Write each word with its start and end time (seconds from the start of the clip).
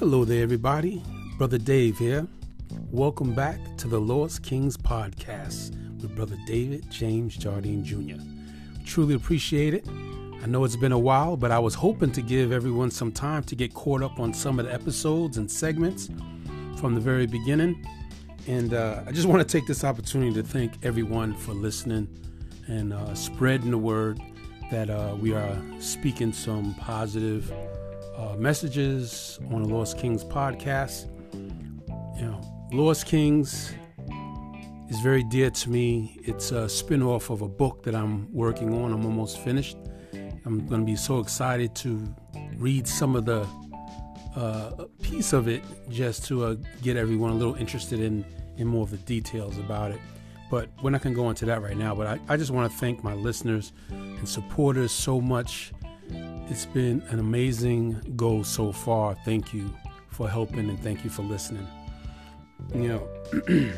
Hello 0.00 0.24
there, 0.24 0.42
everybody. 0.42 1.02
Brother 1.36 1.58
Dave 1.58 1.98
here. 1.98 2.26
Welcome 2.90 3.34
back 3.34 3.58
to 3.76 3.86
the 3.86 4.00
Lost 4.00 4.42
Kings 4.42 4.74
podcast 4.74 5.72
with 6.00 6.16
Brother 6.16 6.38
David 6.46 6.90
James 6.90 7.36
Jardine 7.36 7.84
Jr. 7.84 8.18
Truly 8.86 9.12
appreciate 9.12 9.74
it. 9.74 9.86
I 10.42 10.46
know 10.46 10.64
it's 10.64 10.74
been 10.74 10.92
a 10.92 10.98
while, 10.98 11.36
but 11.36 11.50
I 11.50 11.58
was 11.58 11.74
hoping 11.74 12.12
to 12.12 12.22
give 12.22 12.50
everyone 12.50 12.90
some 12.90 13.12
time 13.12 13.42
to 13.42 13.54
get 13.54 13.74
caught 13.74 14.02
up 14.02 14.18
on 14.18 14.32
some 14.32 14.58
of 14.58 14.64
the 14.64 14.72
episodes 14.72 15.36
and 15.36 15.50
segments 15.50 16.08
from 16.78 16.94
the 16.94 17.00
very 17.02 17.26
beginning. 17.26 17.86
And 18.46 18.72
uh, 18.72 19.02
I 19.06 19.12
just 19.12 19.28
want 19.28 19.46
to 19.46 19.58
take 19.58 19.66
this 19.66 19.84
opportunity 19.84 20.32
to 20.32 20.42
thank 20.42 20.82
everyone 20.82 21.34
for 21.34 21.52
listening 21.52 22.08
and 22.68 22.94
uh, 22.94 23.14
spreading 23.14 23.70
the 23.70 23.76
word 23.76 24.18
that 24.70 24.88
uh, 24.88 25.14
we 25.20 25.34
are 25.34 25.62
speaking 25.78 26.32
some 26.32 26.72
positive 26.76 27.52
uh, 28.20 28.36
messages 28.36 29.38
on 29.50 29.62
the 29.62 29.68
Lost 29.68 29.98
Kings 29.98 30.24
podcast. 30.24 31.06
You 32.18 32.26
know, 32.26 32.68
Lost 32.72 33.06
Kings 33.06 33.72
is 34.88 35.00
very 35.00 35.24
dear 35.24 35.50
to 35.50 35.70
me. 35.70 36.18
It's 36.22 36.52
a 36.52 36.68
spin-off 36.68 37.30
of 37.30 37.40
a 37.42 37.48
book 37.48 37.82
that 37.84 37.94
I'm 37.94 38.30
working 38.32 38.74
on. 38.74 38.92
I'm 38.92 39.06
almost 39.06 39.38
finished. 39.38 39.76
I'm 40.44 40.66
going 40.66 40.80
to 40.80 40.86
be 40.86 40.96
so 40.96 41.20
excited 41.20 41.74
to 41.76 42.14
read 42.56 42.86
some 42.86 43.16
of 43.16 43.24
the 43.24 43.46
uh, 44.36 44.84
piece 45.02 45.32
of 45.32 45.48
it 45.48 45.62
just 45.88 46.24
to 46.26 46.44
uh, 46.44 46.56
get 46.82 46.96
everyone 46.96 47.30
a 47.30 47.34
little 47.34 47.54
interested 47.54 48.00
in 48.00 48.24
in 48.58 48.66
more 48.66 48.82
of 48.82 48.90
the 48.90 48.98
details 48.98 49.56
about 49.58 49.90
it. 49.90 50.00
But 50.50 50.68
we're 50.82 50.90
not 50.90 51.00
going 51.02 51.14
to 51.14 51.20
go 51.20 51.30
into 51.30 51.46
that 51.46 51.62
right 51.62 51.76
now. 51.76 51.94
But 51.94 52.06
I, 52.06 52.20
I 52.28 52.36
just 52.36 52.50
want 52.50 52.70
to 52.70 52.78
thank 52.78 53.02
my 53.02 53.14
listeners 53.14 53.72
and 53.88 54.28
supporters 54.28 54.92
so 54.92 55.20
much. 55.20 55.72
It's 56.48 56.66
been 56.66 57.02
an 57.10 57.18
amazing 57.18 58.14
goal 58.16 58.44
so 58.44 58.72
far. 58.72 59.16
Thank 59.24 59.54
you 59.54 59.72
for 60.08 60.28
helping 60.28 60.68
and 60.68 60.78
thank 60.80 61.04
you 61.04 61.10
for 61.10 61.22
listening. 61.22 61.66
You 62.74 62.88
know, 62.88 63.72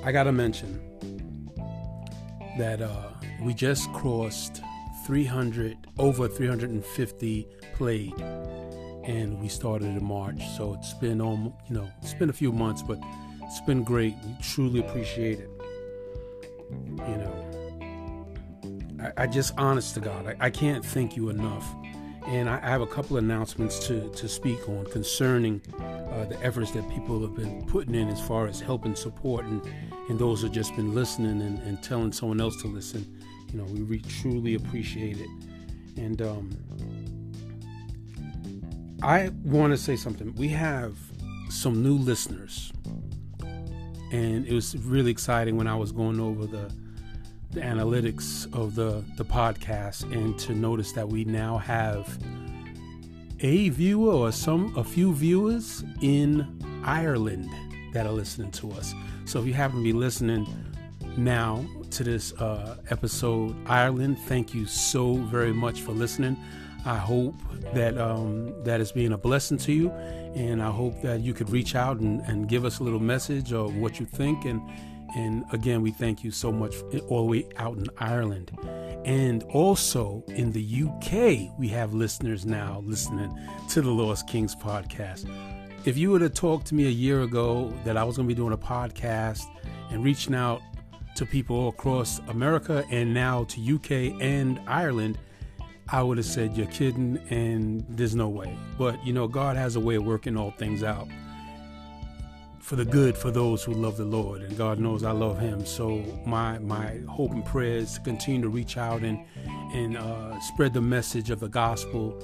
I 0.04 0.12
got 0.12 0.24
to 0.24 0.32
mention 0.32 0.80
that 2.58 2.80
uh, 2.80 3.10
we 3.42 3.54
just 3.54 3.92
crossed 3.92 4.62
300, 5.06 5.76
over 5.98 6.26
350 6.28 7.48
played, 7.74 8.18
and 9.04 9.40
we 9.40 9.48
started 9.48 9.88
in 9.88 10.04
March. 10.04 10.42
So 10.56 10.74
it's 10.74 10.94
been, 10.94 11.20
um, 11.20 11.54
you 11.68 11.76
know, 11.76 11.88
it's 12.02 12.14
been 12.14 12.30
a 12.30 12.34
few 12.34 12.52
months, 12.52 12.82
but 12.82 12.98
it's 13.42 13.60
been 13.60 13.84
great. 13.84 14.14
We 14.24 14.36
truly 14.42 14.80
appreciate 14.80 15.38
it. 15.40 15.50
You 16.70 17.16
know, 17.18 17.45
I, 19.06 19.22
I 19.22 19.26
just, 19.26 19.54
honest 19.58 19.94
to 19.94 20.00
God, 20.00 20.26
I, 20.26 20.46
I, 20.46 20.50
can't 20.50 20.84
thank 20.84 21.16
you 21.16 21.28
enough. 21.28 21.66
And 22.26 22.48
I, 22.48 22.58
I, 22.62 22.68
have 22.68 22.80
a 22.80 22.86
couple 22.86 23.16
announcements 23.18 23.86
to, 23.86 24.08
to 24.10 24.28
speak 24.28 24.68
on 24.68 24.86
concerning 24.86 25.62
uh, 25.78 26.24
the 26.24 26.38
efforts 26.42 26.72
that 26.72 26.88
people 26.90 27.20
have 27.22 27.34
been 27.34 27.64
putting 27.66 27.94
in 27.94 28.08
as 28.08 28.20
far 28.20 28.46
as 28.46 28.60
helping 28.60 28.96
support 28.96 29.44
and, 29.44 29.62
and 30.08 30.18
those 30.18 30.42
who 30.42 30.48
just 30.48 30.74
been 30.74 30.94
listening 30.94 31.40
and, 31.40 31.58
and 31.60 31.82
telling 31.82 32.12
someone 32.12 32.40
else 32.40 32.60
to 32.62 32.68
listen. 32.68 33.20
You 33.52 33.58
know, 33.58 33.64
we 33.64 33.82
re- 33.82 34.02
truly 34.02 34.54
appreciate 34.54 35.18
it. 35.18 35.30
And 35.96 36.20
um, 36.22 36.50
I 39.02 39.30
want 39.44 39.72
to 39.72 39.78
say 39.78 39.96
something. 39.96 40.34
We 40.34 40.48
have 40.48 40.96
some 41.48 41.82
new 41.82 41.96
listeners 41.96 42.72
and 44.12 44.46
it 44.46 44.52
was 44.52 44.76
really 44.78 45.10
exciting 45.10 45.56
when 45.56 45.66
I 45.66 45.74
was 45.74 45.92
going 45.92 46.20
over 46.20 46.46
the 46.46 46.72
the 47.56 47.62
analytics 47.62 48.52
of 48.54 48.74
the 48.74 49.02
the 49.16 49.24
podcast 49.24 50.02
and 50.12 50.38
to 50.38 50.54
notice 50.54 50.92
that 50.92 51.08
we 51.08 51.24
now 51.24 51.56
have 51.56 52.18
a 53.40 53.70
viewer 53.70 54.12
or 54.12 54.30
some 54.30 54.76
a 54.76 54.84
few 54.84 55.14
viewers 55.14 55.82
in 56.02 56.46
Ireland 56.84 57.48
that 57.94 58.06
are 58.06 58.12
listening 58.12 58.50
to 58.52 58.72
us. 58.72 58.94
So 59.24 59.40
if 59.40 59.46
you 59.46 59.54
happen 59.54 59.78
to 59.78 59.82
be 59.82 59.94
listening 59.94 60.46
now 61.16 61.64
to 61.92 62.04
this 62.04 62.34
uh, 62.34 62.76
episode, 62.90 63.56
Ireland, 63.66 64.18
thank 64.26 64.52
you 64.52 64.66
so 64.66 65.14
very 65.14 65.54
much 65.54 65.80
for 65.80 65.92
listening. 65.92 66.36
I 66.84 66.96
hope 66.96 67.36
that 67.72 67.96
um, 67.96 68.52
that 68.64 68.82
is 68.82 68.92
being 68.92 69.12
a 69.12 69.18
blessing 69.18 69.56
to 69.58 69.72
you, 69.72 69.90
and 69.90 70.62
I 70.62 70.70
hope 70.70 71.00
that 71.00 71.20
you 71.20 71.32
could 71.32 71.48
reach 71.48 71.74
out 71.74 72.00
and, 72.00 72.20
and 72.22 72.48
give 72.48 72.66
us 72.66 72.80
a 72.80 72.84
little 72.84 73.00
message 73.00 73.54
of 73.54 73.74
what 73.76 73.98
you 73.98 74.04
think. 74.04 74.44
And 74.44 74.60
and 75.14 75.44
again, 75.52 75.82
we 75.82 75.90
thank 75.90 76.24
you 76.24 76.30
so 76.30 76.50
much 76.50 76.74
all 77.08 77.24
the 77.24 77.30
way 77.30 77.48
out 77.56 77.78
in 77.78 77.86
Ireland, 77.98 78.50
and 79.04 79.42
also 79.44 80.24
in 80.28 80.52
the 80.52 80.82
UK, 80.84 81.58
we 81.58 81.68
have 81.68 81.94
listeners 81.94 82.44
now 82.44 82.82
listening 82.84 83.38
to 83.70 83.82
the 83.82 83.90
Lost 83.90 84.26
Kings 84.26 84.54
podcast. 84.54 85.30
If 85.84 85.96
you 85.96 86.10
would 86.10 86.22
have 86.22 86.34
talked 86.34 86.66
to 86.68 86.74
me 86.74 86.86
a 86.86 86.90
year 86.90 87.22
ago 87.22 87.72
that 87.84 87.96
I 87.96 88.02
was 88.02 88.16
going 88.16 88.28
to 88.28 88.34
be 88.34 88.36
doing 88.36 88.52
a 88.52 88.58
podcast 88.58 89.44
and 89.90 90.02
reaching 90.02 90.34
out 90.34 90.60
to 91.14 91.24
people 91.24 91.68
across 91.68 92.18
America 92.28 92.84
and 92.90 93.14
now 93.14 93.44
to 93.44 93.74
UK 93.74 94.20
and 94.20 94.60
Ireland, 94.66 95.18
I 95.88 96.02
would 96.02 96.16
have 96.16 96.26
said, 96.26 96.56
You're 96.56 96.66
kidding, 96.66 97.18
and 97.30 97.84
there's 97.88 98.16
no 98.16 98.28
way. 98.28 98.56
But, 98.76 99.04
you 99.06 99.12
know, 99.12 99.28
God 99.28 99.56
has 99.56 99.76
a 99.76 99.80
way 99.80 99.94
of 99.94 100.04
working 100.04 100.36
all 100.36 100.50
things 100.50 100.82
out 100.82 101.08
for 102.66 102.74
the 102.74 102.84
good 102.84 103.16
for 103.16 103.30
those 103.30 103.62
who 103.62 103.72
love 103.72 103.96
the 103.96 104.04
Lord, 104.04 104.42
and 104.42 104.58
God 104.58 104.80
knows 104.80 105.04
I 105.04 105.12
love 105.12 105.38
Him. 105.38 105.64
So, 105.64 106.02
my, 106.26 106.58
my 106.58 106.98
hope 107.08 107.30
and 107.30 107.44
prayer 107.44 107.76
is 107.76 107.94
to 107.94 108.00
continue 108.00 108.42
to 108.42 108.48
reach 108.48 108.76
out 108.76 109.02
and, 109.02 109.24
and 109.72 109.96
uh, 109.96 110.40
spread 110.40 110.74
the 110.74 110.80
message 110.80 111.30
of 111.30 111.38
the 111.38 111.48
gospel 111.48 112.20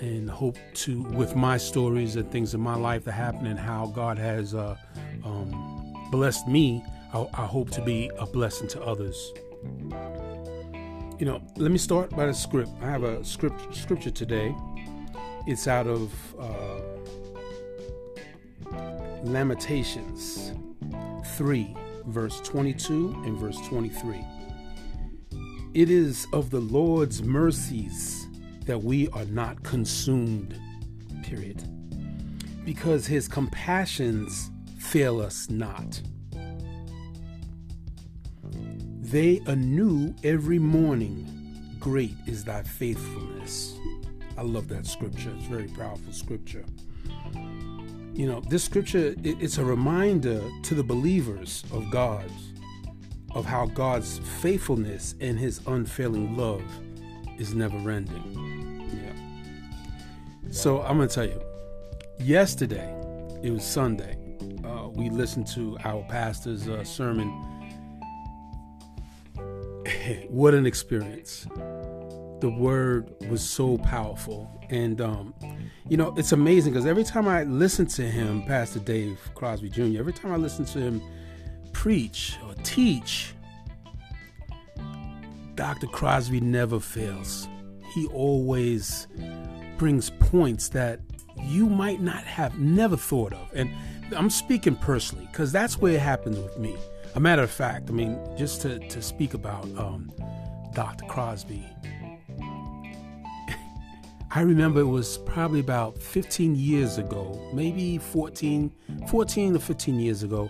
and 0.00 0.30
hope 0.30 0.56
to, 0.74 1.02
with 1.02 1.34
my 1.34 1.56
stories 1.56 2.14
and 2.14 2.30
things 2.30 2.54
in 2.54 2.60
my 2.60 2.76
life 2.76 3.04
that 3.06 3.12
happen 3.12 3.48
and 3.48 3.58
how 3.58 3.86
God 3.86 4.16
has 4.16 4.54
uh, 4.54 4.76
um, 5.24 5.92
blessed 6.12 6.46
me, 6.46 6.84
I, 7.12 7.26
I 7.34 7.46
hope 7.46 7.70
to 7.72 7.82
be 7.82 8.12
a 8.16 8.26
blessing 8.26 8.68
to 8.68 8.82
others 8.82 9.32
you 11.18 11.26
know, 11.26 11.42
let 11.56 11.70
me 11.70 11.76
start 11.76 12.08
by 12.16 12.24
the 12.24 12.32
script. 12.32 12.70
I 12.80 12.86
have 12.86 13.02
a 13.02 13.22
script 13.22 13.76
scripture 13.76 14.10
today. 14.10 14.54
It's 15.46 15.68
out 15.68 15.86
of 15.86 16.10
uh, 16.40 16.99
Lamentations 19.24 20.52
3, 21.36 21.76
verse 22.06 22.40
22 22.40 23.22
and 23.26 23.38
verse 23.38 23.58
23. 23.68 24.24
It 25.74 25.90
is 25.90 26.26
of 26.32 26.50
the 26.50 26.60
Lord's 26.60 27.22
mercies 27.22 28.26
that 28.64 28.82
we 28.82 29.08
are 29.10 29.26
not 29.26 29.62
consumed, 29.62 30.58
period. 31.22 31.62
Because 32.64 33.06
his 33.06 33.28
compassions 33.28 34.50
fail 34.78 35.20
us 35.20 35.50
not. 35.50 36.00
They 39.00 39.42
anew 39.46 40.14
every 40.24 40.58
morning. 40.58 41.26
Great 41.78 42.14
is 42.26 42.44
thy 42.44 42.62
faithfulness. 42.62 43.76
I 44.38 44.42
love 44.42 44.68
that 44.68 44.86
scripture. 44.86 45.32
It's 45.36 45.46
very 45.46 45.68
powerful 45.68 46.12
scripture. 46.12 46.64
You 48.12 48.26
know, 48.26 48.40
this 48.40 48.64
scripture, 48.64 49.14
it's 49.22 49.58
a 49.58 49.64
reminder 49.64 50.42
to 50.64 50.74
the 50.74 50.82
believers 50.82 51.64
of 51.72 51.90
God 51.90 52.30
of 53.34 53.44
how 53.46 53.66
God's 53.66 54.18
faithfulness 54.40 55.14
and 55.20 55.38
his 55.38 55.60
unfailing 55.66 56.36
love 56.36 56.64
is 57.38 57.54
never 57.54 57.90
ending. 57.90 58.90
Yeah. 58.92 60.50
So 60.50 60.82
I'm 60.82 60.96
going 60.96 61.08
to 61.08 61.14
tell 61.14 61.26
you, 61.26 61.40
yesterday, 62.18 62.94
it 63.42 63.50
was 63.50 63.64
Sunday, 63.64 64.16
uh, 64.64 64.88
we 64.88 65.08
listened 65.08 65.46
to 65.48 65.78
our 65.84 66.02
pastor's 66.08 66.68
uh, 66.68 66.84
sermon 66.84 67.28
what 70.28 70.54
an 70.54 70.66
experience. 70.66 71.46
The 72.40 72.48
word 72.48 73.12
was 73.28 73.42
so 73.42 73.78
powerful. 73.78 74.50
And, 74.70 75.00
um, 75.00 75.34
you 75.88 75.96
know, 75.96 76.14
it's 76.16 76.32
amazing 76.32 76.72
because 76.72 76.86
every 76.86 77.04
time 77.04 77.28
I 77.28 77.44
listen 77.44 77.86
to 77.88 78.02
him, 78.02 78.42
Pastor 78.44 78.78
Dave 78.78 79.18
Crosby 79.34 79.68
Jr., 79.68 79.98
every 79.98 80.12
time 80.12 80.32
I 80.32 80.36
listen 80.36 80.64
to 80.66 80.80
him 80.80 81.02
preach 81.72 82.38
or 82.46 82.54
teach, 82.62 83.34
Dr. 85.54 85.86
Crosby 85.86 86.40
never 86.40 86.80
fails. 86.80 87.46
He 87.92 88.06
always 88.06 89.06
brings 89.76 90.10
points 90.10 90.68
that 90.70 91.00
you 91.36 91.68
might 91.68 92.00
not 92.00 92.24
have 92.24 92.58
never 92.58 92.96
thought 92.96 93.32
of. 93.32 93.50
And 93.54 93.70
I'm 94.16 94.30
speaking 94.30 94.76
personally 94.76 95.26
because 95.30 95.52
that's 95.52 95.78
where 95.78 95.94
it 95.94 96.00
happens 96.00 96.38
with 96.38 96.58
me. 96.58 96.76
A 97.14 97.20
matter 97.20 97.42
of 97.42 97.50
fact, 97.50 97.90
I 97.90 97.92
mean, 97.92 98.18
just 98.36 98.62
to, 98.62 98.78
to 98.78 99.02
speak 99.02 99.34
about 99.34 99.64
um, 99.76 100.12
Dr. 100.74 101.04
Crosby, 101.06 101.66
I 104.32 104.42
remember 104.42 104.78
it 104.78 104.84
was 104.84 105.18
probably 105.18 105.58
about 105.58 105.98
15 105.98 106.54
years 106.54 106.98
ago, 106.98 107.50
maybe 107.52 107.98
14, 107.98 108.70
14 109.08 109.54
to 109.54 109.58
15 109.58 109.98
years 109.98 110.22
ago. 110.22 110.48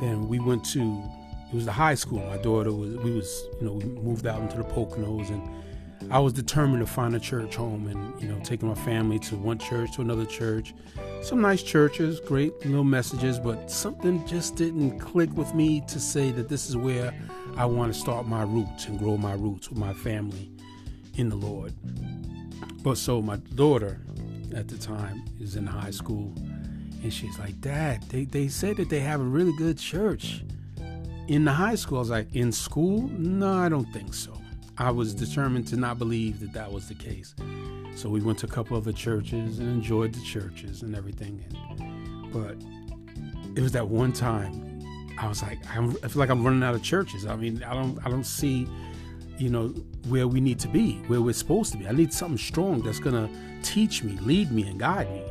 Then 0.00 0.26
we 0.26 0.40
went 0.40 0.64
to, 0.72 1.04
it 1.48 1.54
was 1.54 1.66
the 1.66 1.72
high 1.72 1.94
school. 1.94 2.18
My 2.18 2.38
daughter 2.38 2.72
was, 2.72 2.96
we 2.96 3.12
was, 3.12 3.44
you 3.60 3.66
know, 3.66 3.74
we 3.74 3.84
moved 3.84 4.26
out 4.26 4.40
into 4.40 4.56
the 4.56 4.64
Poconos 4.64 5.28
and 5.30 6.12
I 6.12 6.18
was 6.18 6.32
determined 6.32 6.84
to 6.84 6.92
find 6.92 7.14
a 7.14 7.20
church 7.20 7.54
home 7.54 7.86
and, 7.86 8.20
you 8.20 8.26
know, 8.26 8.40
taking 8.40 8.68
my 8.68 8.74
family 8.74 9.20
to 9.20 9.36
one 9.36 9.58
church 9.58 9.94
to 9.94 10.00
another 10.00 10.26
church. 10.26 10.74
Some 11.22 11.40
nice 11.40 11.62
churches, 11.62 12.18
great 12.18 12.58
little 12.66 12.82
messages, 12.82 13.38
but 13.38 13.70
something 13.70 14.26
just 14.26 14.56
didn't 14.56 14.98
click 14.98 15.30
with 15.36 15.54
me 15.54 15.80
to 15.82 16.00
say 16.00 16.32
that 16.32 16.48
this 16.48 16.68
is 16.68 16.76
where 16.76 17.14
I 17.56 17.66
want 17.66 17.94
to 17.94 17.98
start 17.98 18.26
my 18.26 18.42
roots 18.42 18.86
and 18.86 18.98
grow 18.98 19.16
my 19.16 19.34
roots 19.34 19.70
with 19.70 19.78
my 19.78 19.94
family 19.94 20.50
in 21.14 21.28
the 21.28 21.36
Lord. 21.36 21.72
But 22.86 22.98
so 22.98 23.20
my 23.20 23.34
daughter 23.56 23.98
at 24.54 24.68
the 24.68 24.78
time 24.78 25.24
is 25.40 25.56
in 25.56 25.66
high 25.66 25.90
school 25.90 26.32
and 27.02 27.12
she's 27.12 27.36
like, 27.36 27.60
Dad, 27.60 28.04
they, 28.10 28.26
they 28.26 28.46
said 28.46 28.76
that 28.76 28.88
they 28.88 29.00
have 29.00 29.20
a 29.20 29.24
really 29.24 29.52
good 29.56 29.76
church 29.76 30.44
in 31.26 31.44
the 31.44 31.50
high 31.50 31.74
school. 31.74 31.98
I 31.98 32.00
was 32.02 32.10
like, 32.10 32.32
In 32.36 32.52
school? 32.52 33.08
No, 33.08 33.54
I 33.54 33.68
don't 33.68 33.92
think 33.92 34.14
so. 34.14 34.40
I 34.78 34.92
was 34.92 35.16
determined 35.16 35.66
to 35.66 35.76
not 35.76 35.98
believe 35.98 36.38
that 36.38 36.52
that 36.52 36.70
was 36.70 36.86
the 36.86 36.94
case. 36.94 37.34
So 37.96 38.08
we 38.08 38.20
went 38.20 38.38
to 38.38 38.46
a 38.46 38.50
couple 38.50 38.76
other 38.76 38.92
churches 38.92 39.58
and 39.58 39.68
enjoyed 39.68 40.14
the 40.14 40.20
churches 40.20 40.82
and 40.82 40.94
everything. 40.94 41.44
And, 41.50 42.32
but 42.32 42.54
it 43.56 43.62
was 43.62 43.72
that 43.72 43.88
one 43.88 44.12
time 44.12 44.80
I 45.18 45.26
was 45.26 45.42
like, 45.42 45.58
I'm, 45.76 45.90
I 46.04 46.08
feel 46.08 46.20
like 46.20 46.30
I'm 46.30 46.44
running 46.44 46.62
out 46.62 46.76
of 46.76 46.84
churches. 46.84 47.26
I 47.26 47.34
mean, 47.34 47.64
I 47.64 47.74
don't, 47.74 47.98
I 48.06 48.10
don't 48.10 48.22
see, 48.22 48.68
you 49.38 49.50
know, 49.50 49.68
where 50.08 50.26
we 50.26 50.40
need 50.40 50.58
to 50.60 50.68
be, 50.68 50.96
where 51.06 51.20
we're 51.20 51.34
supposed 51.34 51.72
to 51.72 51.78
be. 51.78 51.86
I 51.86 51.92
need 51.92 52.12
something 52.12 52.38
strong 52.38 52.82
that's 52.82 52.98
gonna 52.98 53.28
teach 53.62 54.02
me, 54.02 54.16
lead 54.22 54.50
me, 54.52 54.62
and 54.68 54.78
guide 54.78 55.10
me. 55.10 55.22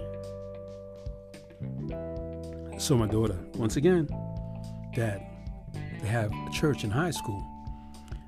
So 2.78 2.98
my 2.98 3.08
daughter, 3.08 3.38
once 3.56 3.78
again, 3.78 4.08
Dad, 4.94 5.26
they 6.02 6.08
have 6.08 6.32
a 6.32 6.50
church 6.52 6.84
in 6.84 6.92
high 6.92 7.12
school. 7.12 7.44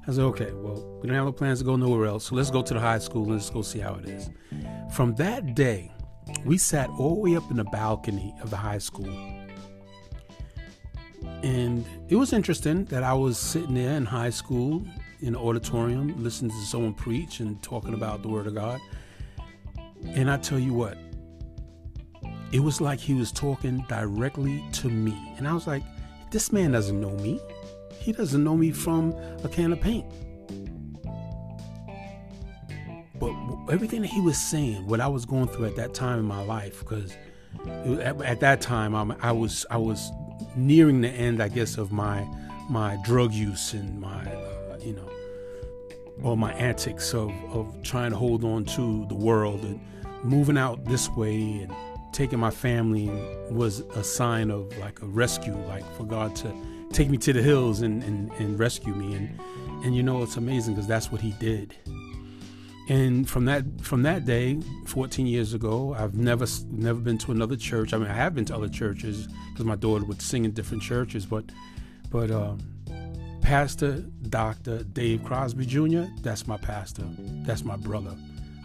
I 0.07 0.11
said, 0.11 0.23
okay, 0.23 0.51
well, 0.53 0.99
we 1.01 1.07
don't 1.07 1.15
have 1.15 1.25
no 1.25 1.33
plans 1.33 1.59
to 1.59 1.65
go 1.65 1.75
nowhere 1.75 2.05
else, 2.05 2.25
so 2.25 2.35
let's 2.35 2.49
go 2.49 2.61
to 2.61 2.73
the 2.73 2.79
high 2.79 2.99
school 2.99 3.23
and 3.23 3.33
let's 3.33 3.49
go 3.49 3.61
see 3.61 3.79
how 3.79 3.95
it 3.95 4.05
is. 4.05 4.29
From 4.93 5.13
that 5.15 5.53
day, 5.53 5.91
we 6.45 6.57
sat 6.57 6.89
all 6.91 7.15
the 7.15 7.21
way 7.21 7.35
up 7.35 7.49
in 7.51 7.57
the 7.57 7.65
balcony 7.65 8.33
of 8.41 8.49
the 8.49 8.55
high 8.55 8.77
school. 8.77 9.09
And 11.43 11.85
it 12.07 12.15
was 12.15 12.31
interesting 12.31 12.85
that 12.85 13.03
I 13.03 13.13
was 13.13 13.37
sitting 13.37 13.75
there 13.75 13.97
in 13.97 14.05
high 14.05 14.29
school 14.29 14.85
in 15.19 15.33
the 15.33 15.39
auditorium 15.39 16.23
listening 16.23 16.51
to 16.51 16.65
someone 16.65 16.93
preach 16.93 17.39
and 17.39 17.61
talking 17.61 17.93
about 17.93 18.21
the 18.21 18.27
Word 18.27 18.47
of 18.47 18.55
God. 18.55 18.79
And 20.05 20.29
I 20.29 20.37
tell 20.37 20.59
you 20.59 20.73
what, 20.73 20.97
it 22.51 22.59
was 22.59 22.79
like 22.79 22.99
he 22.99 23.13
was 23.13 23.31
talking 23.31 23.83
directly 23.89 24.63
to 24.73 24.89
me. 24.89 25.33
And 25.37 25.47
I 25.47 25.53
was 25.53 25.67
like, 25.67 25.83
this 26.31 26.51
man 26.51 26.71
doesn't 26.71 26.99
know 26.99 27.11
me. 27.11 27.39
He 27.99 28.11
doesn't 28.11 28.43
know 28.43 28.55
me 28.55 28.71
from 28.71 29.13
a 29.43 29.49
can 29.49 29.73
of 29.73 29.81
paint. 29.81 30.05
But 33.19 33.33
everything 33.71 34.01
that 34.01 34.09
he 34.09 34.21
was 34.21 34.37
saying, 34.37 34.85
what 34.85 35.01
I 35.01 35.07
was 35.07 35.25
going 35.25 35.47
through 35.47 35.65
at 35.65 35.75
that 35.77 35.93
time 35.93 36.19
in 36.19 36.25
my 36.25 36.41
life, 36.43 36.79
because 36.81 37.17
at, 37.65 38.21
at, 38.21 38.39
that 38.41 38.61
time 38.61 38.93
I'm, 38.93 39.11
I 39.21 39.31
was 39.31 39.65
I 39.71 39.77
was 39.77 40.11
nearing 40.55 41.01
the 41.01 41.09
end, 41.09 41.41
I 41.41 41.47
guess, 41.47 41.77
of 41.77 41.91
my 41.91 42.27
my 42.69 42.97
drug 43.03 43.33
use 43.33 43.73
and 43.73 43.99
my 43.99 44.23
uh, 44.25 44.56
you 44.87 44.93
know 44.93 45.09
all 46.23 46.35
my 46.35 46.53
antics 46.53 47.13
of 47.13 47.31
of 47.53 47.65
trying 47.83 48.11
to 48.11 48.17
hold 48.17 48.43
on 48.43 48.65
to 48.65 49.05
the 49.07 49.15
world 49.15 49.61
and 49.63 49.79
moving 50.23 50.57
out 50.57 50.83
this 50.85 51.09
way 51.11 51.59
and 51.61 51.71
taking 52.17 52.39
my 52.39 52.49
family 52.49 53.09
was 53.51 53.81
a 53.95 54.03
sign 54.03 54.49
of 54.49 54.75
like 54.79 55.01
a 55.03 55.05
rescue, 55.05 55.55
like 55.67 55.85
for 55.95 56.03
God 56.03 56.35
to 56.37 56.51
take 56.91 57.09
me 57.09 57.17
to 57.19 57.31
the 57.31 57.43
hills 57.43 57.81
and, 57.81 58.03
and, 58.03 58.31
and 58.39 58.57
rescue 58.57 58.93
me. 58.93 59.13
And, 59.13 59.39
and 59.83 59.95
you 59.95 60.01
know, 60.01 60.23
it's 60.23 60.37
amazing 60.37 60.73
because 60.73 60.87
that's 60.87 61.11
what 61.11 61.21
he 61.21 61.31
did. 61.33 61.75
And 62.89 63.29
from 63.29 63.45
that 63.45 63.65
from 63.81 64.03
that 64.03 64.25
day, 64.25 64.59
14 64.85 65.27
years 65.27 65.53
ago, 65.53 65.93
I've 65.93 66.15
never 66.15 66.47
never 66.71 66.99
been 66.99 67.17
to 67.19 67.31
another 67.31 67.57
church. 67.57 67.93
I 67.93 67.97
mean, 67.97 68.07
I 68.07 68.13
have 68.13 68.33
been 68.33 68.45
to 68.45 68.55
other 68.55 68.69
churches 68.69 69.27
because 69.51 69.65
my 69.65 69.75
daughter 69.75 70.05
would 70.05 70.21
sing 70.21 70.45
in 70.45 70.51
different 70.51 70.81
churches, 70.81 71.25
but 71.25 71.43
but 72.09 72.31
um, 72.31 72.59
Pastor 73.47 74.03
Dr. 74.27 74.83
Dave 74.83 75.23
Crosby 75.23 75.65
Jr. 75.65 76.03
That's 76.21 76.47
my 76.47 76.57
pastor. 76.57 77.05
That's 77.45 77.63
my 77.63 77.77
brother. 77.77 78.13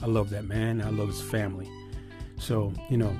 I 0.03 0.07
love 0.07 0.31
that 0.31 0.47
man. 0.47 0.83
I 0.83 0.91
love 0.91 1.07
his 1.07 1.23
family. 1.23 1.71
So 2.37 2.73
you 2.91 2.97
know. 2.97 3.17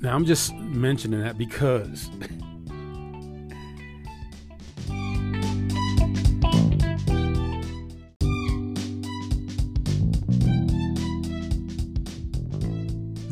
Now 0.00 0.14
I'm 0.14 0.24
just 0.24 0.54
mentioning 0.54 1.22
that 1.22 1.36
because 1.36 2.08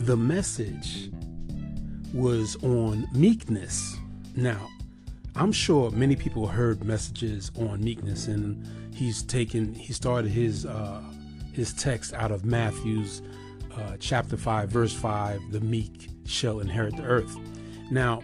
the 0.04 0.16
message 0.16 1.12
was 2.12 2.56
on 2.64 3.06
meekness. 3.12 3.96
Now, 4.34 4.68
I'm 5.36 5.52
sure 5.52 5.90
many 5.90 6.14
people 6.14 6.46
heard 6.46 6.84
messages 6.84 7.50
on 7.58 7.82
meekness, 7.82 8.28
and 8.28 8.66
he's 8.94 9.22
taken 9.22 9.74
he 9.74 9.92
started 9.92 10.30
his 10.30 10.64
uh, 10.64 11.02
his 11.52 11.72
text 11.72 12.14
out 12.14 12.30
of 12.30 12.44
Matthew's 12.44 13.22
uh, 13.76 13.96
chapter 13.98 14.36
five, 14.36 14.68
verse 14.68 14.92
five: 14.92 15.40
"The 15.50 15.60
meek 15.60 16.08
shall 16.24 16.60
inherit 16.60 16.96
the 16.96 17.02
earth." 17.02 17.36
Now, 17.90 18.22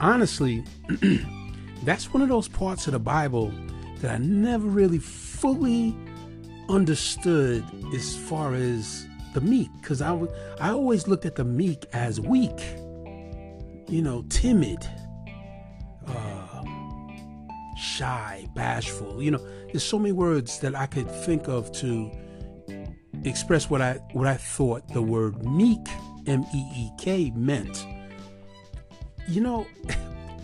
honestly, 0.00 0.64
that's 1.82 2.12
one 2.12 2.22
of 2.22 2.28
those 2.28 2.48
parts 2.48 2.86
of 2.86 2.92
the 2.92 2.98
Bible 2.98 3.52
that 4.00 4.14
I 4.14 4.18
never 4.18 4.66
really 4.66 4.98
fully 4.98 5.96
understood 6.68 7.64
as 7.94 8.16
far 8.16 8.54
as 8.54 9.06
the 9.32 9.40
meek 9.40 9.70
because 9.80 10.00
I, 10.00 10.08
w- 10.08 10.32
I 10.60 10.70
always 10.70 11.08
looked 11.08 11.24
at 11.26 11.34
the 11.36 11.44
meek 11.44 11.86
as 11.92 12.20
weak, 12.20 12.58
you 13.88 14.02
know, 14.02 14.24
timid, 14.28 14.86
shy, 17.96 18.46
bashful. 18.54 19.22
You 19.22 19.32
know, 19.32 19.46
there's 19.66 19.84
so 19.84 19.98
many 19.98 20.12
words 20.12 20.58
that 20.60 20.74
I 20.74 20.86
could 20.86 21.10
think 21.10 21.48
of 21.48 21.70
to 21.72 22.10
express 23.24 23.70
what 23.70 23.80
I 23.80 23.94
what 24.12 24.26
I 24.26 24.34
thought 24.34 24.88
the 24.92 25.02
word 25.02 25.44
meek, 25.44 25.86
M 26.26 26.44
E 26.54 26.64
E 26.76 26.90
K, 26.98 27.32
meant. 27.34 27.86
You 29.28 29.40
know, 29.40 29.66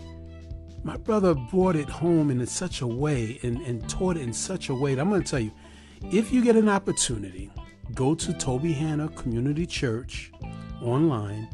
my 0.83 0.97
brother 0.97 1.35
brought 1.35 1.75
it 1.75 1.89
home 1.89 2.31
in 2.31 2.45
such 2.47 2.81
a 2.81 2.87
way 2.87 3.39
and, 3.43 3.57
and 3.61 3.87
taught 3.89 4.17
it 4.17 4.21
in 4.21 4.33
such 4.33 4.69
a 4.69 4.75
way 4.75 4.95
that 4.95 5.01
I'm 5.01 5.09
going 5.09 5.23
to 5.23 5.29
tell 5.29 5.39
you, 5.39 5.51
if 6.11 6.31
you 6.33 6.43
get 6.43 6.55
an 6.55 6.69
opportunity 6.69 7.51
go 7.93 8.15
to 8.15 8.31
Tobyhanna 8.31 9.15
Community 9.15 9.65
Church 9.65 10.31
online 10.81 11.49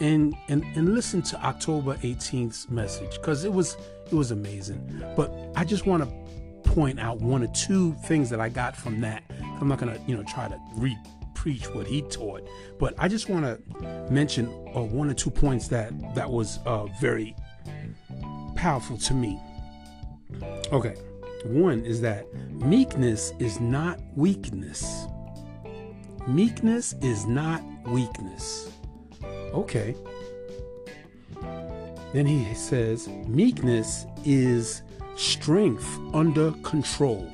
and 0.00 0.34
and, 0.48 0.62
and 0.76 0.94
listen 0.94 1.22
to 1.22 1.44
October 1.44 1.94
18th's 1.96 2.68
message 2.70 3.16
because 3.16 3.44
it 3.44 3.52
was 3.52 3.76
it 4.12 4.14
was 4.14 4.30
amazing. 4.30 5.02
But 5.16 5.32
I 5.56 5.64
just 5.64 5.86
want 5.86 6.02
to 6.02 6.70
point 6.70 7.00
out 7.00 7.20
one 7.20 7.42
or 7.42 7.48
two 7.48 7.94
things 8.04 8.30
that 8.30 8.40
I 8.40 8.48
got 8.48 8.76
from 8.76 9.00
that. 9.00 9.22
I'm 9.60 9.68
not 9.68 9.78
gonna 9.78 9.98
you 10.06 10.16
know 10.16 10.22
try 10.24 10.48
to 10.48 10.58
re 10.74 10.96
preach 11.34 11.68
what 11.70 11.86
he 11.86 12.02
taught, 12.02 12.48
but 12.78 12.94
I 12.98 13.08
just 13.08 13.28
want 13.28 13.44
to 13.44 14.10
mention 14.10 14.46
uh, 14.74 14.82
one 14.82 15.08
or 15.08 15.14
two 15.14 15.30
points 15.30 15.68
that 15.68 15.92
that 16.14 16.30
was 16.30 16.58
uh, 16.66 16.86
very 17.00 17.34
powerful 18.56 18.98
to 18.98 19.14
me. 19.14 19.40
Okay, 20.72 20.94
one 21.44 21.84
is 21.84 22.00
that 22.02 22.32
meekness 22.52 23.32
is 23.38 23.60
not 23.60 24.00
weakness. 24.16 25.06
Meekness 26.26 26.94
is 27.00 27.24
not 27.26 27.62
weakness. 27.86 28.70
Okay. 29.52 29.94
Then 32.12 32.26
he 32.26 32.54
says, 32.54 33.08
meekness 33.26 34.06
is 34.24 34.82
strength 35.16 35.98
under 36.14 36.52
control. 36.62 37.30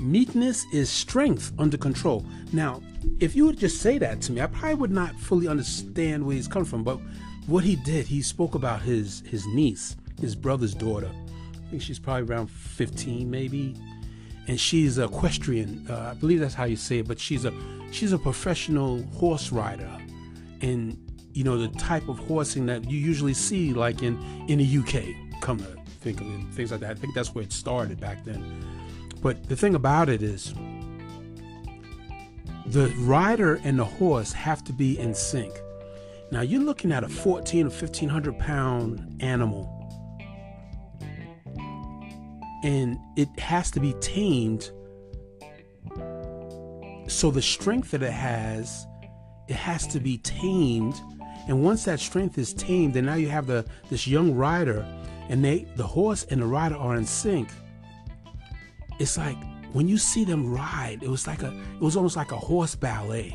Meekness 0.00 0.64
is 0.72 0.88
strength 0.88 1.52
under 1.58 1.76
control. 1.76 2.24
Now, 2.52 2.82
if 3.20 3.34
you 3.34 3.46
would 3.46 3.58
just 3.58 3.80
say 3.80 3.98
that 3.98 4.20
to 4.22 4.32
me, 4.32 4.40
I 4.40 4.46
probably 4.46 4.74
would 4.74 4.90
not 4.90 5.14
fully 5.16 5.48
understand 5.48 6.24
where 6.24 6.36
he's 6.36 6.48
coming 6.48 6.66
from. 6.66 6.84
But 6.84 7.00
what 7.46 7.64
he 7.64 7.76
did, 7.76 8.06
he 8.06 8.22
spoke 8.22 8.54
about 8.54 8.82
his 8.82 9.22
his 9.26 9.46
niece, 9.46 9.96
his 10.20 10.34
brother's 10.34 10.74
daughter. 10.74 11.10
I 11.54 11.70
think 11.70 11.82
she's 11.82 11.98
probably 11.98 12.32
around 12.32 12.50
15, 12.50 13.30
maybe 13.30 13.74
and 14.48 14.58
she's 14.58 14.98
equestrian. 14.98 15.86
Uh, 15.88 16.10
I 16.10 16.14
believe 16.14 16.40
that's 16.40 16.54
how 16.54 16.64
you 16.64 16.76
say 16.76 16.98
it, 16.98 17.06
but 17.06 17.20
she's 17.20 17.44
a 17.44 17.52
she's 17.92 18.12
a 18.12 18.18
professional 18.18 19.02
horse 19.14 19.52
rider, 19.52 19.90
and 20.60 20.98
you 21.32 21.44
know 21.44 21.58
the 21.58 21.68
type 21.78 22.08
of 22.08 22.18
horsing 22.18 22.66
that 22.66 22.90
you 22.90 22.98
usually 22.98 23.34
see 23.34 23.72
like 23.72 24.02
in 24.02 24.18
in 24.48 24.58
the 24.58 24.78
UK. 24.78 25.40
Come 25.40 25.58
to 25.58 25.66
think 26.00 26.20
of 26.20 26.26
it, 26.26 26.54
things 26.54 26.70
like 26.70 26.80
that. 26.80 26.90
I 26.90 26.94
think 26.94 27.14
that's 27.14 27.34
where 27.34 27.44
it 27.44 27.52
started 27.52 28.00
back 28.00 28.24
then. 28.24 28.64
But 29.22 29.48
the 29.48 29.56
thing 29.56 29.74
about 29.74 30.08
it 30.08 30.22
is, 30.22 30.54
the 32.66 32.92
rider 32.98 33.60
and 33.64 33.78
the 33.78 33.84
horse 33.84 34.32
have 34.32 34.64
to 34.64 34.72
be 34.72 34.98
in 34.98 35.14
sync. 35.14 35.52
Now 36.30 36.42
you're 36.42 36.62
looking 36.62 36.92
at 36.92 37.04
a 37.04 37.08
14 37.08 37.66
or 37.66 37.70
1500 37.70 38.38
pound 38.38 39.22
animal 39.22 39.74
and 42.64 42.98
it 43.16 43.28
has 43.38 43.70
to 43.70 43.80
be 43.80 43.92
tamed 43.94 44.70
so 47.08 47.30
the 47.30 47.42
strength 47.42 47.92
that 47.92 48.02
it 48.02 48.12
has, 48.12 48.86
it 49.48 49.56
has 49.56 49.86
to 49.88 50.00
be 50.00 50.18
tamed. 50.18 50.94
And 51.48 51.64
once 51.64 51.84
that 51.84 51.98
strength 51.98 52.38
is 52.38 52.52
tamed, 52.52 52.94
then 52.94 53.06
now 53.06 53.14
you 53.14 53.28
have 53.30 53.46
the 53.46 53.64
this 53.90 54.06
young 54.06 54.34
rider, 54.34 54.86
and 55.28 55.44
they 55.44 55.66
the 55.76 55.86
horse 55.86 56.24
and 56.30 56.42
the 56.42 56.46
rider 56.46 56.76
are 56.76 56.94
in 56.96 57.06
sync. 57.06 57.48
It's 58.98 59.16
like 59.16 59.38
when 59.72 59.88
you 59.88 59.98
see 59.98 60.24
them 60.24 60.52
ride, 60.52 61.02
it 61.02 61.08
was 61.08 61.26
like 61.26 61.42
a 61.42 61.48
it 61.48 61.80
was 61.80 61.96
almost 61.96 62.16
like 62.16 62.32
a 62.32 62.36
horse 62.36 62.74
ballet. 62.74 63.34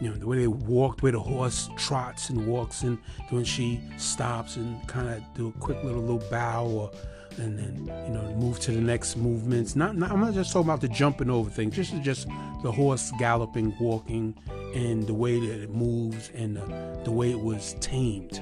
You 0.00 0.10
know, 0.10 0.16
the 0.16 0.26
way 0.26 0.38
they 0.38 0.46
walked, 0.46 1.02
where 1.02 1.12
the 1.12 1.20
horse 1.20 1.70
trots 1.76 2.28
and 2.28 2.46
walks, 2.46 2.82
and 2.82 2.98
when 3.30 3.44
she 3.44 3.80
stops 3.96 4.56
and 4.56 4.86
kind 4.86 5.08
of 5.08 5.22
do 5.34 5.48
a 5.48 5.52
quick 5.52 5.82
little 5.82 6.02
little 6.02 6.28
bow 6.30 6.66
or 6.66 6.90
and 7.38 7.58
then 7.58 7.86
you 8.06 8.14
know 8.14 8.34
move 8.36 8.60
to 8.60 8.72
the 8.72 8.80
next 8.80 9.16
movements. 9.16 9.76
Not, 9.76 9.96
not 9.96 10.10
I'm 10.10 10.20
not 10.20 10.34
just 10.34 10.52
talking 10.52 10.68
about 10.68 10.80
the 10.80 10.88
jumping 10.88 11.30
over 11.30 11.50
things. 11.50 11.74
Just 11.74 12.00
just 12.02 12.28
the 12.62 12.72
horse 12.72 13.12
galloping, 13.18 13.74
walking, 13.80 14.34
and 14.74 15.06
the 15.06 15.14
way 15.14 15.38
that 15.40 15.62
it 15.62 15.70
moves 15.70 16.30
and 16.34 16.56
the, 16.56 17.00
the 17.04 17.10
way 17.10 17.30
it 17.30 17.40
was 17.40 17.74
tamed. 17.80 18.40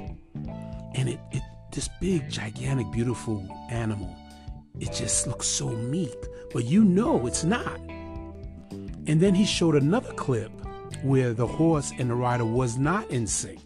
And 0.95 1.09
it, 1.09 1.21
it 1.33 1.43
this 1.73 1.89
big, 2.01 2.31
gigantic, 2.31 2.91
beautiful 2.93 3.47
animal. 3.71 4.15
It 4.79 4.93
just 4.93 5.27
looks 5.27 5.47
so 5.47 5.69
meek, 5.69 6.17
but 6.53 6.65
you 6.65 6.85
know 6.85 7.27
it's 7.27 7.45
not. 7.45 7.81
And 9.07 9.21
then 9.21 9.35
he 9.35 9.45
showed 9.45 9.75
another 9.75 10.13
clip 10.15 10.51
where 11.05 11.35
the 11.35 11.47
horse 11.47 11.93
and 11.99 12.11
the 12.11 12.15
rider 12.15 12.45
was 12.45 12.79
not 12.79 13.09
in 13.11 13.27
sync. 13.27 13.61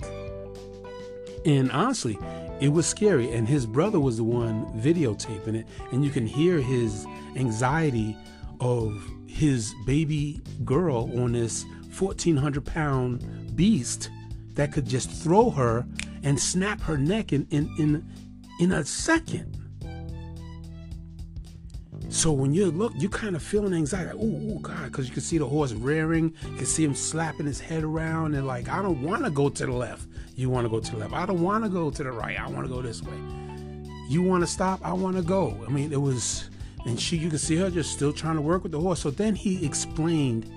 And 1.47 1.71
honestly, 1.71 2.19
it 2.61 2.71
was 2.71 2.87
scary. 2.87 3.33
And 3.33 3.49
his 3.49 3.65
brother 3.65 4.01
was 4.01 4.17
the 4.17 4.25
one 4.25 4.67
videotaping 4.81 5.55
it. 5.55 5.67
And 5.93 6.05
you 6.05 6.11
can 6.11 6.27
hear 6.27 6.61
his 6.61 7.07
anxiety 7.37 8.17
of 8.61 9.01
his 9.27 9.73
baby 9.87 10.43
girl 10.65 11.11
on 11.23 11.33
this 11.33 11.65
1,400 11.97 12.65
pound 12.65 13.57
beast 13.57 14.11
that 14.55 14.73
could 14.73 14.87
just 14.87 15.11
throw 15.11 15.51
her 15.51 15.87
and 16.25 16.39
snap 16.39 16.81
her 16.81 16.99
neck 16.99 17.33
in, 17.33 17.47
in, 17.51 17.73
in, 17.79 18.05
in 18.59 18.73
a 18.73 18.85
second. 18.85 19.57
So 22.11 22.33
when 22.33 22.55
you 22.55 22.71
look, 22.71 22.93
you 22.97 23.09
kind 23.09 23.37
of 23.37 23.43
feeling 23.43 23.75
anxiety, 23.75 24.15
like, 24.15 24.17
oh, 24.19 24.55
oh 24.55 24.59
God, 24.61 24.85
because 24.87 25.07
you 25.07 25.13
can 25.13 25.23
see 25.23 25.37
the 25.37 25.47
horse 25.47 25.73
rearing, 25.73 26.35
you 26.43 26.57
can 26.57 26.67
see 26.67 26.83
him 26.83 26.95
slapping 26.95 27.45
his 27.45 27.61
head 27.61 27.85
around, 27.85 28.35
and 28.35 28.47
like, 28.47 28.69
I 28.69 28.81
don't 28.81 29.03
want 29.03 29.25
to 29.25 29.31
go 29.31 29.51
to 29.51 29.67
the 29.67 29.73
left. 29.73 30.09
You 30.35 30.49
want 30.49 30.65
to 30.65 30.71
go 30.71 30.81
to 30.81 30.91
the 30.91 30.97
left. 30.97 31.13
I 31.13 31.27
don't 31.27 31.43
want 31.43 31.65
to 31.65 31.71
go 31.71 31.91
to 31.91 32.03
the 32.03 32.11
right. 32.11 32.41
I 32.41 32.49
want 32.49 32.67
to 32.67 32.73
go 32.73 32.81
this 32.81 33.03
way. 33.03 33.19
You 34.09 34.23
want 34.23 34.43
to 34.43 34.47
stop. 34.47 34.81
I 34.83 34.95
want 34.95 35.17
to 35.17 35.23
go. 35.23 35.63
I 35.67 35.71
mean, 35.71 35.93
it 35.93 36.01
was, 36.01 36.49
and 36.87 36.99
she, 36.99 37.19
you 37.19 37.29
can 37.29 37.39
see 37.39 37.57
her 37.57 37.69
just 37.71 37.93
still 37.93 38.13
trying 38.13 38.37
to 38.37 38.43
work 38.43 38.63
with 38.63 38.73
the 38.73 38.81
horse. 38.81 39.01
So 39.01 39.11
then 39.11 39.35
he 39.35 39.65
explained 39.67 40.51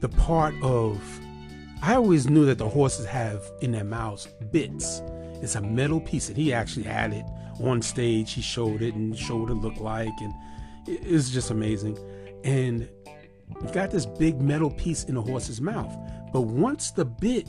the 0.00 0.08
part 0.08 0.54
of. 0.62 0.98
I 1.82 1.96
always 1.96 2.30
knew 2.30 2.46
that 2.46 2.56
the 2.56 2.68
horses 2.68 3.04
have 3.04 3.42
in 3.60 3.72
their 3.72 3.84
mouths 3.84 4.28
bits. 4.50 5.02
It's 5.42 5.56
a 5.56 5.60
metal 5.60 6.00
piece, 6.00 6.28
and 6.28 6.38
he 6.38 6.54
actually 6.54 6.84
had 6.84 7.12
it 7.12 7.26
on 7.62 7.82
stage. 7.82 8.32
He 8.32 8.40
showed 8.40 8.80
it 8.80 8.94
and 8.94 9.14
showed 9.18 9.42
what 9.42 9.50
it 9.50 9.56
looked 9.56 9.80
like, 9.80 10.14
and 10.20 10.32
it's 10.86 11.30
just 11.30 11.50
amazing. 11.50 11.98
And 12.44 12.88
you've 13.60 13.72
got 13.72 13.90
this 13.90 14.06
big 14.06 14.40
metal 14.40 14.70
piece 14.70 15.04
in 15.04 15.14
the 15.14 15.22
horse's 15.22 15.60
mouth. 15.60 15.96
But 16.32 16.42
once 16.42 16.90
the 16.90 17.04
bit 17.04 17.48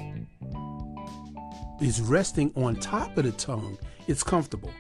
is 1.82 2.01
resting 2.01 2.51
on 2.56 2.75
top 2.75 3.18
of 3.18 3.25
the 3.25 3.32
tongue, 3.32 3.77
it's 4.08 4.24
comfortable. 4.24 4.72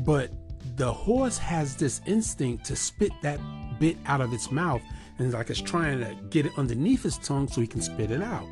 But 0.00 0.30
the 0.76 0.92
horse 0.92 1.38
has 1.38 1.76
this 1.76 2.00
instinct 2.06 2.64
to 2.66 2.76
spit 2.76 3.12
that 3.22 3.40
bit 3.78 3.96
out 4.06 4.20
of 4.20 4.32
its 4.32 4.50
mouth, 4.50 4.82
and 5.18 5.32
like 5.32 5.50
it's 5.50 5.60
trying 5.60 6.00
to 6.00 6.16
get 6.30 6.46
it 6.46 6.52
underneath 6.56 7.02
his 7.02 7.18
tongue 7.18 7.48
so 7.48 7.60
he 7.60 7.66
can 7.66 7.80
spit 7.80 8.10
it 8.10 8.22
out. 8.22 8.46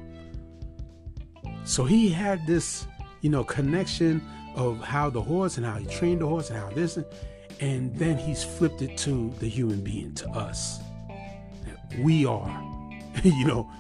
So 1.65 1.85
he 1.85 2.09
had 2.09 2.47
this, 2.47 2.87
you 3.23 3.31
know, 3.31 3.43
connection 3.43 4.23
of 4.55 4.81
how 4.81 5.11
the 5.11 5.21
horse 5.21 5.57
and 5.57 5.67
how 5.67 5.77
he 5.77 5.87
trained 5.87 6.21
the 6.21 6.27
horse 6.27 6.51
and 6.51 6.59
how 6.59 6.71
this. 6.71 6.97
And, 6.97 7.07
and 7.61 7.95
then 7.97 8.19
he's 8.19 8.45
flipped 8.45 8.83
it 8.83 8.97
to 8.99 9.31
the 9.39 9.49
human 9.49 9.83
being, 9.83 10.15
to 10.15 10.29
us. 10.31 10.81
We 11.99 12.27
are, 12.27 12.49
you 13.23 13.47
know, 13.47 13.71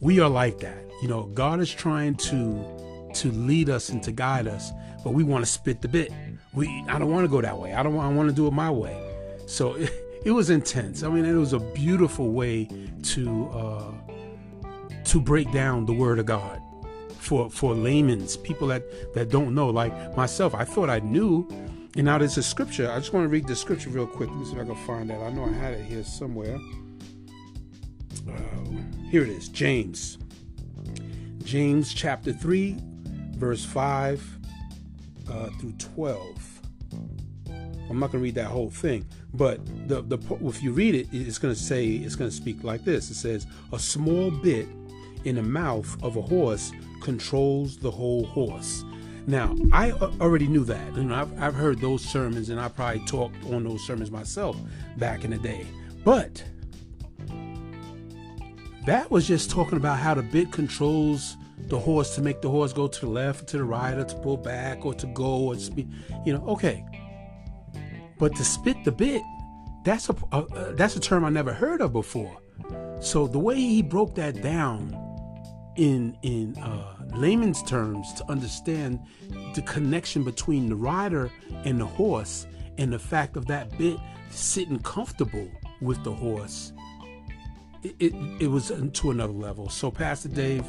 we 0.00 0.20
are 0.20 0.28
like 0.28 0.58
that. 0.60 0.78
You 1.02 1.08
know, 1.08 1.24
God 1.34 1.60
is 1.60 1.72
trying 1.72 2.14
to 2.16 3.10
to 3.14 3.30
lead 3.30 3.70
us 3.70 3.90
and 3.90 4.02
to 4.02 4.10
guide 4.10 4.48
us, 4.48 4.72
but 5.04 5.14
we 5.14 5.22
want 5.22 5.44
to 5.44 5.50
spit 5.50 5.80
the 5.80 5.88
bit. 5.88 6.12
We 6.52 6.68
I 6.88 6.98
don't 6.98 7.10
want 7.10 7.24
to 7.24 7.28
go 7.28 7.40
that 7.40 7.58
way. 7.58 7.74
I 7.74 7.82
don't 7.82 7.94
want 7.94 8.12
I 8.12 8.14
want 8.14 8.28
to 8.28 8.34
do 8.34 8.46
it 8.46 8.52
my 8.52 8.70
way. 8.70 9.00
So 9.46 9.74
it, 9.74 9.92
it 10.24 10.30
was 10.30 10.50
intense. 10.50 11.02
I 11.02 11.08
mean, 11.08 11.24
it 11.24 11.34
was 11.34 11.52
a 11.52 11.58
beautiful 11.58 12.32
way 12.32 12.68
to 13.02 13.48
uh, 13.48 13.92
to 15.04 15.20
break 15.20 15.50
down 15.52 15.86
the 15.86 15.92
word 15.92 16.18
of 16.18 16.26
God 16.26 16.60
for 17.18 17.50
for 17.50 17.74
laymen's 17.74 18.36
people 18.36 18.68
that 18.68 18.82
that 19.14 19.30
don't 19.30 19.54
know 19.54 19.68
like 19.68 20.16
myself. 20.16 20.54
I 20.54 20.64
thought 20.64 20.90
I 20.90 21.00
knew 21.00 21.48
and 21.96 22.04
now 22.06 22.18
there's 22.18 22.36
a 22.38 22.42
scripture. 22.42 22.90
I 22.90 22.98
just 22.98 23.12
want 23.12 23.24
to 23.24 23.28
read 23.28 23.46
the 23.46 23.54
scripture 23.54 23.90
real 23.90 24.06
quick. 24.06 24.28
Let 24.28 24.38
me 24.38 24.44
see 24.46 24.52
if 24.52 24.60
I 24.60 24.64
can 24.64 24.74
find 24.86 25.10
that. 25.10 25.20
I 25.20 25.30
know 25.30 25.44
I 25.44 25.52
had 25.52 25.74
it 25.74 25.84
here 25.84 26.02
somewhere. 26.02 26.58
Uh, 28.28 28.32
here 29.10 29.22
it 29.22 29.28
is 29.28 29.48
James. 29.48 30.18
James 31.44 31.94
chapter 31.94 32.32
3, 32.32 32.76
verse 33.36 33.64
5 33.64 34.38
uh, 35.30 35.50
through 35.60 35.72
12. 35.72 36.60
I'm 37.90 38.00
not 38.00 38.10
going 38.10 38.22
to 38.22 38.24
read 38.24 38.34
that 38.36 38.46
whole 38.46 38.70
thing, 38.70 39.06
but 39.34 39.64
the, 39.86 40.02
the 40.02 40.18
if 40.42 40.62
you 40.62 40.72
read 40.72 40.94
it, 40.94 41.06
it's 41.12 41.38
going 41.38 41.54
to 41.54 41.60
say, 41.60 41.86
it's 41.86 42.16
going 42.16 42.30
to 42.30 42.34
speak 42.34 42.64
like 42.64 42.82
this. 42.84 43.10
It 43.10 43.14
says, 43.14 43.46
A 43.72 43.78
small 43.78 44.30
bit 44.30 44.66
in 45.24 45.36
the 45.36 45.42
mouth 45.42 46.02
of 46.02 46.16
a 46.16 46.22
horse 46.22 46.72
controls 47.02 47.76
the 47.76 47.90
whole 47.90 48.24
horse 48.24 48.84
now, 49.26 49.56
I 49.72 49.92
already 49.92 50.46
knew 50.46 50.64
that. 50.64 50.96
You 50.96 51.04
know, 51.04 51.14
I've, 51.14 51.42
I've 51.42 51.54
heard 51.54 51.80
those 51.80 52.04
sermons 52.04 52.50
and 52.50 52.60
I 52.60 52.68
probably 52.68 53.04
talked 53.06 53.42
on 53.46 53.64
those 53.64 53.86
sermons 53.86 54.10
myself 54.10 54.56
back 54.98 55.24
in 55.24 55.30
the 55.30 55.38
day. 55.38 55.66
But 56.04 56.44
that 58.84 59.10
was 59.10 59.26
just 59.26 59.50
talking 59.50 59.78
about 59.78 59.98
how 59.98 60.14
the 60.14 60.22
bit 60.22 60.52
controls 60.52 61.36
the 61.68 61.78
horse 61.78 62.14
to 62.16 62.20
make 62.20 62.42
the 62.42 62.50
horse 62.50 62.74
go 62.74 62.86
to 62.86 63.00
the 63.00 63.06
left 63.06 63.42
or 63.42 63.44
to 63.46 63.58
the 63.58 63.64
right 63.64 63.96
or 63.96 64.04
to 64.04 64.14
pull 64.16 64.36
back 64.36 64.84
or 64.84 64.92
to 64.92 65.06
go 65.08 65.46
or 65.46 65.56
speed. 65.56 65.90
You 66.26 66.34
know, 66.34 66.46
okay. 66.48 66.84
But 68.18 68.36
to 68.36 68.44
spit 68.44 68.84
the 68.84 68.92
bit, 68.92 69.22
that's 69.84 70.10
a 70.10 70.74
that's 70.76 70.96
a 70.96 71.00
term 71.00 71.24
I 71.24 71.30
never 71.30 71.52
heard 71.52 71.80
of 71.80 71.92
before. 71.92 72.38
So 73.00 73.26
the 73.26 73.38
way 73.38 73.56
he 73.56 73.82
broke 73.82 74.14
that 74.16 74.42
down 74.42 75.03
in 75.76 76.16
in 76.22 76.56
uh, 76.58 76.94
layman's 77.14 77.62
terms 77.62 78.12
to 78.14 78.30
understand 78.30 79.00
the 79.54 79.62
connection 79.62 80.22
between 80.22 80.68
the 80.68 80.76
rider 80.76 81.30
and 81.64 81.80
the 81.80 81.86
horse 81.86 82.46
and 82.78 82.92
the 82.92 82.98
fact 82.98 83.36
of 83.36 83.46
that 83.46 83.76
bit 83.78 83.98
sitting 84.30 84.78
comfortable 84.80 85.48
with 85.80 86.02
the 86.04 86.12
horse. 86.12 86.72
It, 87.82 87.94
it, 88.00 88.14
it 88.40 88.46
was 88.48 88.72
to 88.92 89.10
another 89.10 89.32
level. 89.32 89.68
So 89.68 89.90
pastor 89.90 90.28
dave 90.28 90.64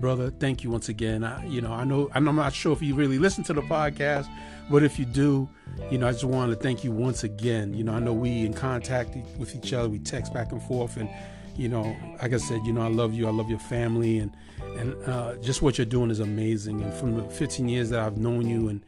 brother 0.00 0.30
thank 0.30 0.64
you 0.64 0.70
once 0.70 0.88
again. 0.88 1.22
I, 1.22 1.44
you 1.46 1.60
know 1.60 1.72
i 1.72 1.84
know 1.84 2.08
i'm 2.14 2.24
not 2.24 2.54
sure 2.54 2.72
if 2.72 2.80
you 2.80 2.94
really 2.94 3.18
listen 3.18 3.44
to 3.44 3.52
the 3.52 3.60
podcast 3.60 4.26
but 4.70 4.82
if 4.82 4.98
you 4.98 5.04
do 5.04 5.46
you 5.90 5.98
know 5.98 6.08
i 6.08 6.12
just 6.12 6.24
wanted 6.24 6.54
to 6.54 6.62
thank 6.62 6.84
you 6.84 6.90
once 6.90 7.22
again. 7.24 7.74
You 7.74 7.84
know 7.84 7.92
i 7.92 7.98
know 7.98 8.14
we 8.14 8.46
in 8.46 8.54
contact 8.54 9.16
with 9.36 9.54
each 9.54 9.72
other. 9.72 9.88
We 9.88 9.98
text 9.98 10.32
back 10.32 10.52
and 10.52 10.62
forth 10.62 10.96
and 10.96 11.08
you 11.56 11.68
know, 11.68 11.94
like 12.22 12.32
I 12.32 12.38
said, 12.38 12.64
you 12.64 12.72
know, 12.72 12.80
I 12.80 12.88
love 12.88 13.12
you. 13.12 13.26
I 13.26 13.30
love 13.30 13.50
your 13.50 13.58
family, 13.58 14.18
and 14.18 14.34
and 14.78 14.94
uh, 15.04 15.36
just 15.36 15.62
what 15.62 15.78
you're 15.78 15.84
doing 15.84 16.10
is 16.10 16.20
amazing. 16.20 16.80
And 16.80 16.92
from 16.94 17.16
the 17.16 17.24
15 17.24 17.68
years 17.68 17.90
that 17.90 18.00
I've 18.00 18.18
known 18.18 18.48
you, 18.48 18.68
and 18.68 18.82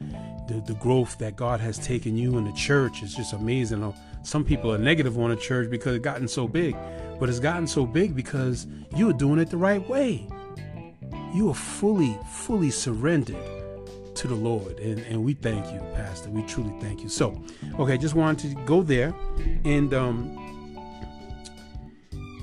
the, 0.48 0.62
the 0.66 0.74
growth 0.74 1.18
that 1.18 1.36
God 1.36 1.60
has 1.60 1.78
taken 1.78 2.16
you 2.16 2.38
in 2.38 2.44
the 2.44 2.52
church 2.52 3.02
is 3.02 3.14
just 3.14 3.32
amazing. 3.32 3.92
Some 4.22 4.44
people 4.44 4.72
are 4.72 4.78
negative 4.78 5.18
on 5.18 5.30
the 5.30 5.36
church 5.36 5.70
because 5.70 5.96
it's 5.96 6.04
gotten 6.04 6.28
so 6.28 6.46
big, 6.46 6.76
but 7.18 7.28
it's 7.28 7.40
gotten 7.40 7.66
so 7.66 7.86
big 7.86 8.14
because 8.14 8.66
you 8.96 9.10
are 9.10 9.14
doing 9.14 9.38
it 9.38 9.50
the 9.50 9.56
right 9.56 9.86
way. 9.88 10.26
You 11.34 11.50
are 11.50 11.54
fully, 11.54 12.18
fully 12.30 12.70
surrendered 12.70 13.36
to 14.14 14.28
the 14.28 14.34
Lord. 14.34 14.78
And, 14.78 14.98
and 15.00 15.24
we 15.24 15.34
thank 15.34 15.72
you, 15.72 15.80
Pastor. 15.94 16.30
We 16.30 16.42
truly 16.42 16.74
thank 16.80 17.02
you. 17.02 17.08
So, 17.08 17.42
okay, 17.78 17.96
just 17.96 18.14
wanted 18.14 18.54
to 18.54 18.62
go 18.64 18.82
there. 18.82 19.14
And 19.64 19.94
um, 19.94 20.38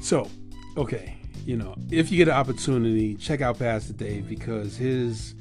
so, 0.02 0.30
okay, 0.76 1.19
you 1.50 1.58
know, 1.58 1.74
if 1.90 2.12
you 2.12 2.18
get 2.18 2.28
an 2.28 2.36
opportunity, 2.36 3.16
check 3.16 3.42
out 3.42 3.58
Pastor 3.58 3.94
Dave 3.94 4.30
because 4.30 4.78
his 4.78 5.34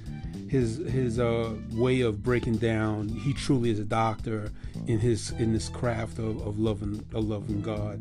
his 0.48 0.78
his 0.78 1.18
uh, 1.18 1.54
way 1.72 2.00
of 2.00 2.22
breaking 2.22 2.56
down, 2.56 3.10
he 3.10 3.34
truly 3.34 3.68
is 3.68 3.78
a 3.78 3.84
doctor 3.84 4.50
in 4.86 4.98
his 4.98 5.32
in 5.32 5.52
this 5.52 5.68
craft 5.68 6.18
of, 6.18 6.40
of 6.46 6.58
loving 6.58 7.04
of 7.12 7.28
loving 7.28 7.60
God. 7.60 8.00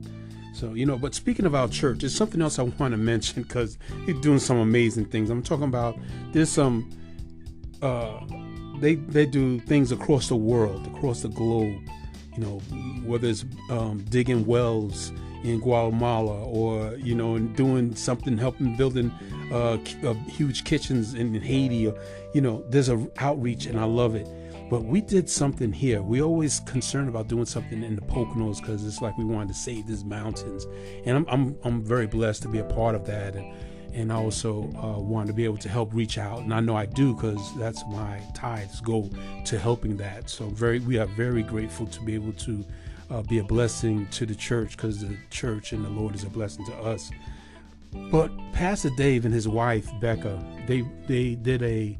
So 0.54 0.74
you 0.74 0.86
know, 0.86 0.98
but 0.98 1.16
speaking 1.16 1.46
of 1.46 1.54
our 1.54 1.68
church, 1.68 2.00
there's 2.00 2.16
something 2.16 2.42
else 2.42 2.60
I 2.60 2.62
want 2.62 2.94
to 2.94 2.98
mention 3.14 3.44
because 3.44 3.78
he's 4.06 4.18
doing 4.22 4.40
some 4.40 4.56
amazing 4.58 5.08
things. 5.08 5.30
I'm 5.30 5.44
talking 5.44 5.66
about 5.66 5.98
there's 6.32 6.50
some 6.50 6.90
uh, 7.82 8.22
they 8.80 8.96
they 8.96 9.26
do 9.26 9.60
things 9.60 9.92
across 9.92 10.30
the 10.30 10.38
world, 10.38 10.88
across 10.88 11.24
the 11.24 11.30
globe. 11.30 11.82
You 12.38 12.44
know, 12.44 12.60
whether 13.04 13.28
it's 13.28 13.44
um, 13.70 14.06
digging 14.08 14.46
wells 14.46 15.12
in 15.48 15.60
Guatemala 15.60 16.44
or 16.46 16.96
you 16.98 17.16
know 17.16 17.36
and 17.36 17.56
doing 17.56 17.96
something 17.96 18.38
helping 18.38 18.75
building 18.75 19.12
uh, 19.51 19.77
uh, 20.04 20.13
huge 20.27 20.63
kitchens 20.63 21.13
in 21.13 21.34
Haiti 21.34 21.88
or 21.88 21.98
you 22.34 22.42
know 22.42 22.63
there's 22.70 22.89
a 22.89 23.08
outreach 23.18 23.66
and 23.66 23.80
I 23.80 23.86
love 23.86 24.16
it. 24.16 24.27
But 24.70 24.84
we 24.84 25.00
did 25.00 25.30
something 25.30 25.72
here. 25.72 26.01
We 26.01 26.22
always 26.22 26.60
concerned 26.62 27.08
about 27.08 27.30
doing 27.30 27.46
something 27.46 27.84
in 27.84 27.96
the 27.96 28.01
Poconos 28.01 28.60
because 28.60 28.86
it's 28.86 29.01
like 29.01 29.18
we 29.18 29.24
wanted 29.24 29.48
to 29.48 29.54
save 29.54 29.88
these 29.88 30.04
mountains. 30.04 30.68
And 31.06 31.16
I'm, 31.16 31.25
I'm, 31.30 31.58
I'm 31.63 31.82
very 31.82 32.06
blessed 32.06 32.42
to 32.42 32.50
be 32.50 32.60
a 32.60 32.66
part 32.66 32.94
of 32.94 33.06
that 33.06 33.38
and 33.38 33.54
and 33.94 34.13
I 34.13 34.16
also 34.16 34.70
uh, 34.77 35.25
to 35.25 35.34
be 35.34 35.44
able 35.46 35.58
to 35.58 35.70
help 35.70 35.94
reach 35.94 36.18
out. 36.18 36.42
And 36.42 36.54
I 36.54 36.60
know 36.60 36.75
I 36.75 36.86
do 36.86 37.16
because 37.16 37.56
that's 37.58 37.84
my 37.88 38.22
tithes 38.36 38.80
go 38.80 39.10
to 39.46 39.58
helping 39.58 39.98
that. 39.98 40.30
So 40.30 40.46
very 40.48 40.80
we 40.80 41.00
are 41.00 41.08
very 41.08 41.42
grateful 41.42 41.88
to 41.88 42.01
be 42.01 42.13
able 42.13 42.34
to 42.34 42.63
uh, 43.10 43.22
be 43.22 43.40
a 43.40 43.44
blessing 43.44 44.08
to 44.08 44.26
the 44.26 44.36
church 44.36 44.78
because 44.78 45.02
the 45.02 45.18
church 45.30 45.74
and 45.74 45.84
the 45.84 45.90
Lord 45.90 46.16
is 46.16 46.24
a 46.24 46.30
blessing 46.30 46.66
to 46.66 46.74
us. 46.78 47.12
But 48.12 48.32
Pastor 48.54 48.90
Dave 48.98 49.26
and 49.26 49.34
his 49.34 49.48
wife 49.48 49.90
Becca, 50.00 50.44
they 50.68 50.84
they 51.08 51.36
did 51.36 51.64
a 51.64 51.98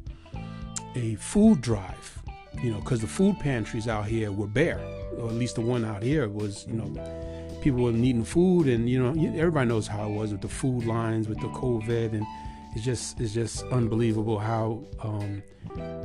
a 0.94 1.14
food 1.16 1.60
drive, 1.60 2.22
you 2.62 2.70
know, 2.70 2.78
because 2.80 3.00
the 3.00 3.06
food 3.06 3.38
pantries 3.40 3.88
out 3.88 4.06
here 4.06 4.32
were 4.32 4.46
bare, 4.46 4.80
or 5.16 5.28
at 5.28 5.34
least 5.34 5.54
the 5.54 5.60
one 5.60 5.84
out 5.84 6.02
here 6.02 6.28
was, 6.28 6.66
you 6.66 6.74
know, 6.74 7.58
people 7.60 7.82
were 7.82 7.92
needing 7.92 8.24
food, 8.24 8.68
and 8.68 8.88
you 8.88 9.02
know, 9.02 9.10
everybody 9.38 9.68
knows 9.68 9.86
how 9.86 10.08
it 10.08 10.12
was 10.12 10.32
with 10.32 10.42
the 10.42 10.48
food 10.48 10.84
lines, 10.84 11.28
with 11.28 11.40
the 11.40 11.48
COVID, 11.48 12.12
and 12.12 12.26
it's 12.74 12.84
just 12.84 13.20
it's 13.20 13.32
just 13.32 13.64
unbelievable 13.64 14.38
how 14.38 14.82
um, 15.02 15.42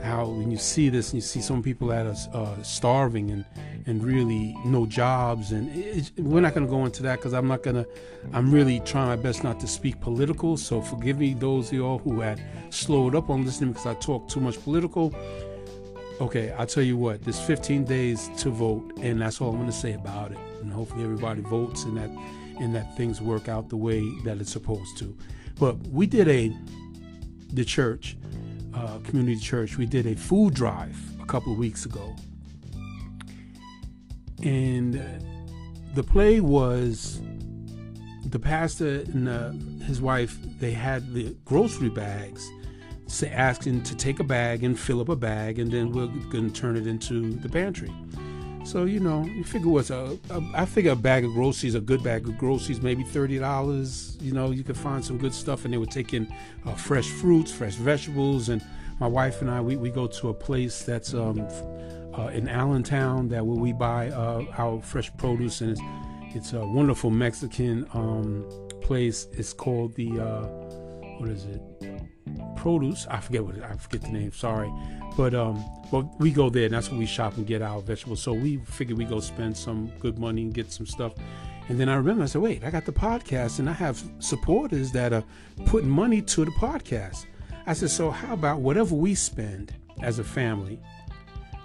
how 0.01 0.25
when 0.25 0.49
you 0.51 0.57
see 0.57 0.89
this 0.89 1.09
and 1.09 1.15
you 1.15 1.21
see 1.21 1.41
some 1.41 1.61
people 1.61 1.87
that 1.87 2.05
are 2.05 2.15
uh, 2.33 2.61
starving 2.63 3.31
and 3.31 3.45
and 3.85 4.03
really 4.03 4.55
no 4.65 4.85
jobs 4.85 5.51
and 5.51 6.11
we're 6.17 6.41
not 6.41 6.53
going 6.53 6.65
to 6.65 6.69
go 6.71 6.85
into 6.85 7.03
that 7.03 7.17
because 7.17 7.33
i'm 7.33 7.47
not 7.47 7.63
going 7.63 7.75
to 7.75 7.87
i'm 8.31 8.51
really 8.51 8.79
trying 8.81 9.07
my 9.07 9.15
best 9.15 9.43
not 9.43 9.59
to 9.59 9.67
speak 9.67 9.99
political. 9.99 10.55
So 10.57 10.81
forgive 10.81 11.19
me 11.19 11.33
those 11.33 11.67
of 11.67 11.73
y'all 11.73 11.99
who 11.99 12.21
had 12.21 12.41
slowed 12.69 13.15
up 13.15 13.29
on 13.29 13.43
listening 13.45 13.71
because 13.71 13.85
i 13.85 13.93
talk 13.95 14.27
too 14.27 14.39
much 14.39 14.61
political. 14.63 15.13
Okay 16.21 16.51
i'll 16.53 16.67
tell 16.67 16.83
you 16.83 16.97
what 16.97 17.23
there's 17.23 17.39
15 17.39 17.83
days 17.83 18.29
to 18.37 18.49
vote 18.49 18.93
and 19.01 19.21
that's 19.21 19.41
all 19.41 19.49
i'm 19.49 19.57
going 19.57 19.67
to 19.67 19.73
say 19.75 19.93
about 19.93 20.31
it. 20.31 20.37
And 20.61 20.71
hopefully 20.71 21.03
everybody 21.03 21.41
votes 21.41 21.83
and 21.83 21.97
that 21.97 22.09
and 22.59 22.73
that 22.75 22.95
things 22.95 23.19
work 23.21 23.49
out 23.49 23.69
the 23.69 23.77
way 23.77 24.01
that 24.23 24.37
it's 24.39 24.51
supposed 24.51 24.97
to 24.99 25.17
but 25.59 25.75
we 25.87 26.05
did 26.05 26.27
a 26.27 26.55
the 27.53 27.63
church 27.63 28.17
uh, 28.73 28.97
community 29.03 29.39
church 29.39 29.77
we 29.77 29.85
did 29.85 30.07
a 30.07 30.15
food 30.15 30.53
drive 30.53 30.97
a 31.21 31.25
couple 31.25 31.53
of 31.53 31.57
weeks 31.57 31.85
ago. 31.85 32.15
And 34.43 35.01
the 35.93 36.03
play 36.03 36.41
was 36.41 37.21
the 38.25 38.39
pastor 38.39 39.03
and 39.13 39.29
uh, 39.29 39.51
his 39.85 40.01
wife 40.01 40.37
they 40.59 40.71
had 40.71 41.13
the 41.13 41.35
grocery 41.45 41.89
bags 41.89 42.49
say 43.07 43.29
asking 43.29 43.83
to 43.83 43.95
take 43.95 44.19
a 44.19 44.23
bag 44.23 44.63
and 44.63 44.79
fill 44.79 44.99
up 45.01 45.09
a 45.09 45.15
bag 45.15 45.59
and 45.59 45.71
then 45.71 45.91
we're 45.91 46.07
going 46.31 46.51
to 46.51 46.61
turn 46.61 46.75
it 46.75 46.87
into 46.87 47.33
the 47.35 47.49
pantry 47.49 47.91
so 48.65 48.85
you 48.85 48.99
know 48.99 49.25
you 49.25 49.43
figure 49.43 49.69
what's 49.69 49.89
a, 49.89 50.17
a 50.29 50.43
I 50.53 50.65
figure 50.65 50.91
a 50.91 50.95
bag 50.95 51.25
of 51.25 51.33
groceries 51.33 51.75
a 51.75 51.81
good 51.81 52.03
bag 52.03 52.27
of 52.27 52.37
groceries 52.37 52.81
maybe 52.81 53.03
$30 53.03 54.21
you 54.21 54.31
know 54.31 54.51
you 54.51 54.63
could 54.63 54.77
find 54.77 55.03
some 55.03 55.17
good 55.17 55.33
stuff 55.33 55.65
and 55.65 55.73
they 55.73 55.77
were 55.77 55.85
taking 55.85 56.27
uh, 56.65 56.73
fresh 56.73 57.09
fruits 57.09 57.51
fresh 57.51 57.75
vegetables 57.75 58.49
and 58.49 58.63
my 58.99 59.07
wife 59.07 59.41
and 59.41 59.49
I 59.51 59.61
we, 59.61 59.75
we 59.75 59.89
go 59.89 60.07
to 60.07 60.29
a 60.29 60.33
place 60.33 60.83
that's 60.83 61.13
um, 61.13 61.47
uh, 62.17 62.27
in 62.27 62.47
Allentown 62.47 63.27
that 63.29 63.45
where 63.45 63.57
we 63.57 63.73
buy 63.73 64.09
uh, 64.09 64.45
our 64.57 64.81
fresh 64.81 65.15
produce, 65.17 65.61
and 65.61 65.71
it's, 65.71 65.81
it's 66.35 66.53
a 66.53 66.65
wonderful 66.65 67.09
Mexican 67.09 67.87
um, 67.93 68.45
place. 68.81 69.27
It's 69.33 69.53
called 69.53 69.95
the 69.95 70.19
uh, 70.19 70.62
what 71.23 71.31
is 71.31 71.45
it? 71.45 71.61
Produce. 72.57 73.07
I 73.07 73.19
forget 73.21 73.45
what 73.45 73.61
I 73.63 73.75
forget 73.77 74.01
the 74.01 74.09
name. 74.09 74.31
Sorry, 74.33 74.71
but 75.15 75.33
um, 75.33 75.63
but 75.91 76.03
we 76.19 76.31
go 76.31 76.49
there, 76.49 76.65
and 76.65 76.73
that's 76.73 76.89
where 76.89 76.99
we 76.99 77.05
shop 77.05 77.37
and 77.37 77.47
get 77.47 77.61
our 77.61 77.81
vegetables. 77.81 78.21
So 78.21 78.33
we 78.33 78.57
figured 78.57 78.97
we 78.97 79.05
go 79.05 79.19
spend 79.19 79.55
some 79.55 79.91
good 79.99 80.19
money 80.19 80.41
and 80.41 80.53
get 80.53 80.71
some 80.71 80.85
stuff. 80.85 81.13
And 81.69 81.79
then 81.79 81.87
I 81.87 81.95
remember 81.95 82.23
I 82.23 82.25
said, 82.25 82.41
wait, 82.41 82.65
I 82.65 82.71
got 82.71 82.85
the 82.85 82.91
podcast, 82.91 83.59
and 83.59 83.69
I 83.69 83.73
have 83.73 84.03
supporters 84.19 84.91
that 84.91 85.13
are 85.13 85.23
putting 85.65 85.89
money 85.89 86.21
to 86.21 86.43
the 86.43 86.51
podcast. 86.51 87.25
I 87.65 87.71
said, 87.71 87.89
so 87.89 88.11
how 88.11 88.33
about 88.33 88.59
whatever 88.59 88.95
we 88.95 89.15
spend 89.15 89.73
as 90.01 90.19
a 90.19 90.23
family? 90.25 90.81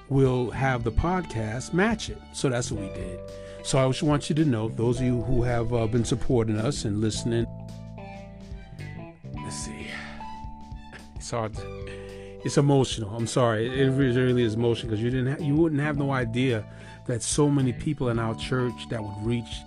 we'll 0.08 0.50
have 0.50 0.84
the 0.84 0.92
podcast 0.92 1.72
match 1.72 2.10
it. 2.10 2.18
So 2.32 2.48
that's 2.48 2.70
what 2.72 2.80
we 2.80 2.88
did. 2.88 3.20
So 3.62 3.78
I 3.78 3.86
just 3.88 4.02
want 4.02 4.28
you 4.30 4.36
to 4.36 4.44
know, 4.44 4.68
those 4.68 5.00
of 5.00 5.06
you 5.06 5.22
who 5.22 5.42
have 5.42 5.72
uh, 5.72 5.86
been 5.86 6.04
supporting 6.04 6.56
us 6.58 6.84
and 6.84 7.00
listening. 7.00 7.46
It's 11.28 11.34
hard. 11.34 11.52
It's 12.42 12.56
emotional. 12.56 13.14
I'm 13.14 13.26
sorry. 13.26 13.68
It 13.68 13.90
really 13.90 14.42
is 14.42 14.54
emotional 14.54 14.88
because 14.88 15.04
you 15.04 15.10
didn't. 15.10 15.38
Ha- 15.38 15.44
you 15.44 15.54
wouldn't 15.54 15.82
have 15.82 15.98
no 15.98 16.10
idea 16.10 16.64
that 17.06 17.22
so 17.22 17.50
many 17.50 17.74
people 17.74 18.08
in 18.08 18.18
our 18.18 18.34
church 18.36 18.88
that 18.88 19.04
would 19.04 19.26
reach 19.26 19.58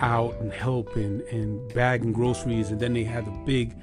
out 0.00 0.34
and 0.40 0.52
help 0.52 0.96
and 0.96 1.20
and 1.30 1.72
bagging 1.72 2.12
groceries, 2.12 2.72
and 2.72 2.80
then 2.80 2.94
they 2.94 3.04
had 3.04 3.26
the 3.26 3.30
big. 3.46 3.76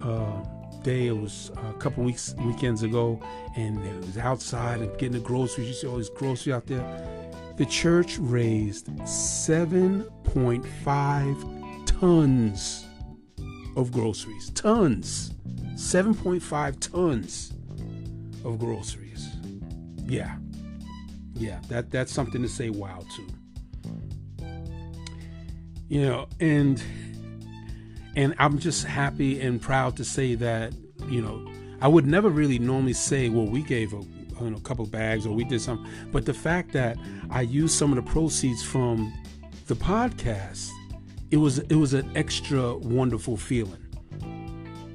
Uh, 0.00 0.44
day. 0.84 1.08
It 1.08 1.18
was 1.18 1.50
a 1.56 1.72
couple 1.74 2.04
weeks 2.04 2.34
weekends 2.38 2.84
ago, 2.84 3.20
and 3.54 3.84
it 3.84 3.96
was 3.96 4.16
outside 4.16 4.80
and 4.80 4.90
getting 4.92 5.12
the 5.12 5.18
groceries. 5.18 5.66
You 5.66 5.74
see 5.74 5.86
all 5.88 5.98
these 5.98 6.08
groceries 6.08 6.54
out 6.54 6.66
there. 6.66 6.82
The 7.58 7.66
church 7.66 8.18
raised 8.18 8.86
7.5 8.86 11.84
tons 11.84 12.86
of 13.76 13.92
groceries. 13.92 14.48
Tons. 14.54 15.34
7.5 15.80 16.78
tons 16.92 17.52
of 18.44 18.58
groceries. 18.58 19.28
Yeah. 20.04 20.36
Yeah, 21.32 21.58
that 21.68 21.90
that's 21.90 22.12
something 22.12 22.42
to 22.42 22.48
say 22.48 22.68
wow 22.68 23.02
to. 23.16 24.46
You 25.88 26.02
know, 26.02 26.28
and 26.38 26.80
and 28.14 28.34
I'm 28.38 28.58
just 28.58 28.84
happy 28.84 29.40
and 29.40 29.60
proud 29.60 29.96
to 29.96 30.04
say 30.04 30.34
that, 30.34 30.74
you 31.08 31.22
know, 31.22 31.50
I 31.80 31.88
would 31.88 32.06
never 32.06 32.28
really 32.28 32.58
normally 32.58 32.92
say, 32.92 33.30
well, 33.30 33.46
we 33.46 33.62
gave 33.62 33.94
a, 33.94 34.02
you 34.42 34.50
know, 34.50 34.58
a 34.58 34.60
couple 34.60 34.84
bags 34.84 35.26
or 35.26 35.34
we 35.34 35.44
did 35.44 35.62
something. 35.62 35.90
But 36.12 36.26
the 36.26 36.34
fact 36.34 36.72
that 36.74 36.98
I 37.30 37.40
used 37.40 37.74
some 37.74 37.90
of 37.90 37.96
the 37.96 38.10
proceeds 38.10 38.62
from 38.62 39.12
the 39.66 39.74
podcast, 39.74 40.68
it 41.30 41.38
was 41.38 41.58
it 41.58 41.76
was 41.76 41.94
an 41.94 42.12
extra 42.14 42.76
wonderful 42.76 43.38
feeling. 43.38 43.89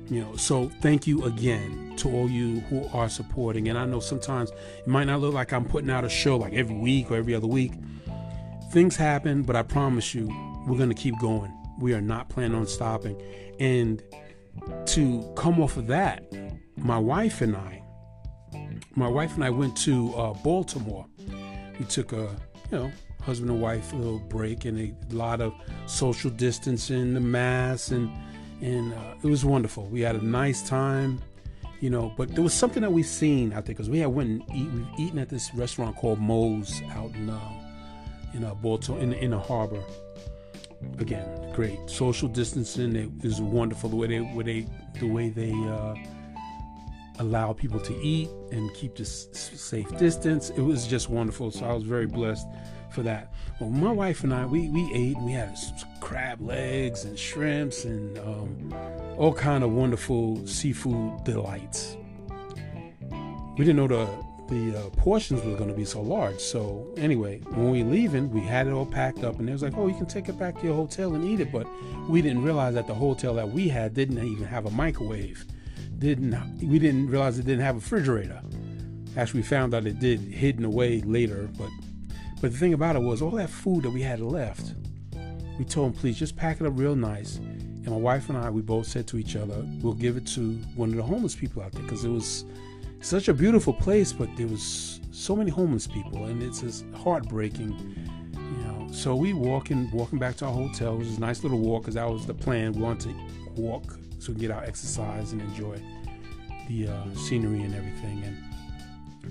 You 0.08 0.22
know, 0.22 0.36
so 0.36 0.70
thank 0.82 1.08
you 1.08 1.26
again 1.26 1.94
to 1.98 2.10
all 2.12 2.30
you 2.30 2.60
who 2.62 2.88
are 2.94 3.10
supporting. 3.10 3.70
And 3.70 3.78
I 3.78 3.86
know 3.86 4.00
sometimes 4.00 4.52
it 4.52 4.88
might 4.88 5.06
not 5.06 5.20
look 5.20 5.34
like 5.34 5.52
I'm 5.52 5.66
putting 5.66 5.90
out 5.90 6.06
a 6.06 6.10
show 6.10 6.38
like 6.38 6.54
every 6.54 6.76
week 6.76 7.10
or 7.10 7.16
every 7.16 7.34
other 7.34 7.48
week. 7.48 7.74
Things 8.72 8.96
happen, 8.96 9.42
but 9.42 9.56
I 9.56 9.64
promise 9.64 10.14
you, 10.14 10.28
we're 10.68 10.78
gonna 10.78 10.94
keep 10.94 11.18
going. 11.20 11.52
We 11.80 11.94
are 11.94 12.02
not 12.02 12.30
planning 12.30 12.56
on 12.56 12.68
stopping. 12.68 13.22
And 13.60 14.04
to 14.88 15.34
come 15.36 15.62
off 15.62 15.78
of 15.78 15.88
that, 15.88 16.24
my 16.78 16.98
wife 16.98 17.42
and 17.42 17.56
I, 17.56 17.82
my 18.96 19.08
wife 19.08 19.36
and 19.36 19.44
I 19.44 19.50
went 19.50 19.76
to 19.78 20.14
uh, 20.16 20.34
Baltimore. 20.34 21.06
We 21.80 21.86
took 21.86 22.14
a, 22.14 22.30
you 22.72 22.78
know, 22.78 22.92
husband 23.22 23.50
and 23.52 23.60
wife 23.60 23.92
a 23.92 23.96
little 23.96 24.20
break 24.20 24.66
and 24.66 24.80
a 24.80 25.16
lot 25.16 25.42
of 25.42 25.54
social 25.88 26.30
distancing, 26.30 27.14
the 27.14 27.20
mass, 27.20 27.90
and 27.90 28.10
and 28.62 28.94
uh, 28.94 29.16
it 29.24 29.28
was 29.28 29.44
wonderful. 29.46 29.86
We 29.88 30.02
had 30.02 30.16
a 30.16 30.26
nice 30.26 30.68
time, 30.68 31.22
you 31.80 31.90
know. 31.90 32.14
But 32.18 32.34
there 32.34 32.44
was 32.44 32.54
something 32.54 32.82
that 32.82 32.92
we've 32.92 33.06
seen 33.06 33.54
out 33.54 33.66
there 33.66 33.76
because 33.76 33.90
we 33.90 34.00
had 34.00 34.08
went 34.10 34.30
and 34.30 34.42
eat. 34.56 34.72
We've 34.72 35.08
eaten 35.08 35.20
at 35.20 35.30
this 35.30 35.54
restaurant 35.54 35.96
called 35.96 36.20
Moe's 36.20 36.82
out 36.92 37.12
in 37.16 37.30
uh, 37.30 37.40
in 38.34 38.44
uh, 38.44 38.54
Baltimore 38.56 39.02
in 39.02 39.14
in 39.14 39.32
the 39.32 39.40
harbor, 39.40 39.84
again, 41.00 41.54
great 41.54 41.80
social 41.88 42.28
distancing. 42.28 42.96
It 42.96 43.10
is 43.24 43.42
wonderful 43.42 43.90
the 43.90 43.96
way 43.96 44.08
they, 44.08 44.20
way 44.20 44.44
they 44.44 44.68
the 45.00 45.08
way 45.08 45.30
they 45.30 45.52
uh, 45.52 45.96
allow 47.20 47.54
people 47.54 47.80
to 47.80 47.96
eat 48.02 48.30
and 48.52 48.74
keep 48.74 48.96
this 48.96 49.28
safe 49.34 49.98
distance. 49.98 50.50
It 50.52 50.62
was 50.62 50.88
just 50.88 51.10
wonderful. 51.10 51.52
So 51.52 51.66
I 51.66 51.74
was 51.74 51.84
very 51.84 52.08
blessed 52.08 52.48
for 52.96 53.04
that. 53.04 53.34
Well, 53.60 53.70
my 53.70 53.92
wife 53.92 54.24
and 54.24 54.34
I, 54.34 54.46
we, 54.46 54.70
we 54.70 54.92
ate 54.94 55.18
and 55.18 55.26
we 55.26 55.34
had 55.34 55.56
crab 56.00 56.42
legs 56.42 57.04
and 57.04 57.20
shrimps 57.20 57.84
and 57.84 58.18
um, 58.20 58.74
all 59.18 59.34
kind 59.34 59.64
of 59.64 59.72
wonderful 59.72 60.48
seafood 60.48 61.24
delights. 61.26 61.98
We 63.58 63.66
didn't 63.66 63.76
know 63.76 63.88
the 63.88 64.26
the 64.48 64.78
uh, 64.78 64.90
portions 64.92 65.44
were 65.44 65.56
going 65.56 65.70
to 65.70 65.76
be 65.76 65.86
so 65.86 66.02
large. 66.02 66.40
So 66.40 66.88
anyway, 66.98 67.40
when 67.40 67.72
we 67.72 67.84
leaving, 67.84 68.30
we 68.30 68.42
had 68.42 68.68
it 68.68 68.74
all 68.74 68.86
packed 68.86 69.24
up, 69.24 69.40
and 69.40 69.50
it 69.50 69.52
was 69.52 69.64
like, 69.64 69.76
oh, 69.76 69.88
you 69.88 69.96
can 69.96 70.06
take 70.06 70.30
it 70.30 70.38
back 70.38 70.60
to 70.60 70.68
your 70.68 70.76
hotel 70.76 71.16
and 71.16 71.26
eat 71.26 71.40
it. 71.40 71.52
But 71.52 71.66
we 72.08 72.22
didn't 72.22 72.44
realize 72.44 72.76
that 72.76 72.86
the 72.86 72.94
hotel 72.94 73.34
that 73.36 73.50
we 73.50 73.68
had 73.68 73.96
didn't 73.96 74.20
even 74.20 74.46
have 74.46 74.68
a 74.68 74.72
microwave. 74.72 75.46
Didn't 75.98 76.36
we 76.60 76.78
didn't 76.78 77.08
realize 77.08 77.40
it 77.40 77.46
didn't 77.46 77.66
have 77.66 77.76
a 77.76 77.80
refrigerator. 77.80 78.42
Actually, 79.18 79.42
we 79.42 79.48
found 79.48 79.74
out 79.74 79.88
it 79.88 80.00
did 80.00 80.20
hidden 80.20 80.64
away 80.64 81.02
later. 81.02 81.50
But 81.58 81.70
but 82.42 82.52
the 82.52 82.58
thing 82.58 82.74
about 82.74 82.96
it 82.96 83.02
was 83.02 83.22
all 83.22 83.32
that 83.32 83.50
food 83.50 83.84
that 83.84 83.92
we 83.92 84.02
had 84.02 84.20
left. 84.20 84.74
we 85.58 85.66
told 85.66 85.94
him, 85.94 86.00
please 86.00 86.18
just 86.18 86.36
pack 86.36 86.60
it 86.60 86.68
up 86.68 86.74
real 86.76 86.96
nice. 86.96 87.38
And 87.38 87.88
my 87.88 87.98
wife 87.98 88.30
and 88.30 88.38
I, 88.38 88.50
we 88.50 88.62
both 88.62 88.88
said 88.88 89.08
to 89.08 89.18
each 89.18 89.36
other, 89.36 89.66
we'll 89.82 89.94
give 89.94 90.18
it 90.18 90.26
to 90.28 90.54
one 90.76 90.90
of 90.90 90.96
the 90.96 91.04
homeless 91.04 91.36
people 91.36 91.62
out 91.62 91.72
there 91.72 91.84
because 91.84 92.04
it 92.04 92.10
was 92.10 92.46
such 93.02 93.28
a 93.28 93.34
beautiful 93.34 93.74
place, 93.74 94.12
but 94.12 94.28
there 94.36 94.48
was 94.48 95.00
so 95.12 95.36
many 95.36 95.52
homeless 95.52 95.86
people, 95.86 96.26
and 96.26 96.42
it's 96.42 96.62
just 96.62 96.86
heartbreaking, 96.96 97.70
you 98.34 98.64
know. 98.64 98.88
So 98.92 99.16
we 99.16 99.34
walking, 99.34 99.90
walking 99.92 100.18
back 100.18 100.36
to 100.38 100.46
our 100.46 100.52
hotel. 100.52 100.96
It 100.96 101.00
was 101.00 101.18
a 101.18 101.20
nice 101.20 101.44
little 101.44 101.60
walk 101.60 101.84
because 101.84 101.96
that 101.96 102.10
was 102.10 102.26
the 102.26 102.34
plan. 102.34 102.74
We 102.74 102.82
wanted 102.82 103.16
to 103.16 103.62
walk 103.62 103.98
so 104.20 104.30
we 104.30 104.34
can 104.34 104.42
get 104.42 104.52
our 104.52 104.64
exercise 104.64 105.32
and 105.32 105.42
enjoy 105.42 105.80
the 106.68 106.88
uh, 106.88 107.14
scenery 107.16 107.62
and 107.62 107.76
everything. 107.76 108.24
And 108.24 108.38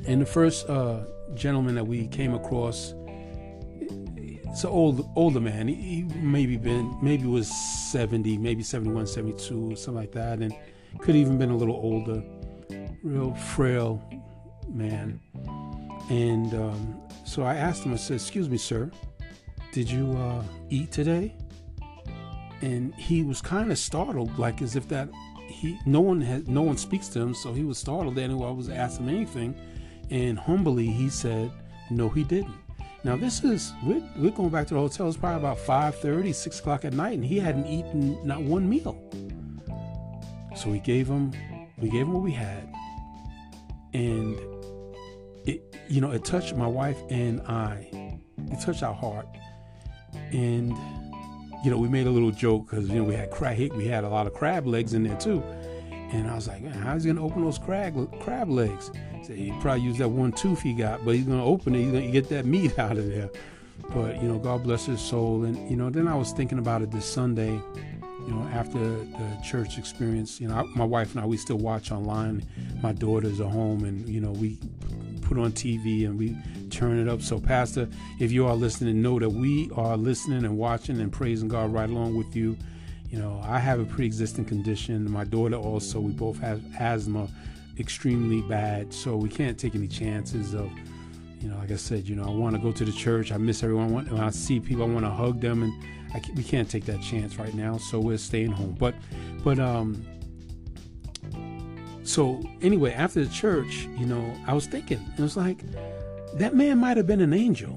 and 0.07 0.21
the 0.21 0.27
first 0.27 0.69
uh, 0.69 1.05
gentleman 1.35 1.75
that 1.75 1.87
we 1.87 2.07
came 2.09 2.35
across 2.35 2.95
it's 4.55 4.63
an 4.63 4.71
old 4.71 5.11
older 5.17 5.41
man. 5.41 5.67
He, 5.67 6.05
maybe 6.15 6.57
been 6.57 6.97
maybe 7.03 7.27
was 7.27 7.49
70, 7.91 8.39
maybe 8.39 8.63
71, 8.63 9.09
72, 9.09 9.75
something 9.75 9.95
like 9.95 10.13
that, 10.13 10.39
and 10.39 10.55
could 11.01 11.17
even 11.17 11.39
been 11.39 11.51
a 11.51 11.57
little 11.57 11.75
older. 11.75 12.23
Real 13.03 13.35
frail 13.35 14.01
man. 14.69 15.21
And 16.09 16.55
um, 16.55 17.03
so 17.27 17.43
I 17.43 17.57
asked 17.57 17.83
him. 17.83 17.95
I 17.95 17.97
said, 17.97 18.15
"Excuse 18.15 18.49
me, 18.49 18.57
sir, 18.57 18.93
did 19.73 19.91
you 19.91 20.13
uh, 20.13 20.45
eat 20.71 20.93
today?" 20.93 21.35
And 22.63 22.95
he 22.95 23.25
was 23.25 23.43
kind 23.43 23.73
of 23.73 23.79
startled, 23.79 24.39
like 24.39 24.63
as 24.63 24.77
if 24.77 24.89
that 24.89 25.09
he 25.49 25.77
no 25.85 26.01
one 26.01 26.21
had 26.21 26.47
no 26.47 26.63
one 26.63 26.77
speaks 26.77 27.09
to 27.09 27.21
him, 27.21 27.35
so 27.35 27.53
he 27.53 27.65
was 27.65 27.77
startled. 27.77 28.17
I 28.21 28.29
was 28.29 28.69
asking 28.69 29.09
anything, 29.09 29.57
and 30.11 30.39
humbly 30.39 30.87
he 30.87 31.09
said, 31.09 31.51
"No, 31.91 32.09
he 32.09 32.25
didn't." 32.25 32.55
Now 33.05 33.17
this 33.17 33.45
is 33.45 33.75
we're, 33.85 34.03
we're 34.17 34.31
going 34.31 34.49
back 34.49 34.67
to 34.69 34.75
the 34.75 34.81
hotel. 34.81 35.09
It's 35.09 35.17
probably 35.17 35.39
about 35.39 35.59
5:30, 35.59 36.35
6 36.35 36.61
o'clock 36.61 36.85
at 36.87 36.95
night, 36.95 37.15
and 37.15 37.25
he 37.25 37.39
hadn't 37.39 37.67
eaten 37.67 38.19
not 38.27 38.43
one 38.43 38.69
meal. 38.69 38.97
So 40.57 40.71
we 40.71 40.79
gave 40.79 41.09
him 41.09 41.33
we 41.79 41.91
gave 41.91 42.03
him 42.03 42.15
what 42.15 42.23
we 42.23 42.33
had, 42.33 42.73
and 43.93 44.39
it 45.45 45.77
you 45.89 46.01
know 46.01 46.13
it 46.13 46.25
touched 46.25 46.57
my 46.57 46.67
wife 46.67 46.99
and 47.11 47.41
I. 47.43 48.21
It 48.51 48.61
touched 48.61 48.83
our 48.83 48.95
heart, 48.95 49.27
and 50.33 50.75
you 51.63 51.71
know 51.71 51.77
we 51.77 51.89
made 51.89 52.07
a 52.07 52.11
little 52.11 52.31
joke 52.31 52.71
because 52.71 52.89
you 52.89 52.97
know 52.97 53.05
we 53.05 53.15
had 53.15 53.31
crab 53.31 53.59
we 53.73 53.87
had 53.87 54.05
a 54.05 54.09
lot 54.09 54.27
of 54.27 54.33
crab 54.33 54.67
legs 54.67 54.95
in 54.95 55.03
there 55.03 55.17
too, 55.17 55.43
and 56.13 56.27
I 56.27 56.35
was 56.35 56.49
like, 56.49 56.65
how's 56.67 57.05
he 57.05 57.13
gonna 57.13 57.25
open 57.25 57.43
those 57.45 57.59
crab 57.59 57.95
crab 58.21 58.49
legs? 58.49 58.91
He 59.29 59.53
probably 59.61 59.83
used 59.83 59.99
that 59.99 60.09
one 60.09 60.33
tooth 60.33 60.61
he 60.61 60.73
got, 60.73 61.05
but 61.05 61.15
he's 61.15 61.25
gonna 61.25 61.45
open 61.45 61.75
it. 61.75 61.79
He's 61.79 61.93
gonna 61.93 62.11
get 62.11 62.29
that 62.31 62.47
meat 62.47 62.79
out 62.79 62.97
of 62.97 63.09
there. 63.09 63.31
But 63.93 64.23
you 64.23 64.29
know, 64.29 64.39
God 64.39 64.63
bless 64.63 64.87
his 64.87 65.01
soul. 65.01 65.45
And 65.45 65.71
you 65.71 65.77
know, 65.77 65.91
then 65.91 66.09
I 66.09 66.15
was 66.15 66.33
thinking 66.33 66.59
about 66.59 66.83
it 66.83 66.91
this 66.91 67.07
Sunday. 67.07 67.61
You 68.27 68.31
know, 68.31 68.49
after 68.55 68.79
the 68.79 69.39
church 69.45 69.77
experience, 69.77 70.41
you 70.41 70.49
know, 70.49 70.55
I, 70.55 70.63
my 70.77 70.85
wife 70.85 71.15
and 71.15 71.23
I 71.23 71.27
we 71.27 71.37
still 71.37 71.59
watch 71.59 71.93
online. 71.93 72.47
My 72.83 72.93
daughters 72.93 73.41
are 73.41 73.51
home, 73.51 73.85
and 73.85 74.09
you 74.09 74.21
know, 74.21 74.33
we 74.33 74.59
put 75.23 75.39
on 75.39 75.53
TV 75.53 76.07
and 76.07 76.19
we 76.19 76.37
turn 76.71 76.99
it 76.99 77.09
up. 77.09 77.21
So, 77.21 77.39
Pastor, 77.39 77.89
if 78.21 78.33
you 78.33 78.47
are 78.47 78.55
listening, 78.55 79.03
know 79.03 79.19
that 79.19 79.29
we 79.29 79.71
are 79.75 79.97
listening 79.97 80.45
and 80.45 80.57
watching 80.57 81.01
and 81.01 81.13
praising 81.13 81.49
God 81.49 81.73
right 81.73 81.89
along 81.89 82.17
with 82.17 82.35
you. 82.35 82.57
You 83.11 83.19
know, 83.19 83.41
I 83.45 83.59
have 83.59 83.79
a 83.79 83.85
pre-existing 83.85 84.45
condition. 84.47 85.11
My 85.11 85.25
daughter 85.25 85.57
also. 85.57 86.01
We 86.01 86.13
both 86.13 86.39
have 86.41 86.63
asthma 86.79 87.29
extremely 87.79 88.43
bad. 88.43 88.93
So 88.93 89.17
we 89.17 89.29
can't 89.29 89.59
take 89.59 89.75
any 89.75 89.89
chances 89.89 90.55
of, 90.55 90.71
you 91.41 91.49
know, 91.49 91.57
like 91.57 91.71
I 91.71 91.77
said, 91.77 92.09
you 92.09 92.17
know, 92.17 92.25
I 92.25 92.31
want 92.31 92.57
to 92.57 92.63
go 92.63 92.73
to 92.73 92.85
the 92.85 92.93
church. 92.93 93.33
I 93.33 93.37
miss 93.37 93.63
everyone. 93.63 93.93
When 93.93 94.21
I 94.21 94.31
see 94.31 94.61
people, 94.61 94.85
I 94.85 94.89
want 94.89 95.05
to 95.05 95.11
hug 95.11 95.41
them, 95.41 95.63
and 95.63 96.23
can, 96.23 96.35
we 96.35 96.43
can't 96.43 96.71
take 96.71 96.85
that 96.87 97.03
chance 97.03 97.37
right 97.37 97.55
now. 97.55 97.77
So 97.77 98.01
we're 98.01 98.19
staying 98.19 98.53
home. 98.53 98.77
But, 98.79 98.95
but 99.43 99.59
um. 99.59 100.05
So 102.05 102.43
anyway, 102.61 102.93
after 102.93 103.25
the 103.25 103.33
church, 103.33 103.89
you 103.97 104.05
know, 104.05 104.31
I 104.47 104.53
was 104.53 104.67
thinking, 104.67 105.01
it 105.17 105.23
was 105.23 105.39
like, 105.39 105.63
that 106.35 106.55
man 106.55 106.79
might 106.79 106.99
have 106.99 107.07
been 107.07 107.23
an 107.23 107.33
angel. 107.33 107.73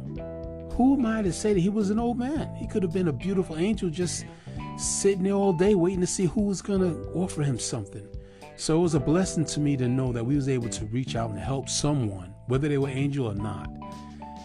Who 0.73 0.95
am 0.95 1.05
I 1.05 1.21
to 1.21 1.31
say 1.31 1.53
that 1.53 1.59
he 1.59 1.69
was 1.69 1.89
an 1.89 1.97
old 1.97 2.19
man? 2.19 2.53
He 2.55 2.67
could 2.67 2.83
have 2.83 2.91
been 2.91 3.07
a 3.07 3.13
beautiful 3.13 3.57
angel 3.57 3.89
just 3.89 4.25
sitting 4.77 5.23
there 5.23 5.33
all 5.33 5.53
day 5.53 5.75
waiting 5.75 6.01
to 6.01 6.07
see 6.07 6.25
who 6.25 6.41
was 6.41 6.61
going 6.61 6.81
to 6.81 7.09
offer 7.13 7.41
him 7.41 7.57
something. 7.57 8.05
So 8.57 8.79
it 8.79 8.81
was 8.81 8.95
a 8.95 8.99
blessing 8.99 9.45
to 9.45 9.59
me 9.59 9.77
to 9.77 9.87
know 9.87 10.11
that 10.11 10.25
we 10.25 10.35
was 10.35 10.49
able 10.49 10.69
to 10.69 10.85
reach 10.87 11.15
out 11.15 11.29
and 11.29 11.39
help 11.39 11.69
someone, 11.69 12.33
whether 12.47 12.67
they 12.67 12.79
were 12.79 12.89
angel 12.89 13.27
or 13.27 13.35
not. 13.35 13.69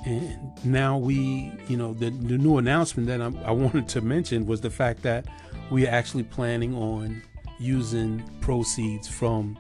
And 0.04 0.52
now 0.64 0.98
we, 0.98 1.50
you 1.68 1.78
know, 1.78 1.94
the, 1.94 2.10
the 2.10 2.36
new 2.36 2.58
announcement 2.58 3.08
that 3.08 3.22
I, 3.22 3.32
I 3.48 3.52
wanted 3.52 3.88
to 3.88 4.02
mention 4.02 4.44
was 4.46 4.60
the 4.60 4.68
fact 4.68 5.02
that 5.02 5.26
we 5.70 5.86
are 5.86 5.90
actually 5.90 6.24
planning 6.24 6.74
on 6.74 7.22
using 7.58 8.22
proceeds 8.40 9.08
from 9.08 9.58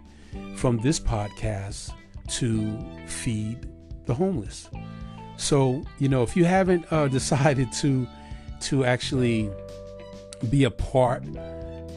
from 0.56 0.78
this 0.78 0.98
podcast 1.00 1.92
to 2.26 2.78
feed 3.06 3.68
the 4.06 4.14
homeless. 4.14 4.68
So, 5.36 5.84
you 5.98 6.08
know, 6.08 6.22
if 6.22 6.36
you 6.36 6.44
haven't 6.44 6.90
uh, 6.92 7.08
decided 7.18 7.72
to 7.74 8.06
to 8.62 8.84
actually 8.84 9.50
be 10.50 10.64
a 10.64 10.70
part 10.70 11.24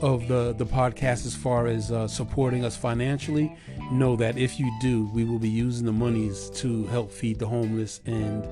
of 0.01 0.27
the, 0.27 0.53
the 0.57 0.65
podcast 0.65 1.25
as 1.25 1.35
far 1.35 1.67
as 1.67 1.91
uh, 1.91 2.07
supporting 2.07 2.65
us 2.65 2.75
financially, 2.75 3.55
know 3.91 4.15
that 4.15 4.37
if 4.37 4.59
you 4.59 4.71
do, 4.81 5.09
we 5.13 5.23
will 5.23 5.39
be 5.39 5.49
using 5.49 5.85
the 5.85 5.91
monies 5.91 6.49
to 6.55 6.85
help 6.87 7.11
feed 7.11 7.39
the 7.39 7.47
homeless 7.47 8.01
and 8.05 8.47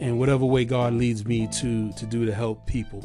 and 0.00 0.18
whatever 0.18 0.44
way 0.44 0.64
God 0.64 0.92
leads 0.94 1.24
me 1.24 1.46
to 1.46 1.92
to 1.92 2.06
do 2.06 2.26
to 2.26 2.34
help 2.34 2.66
people. 2.66 3.04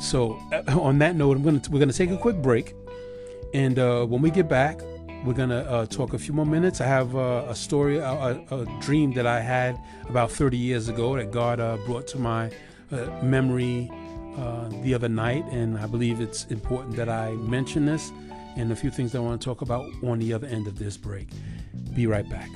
So 0.00 0.40
uh, 0.52 0.80
on 0.80 0.98
that 0.98 1.16
note, 1.16 1.36
I'm 1.36 1.42
gonna 1.42 1.60
we're 1.70 1.80
gonna 1.80 1.92
take 1.92 2.10
a 2.10 2.16
quick 2.16 2.36
break, 2.36 2.74
and 3.54 3.78
uh, 3.78 4.04
when 4.06 4.22
we 4.22 4.30
get 4.30 4.48
back, 4.48 4.80
we're 5.24 5.34
gonna 5.34 5.60
uh, 5.60 5.86
talk 5.86 6.14
a 6.14 6.18
few 6.18 6.34
more 6.34 6.46
minutes. 6.46 6.80
I 6.80 6.86
have 6.86 7.14
uh, 7.14 7.46
a 7.48 7.54
story, 7.54 7.98
a, 7.98 8.04
a, 8.50 8.66
dream 8.80 9.12
that 9.14 9.26
I 9.26 9.40
had 9.40 9.78
about 10.08 10.30
30 10.30 10.56
years 10.56 10.88
ago 10.88 11.16
that 11.16 11.30
God 11.30 11.60
uh, 11.60 11.76
brought 11.86 12.06
to 12.08 12.18
my 12.18 12.50
uh, 12.90 13.06
memory 13.22 13.90
uh, 14.36 14.68
the 14.82 14.94
other 14.94 15.08
night, 15.08 15.44
and 15.50 15.78
I 15.78 15.86
believe 15.86 16.20
it's 16.20 16.46
important 16.46 16.96
that 16.96 17.08
I 17.08 17.32
mention 17.32 17.86
this 17.86 18.12
and 18.56 18.72
a 18.72 18.76
few 18.76 18.90
things 18.90 19.14
I 19.14 19.18
want 19.18 19.40
to 19.40 19.44
talk 19.44 19.62
about 19.62 19.86
on 20.02 20.18
the 20.18 20.32
other 20.32 20.46
end 20.46 20.66
of 20.66 20.78
this 20.78 20.96
break. 20.96 21.28
Be 21.94 22.06
right 22.06 22.28
back. 22.28 22.50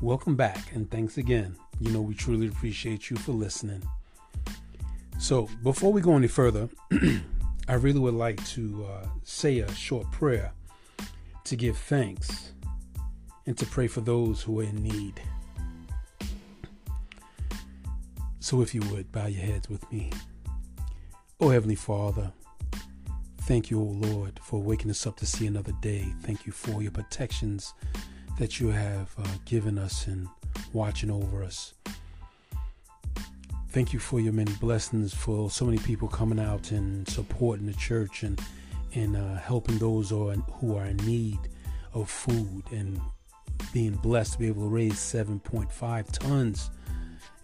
Welcome 0.00 0.36
back, 0.36 0.72
and 0.72 0.88
thanks 0.90 1.18
again. 1.18 1.56
You 1.80 1.90
know, 1.90 2.00
we 2.00 2.14
truly 2.14 2.46
appreciate 2.46 3.10
you 3.10 3.16
for 3.16 3.32
listening. 3.32 3.82
So, 5.18 5.48
before 5.62 5.92
we 5.92 6.00
go 6.00 6.14
any 6.16 6.28
further, 6.28 6.68
I 7.68 7.74
really 7.74 7.98
would 7.98 8.14
like 8.14 8.44
to 8.48 8.86
uh, 8.86 9.06
say 9.24 9.58
a 9.58 9.72
short 9.74 10.10
prayer 10.12 10.52
to 11.44 11.56
give 11.56 11.76
thanks 11.76 12.52
and 13.46 13.58
to 13.58 13.66
pray 13.66 13.88
for 13.88 14.00
those 14.00 14.42
who 14.42 14.60
are 14.60 14.64
in 14.64 14.82
need. 14.82 15.20
So, 18.38 18.62
if 18.62 18.72
you 18.74 18.80
would, 18.92 19.10
bow 19.10 19.26
your 19.26 19.44
heads 19.44 19.68
with 19.68 19.90
me. 19.90 20.12
Oh, 21.40 21.48
Heavenly 21.48 21.74
Father, 21.74 22.32
thank 23.42 23.70
you, 23.70 23.80
O 23.80 23.84
Lord, 23.84 24.38
for 24.42 24.62
waking 24.62 24.90
us 24.90 25.04
up 25.04 25.16
to 25.16 25.26
see 25.26 25.46
another 25.46 25.72
day. 25.82 26.06
Thank 26.22 26.46
you 26.46 26.52
for 26.52 26.82
your 26.82 26.92
protections 26.92 27.74
that 28.38 28.60
you 28.60 28.68
have 28.68 29.12
uh, 29.18 29.26
given 29.44 29.76
us 29.78 30.06
and 30.06 30.28
watching 30.72 31.10
over 31.10 31.42
us. 31.42 31.74
Thank 33.76 33.92
you 33.92 33.98
for 33.98 34.20
your 34.20 34.32
many 34.32 34.54
blessings, 34.54 35.12
for 35.12 35.50
so 35.50 35.66
many 35.66 35.76
people 35.76 36.08
coming 36.08 36.40
out 36.40 36.70
and 36.70 37.06
supporting 37.06 37.66
the 37.66 37.74
church 37.74 38.22
and 38.22 38.40
and 38.94 39.14
uh, 39.14 39.34
helping 39.34 39.76
those 39.76 40.08
who 40.08 40.30
are, 40.30 40.32
who 40.32 40.78
are 40.78 40.86
in 40.86 40.96
need 41.04 41.38
of 41.92 42.08
food 42.08 42.62
and 42.70 42.98
being 43.74 43.92
blessed 43.96 44.32
to 44.32 44.38
be 44.38 44.46
able 44.46 44.62
to 44.62 44.68
raise 44.70 44.94
7.5 44.94 46.10
tons. 46.10 46.70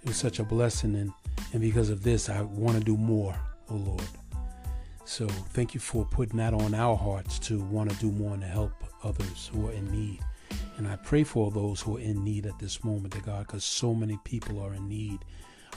It 0.03 0.09
was 0.09 0.17
such 0.17 0.39
a 0.39 0.43
blessing, 0.43 0.95
and 0.95 1.13
and 1.53 1.61
because 1.61 1.91
of 1.91 2.03
this, 2.03 2.31
I 2.31 2.41
want 2.41 2.79
to 2.79 2.83
do 2.83 2.97
more, 2.97 3.37
oh 3.69 3.75
Lord. 3.75 4.09
So 5.05 5.29
thank 5.29 5.75
you 5.75 5.81
for 5.81 6.07
putting 6.07 6.39
that 6.39 6.55
on 6.55 6.73
our 6.73 6.97
hearts 6.97 7.39
to 7.41 7.61
want 7.61 7.91
to 7.91 7.97
do 7.99 8.11
more 8.11 8.33
and 8.33 8.41
to 8.41 8.49
help 8.49 8.73
others 9.05 9.51
who 9.53 9.69
are 9.69 9.73
in 9.73 9.85
need. 9.93 10.21
And 10.79 10.89
I 10.89 10.97
pray 10.97 11.25
for 11.25 11.51
those 11.51 11.83
who 11.83 11.99
are 11.99 12.01
in 12.01 12.25
need 12.25 12.47
at 12.47 12.59
this 12.59 12.83
moment, 12.83 13.13
dear 13.13 13.23
God, 13.23 13.49
because 13.49 13.65
so 13.65 13.93
many 13.93 14.19
people 14.25 14.63
are 14.63 14.73
in 14.73 14.89
need 14.89 15.19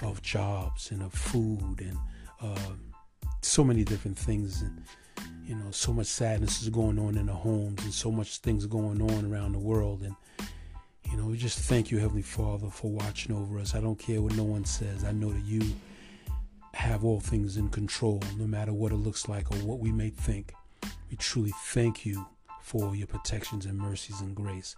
of 0.03 0.21
jobs 0.21 0.91
and 0.91 1.01
of 1.01 1.13
food 1.13 1.79
and 1.79 1.97
uh, 2.41 2.71
so 3.41 3.63
many 3.63 3.83
different 3.83 4.17
things 4.17 4.61
and 4.61 4.83
you 5.45 5.55
know 5.55 5.71
so 5.71 5.93
much 5.93 6.07
sadness 6.07 6.61
is 6.61 6.69
going 6.69 6.99
on 6.99 7.17
in 7.17 7.27
the 7.27 7.33
homes 7.33 7.81
and 7.83 7.93
so 7.93 8.11
much 8.11 8.39
things 8.39 8.65
going 8.65 9.01
on 9.01 9.31
around 9.31 9.51
the 9.51 9.59
world 9.59 10.01
and 10.01 10.15
you 11.09 11.17
know 11.17 11.25
we 11.25 11.37
just 11.37 11.59
thank 11.59 11.91
you 11.91 11.97
heavenly 11.99 12.21
father 12.21 12.69
for 12.69 12.91
watching 12.91 13.35
over 13.35 13.59
us 13.59 13.75
i 13.75 13.79
don't 13.79 13.99
care 13.99 14.21
what 14.21 14.35
no 14.35 14.43
one 14.43 14.65
says 14.65 15.03
i 15.03 15.11
know 15.11 15.31
that 15.31 15.45
you 15.45 15.61
have 16.75 17.05
all 17.05 17.19
things 17.21 17.57
in 17.57 17.69
control, 17.69 18.21
no 18.37 18.45
matter 18.45 18.73
what 18.73 18.91
it 18.91 18.97
looks 18.97 19.29
like 19.29 19.49
or 19.51 19.57
what 19.59 19.79
we 19.79 19.91
may 19.91 20.09
think. 20.09 20.53
We 21.09 21.15
truly 21.17 21.53
thank 21.67 22.05
you 22.05 22.25
for 22.61 22.95
your 22.95 23.07
protections 23.07 23.65
and 23.65 23.77
mercies 23.77 24.19
and 24.21 24.35
grace. 24.35 24.75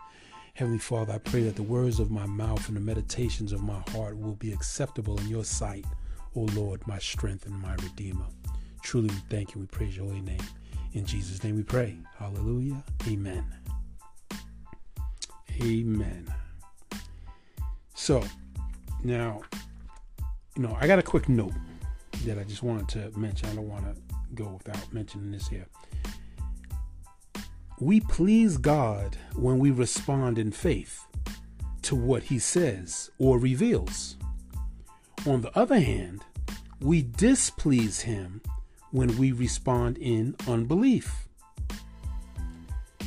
Heavenly 0.57 0.79
Father, 0.79 1.13
I 1.13 1.19
pray 1.19 1.43
that 1.43 1.55
the 1.55 1.61
words 1.61 1.99
of 1.99 2.09
my 2.09 2.25
mouth 2.25 2.67
and 2.67 2.75
the 2.75 2.81
meditations 2.81 3.51
of 3.51 3.61
my 3.61 3.79
heart 3.91 4.17
will 4.17 4.33
be 4.33 4.51
acceptable 4.51 5.15
in 5.19 5.27
your 5.27 5.43
sight, 5.43 5.85
O 6.35 6.47
Lord, 6.55 6.81
my 6.87 6.97
strength 6.97 7.45
and 7.45 7.53
my 7.61 7.75
redeemer. 7.75 8.25
Truly, 8.81 9.09
we 9.09 9.21
thank 9.29 9.53
you. 9.53 9.61
We 9.61 9.67
praise 9.67 9.95
your 9.95 10.07
holy 10.07 10.21
name. 10.21 10.41
In 10.93 11.05
Jesus' 11.05 11.43
name 11.43 11.57
we 11.57 11.61
pray. 11.61 11.95
Hallelujah. 12.17 12.83
Amen. 13.07 13.45
Amen. 15.61 16.33
So, 17.93 18.23
now, 19.03 19.43
you 20.55 20.63
know, 20.63 20.75
I 20.81 20.87
got 20.87 20.97
a 20.97 21.03
quick 21.03 21.29
note 21.29 21.53
that 22.25 22.39
I 22.39 22.43
just 22.45 22.63
wanted 22.63 22.87
to 22.89 23.19
mention. 23.19 23.47
I 23.47 23.53
don't 23.53 23.69
want 23.69 23.85
to 23.85 24.01
go 24.33 24.59
without 24.65 24.91
mentioning 24.91 25.29
this 25.29 25.47
here. 25.47 25.67
We 27.79 27.99
please 27.99 28.57
God 28.57 29.17
when 29.35 29.59
we 29.59 29.69
respond 29.69 30.39
in 30.39 30.51
faith 30.51 31.05
to 31.83 31.95
what 31.95 32.23
He 32.23 32.39
says 32.39 33.11
or 33.19 33.37
reveals. 33.37 34.17
On 35.27 35.41
the 35.41 35.55
other 35.55 35.79
hand, 35.79 36.23
we 36.81 37.03
displease 37.03 38.01
Him 38.01 38.41
when 38.89 39.15
we 39.17 39.31
respond 39.31 39.99
in 39.99 40.35
unbelief. 40.47 41.27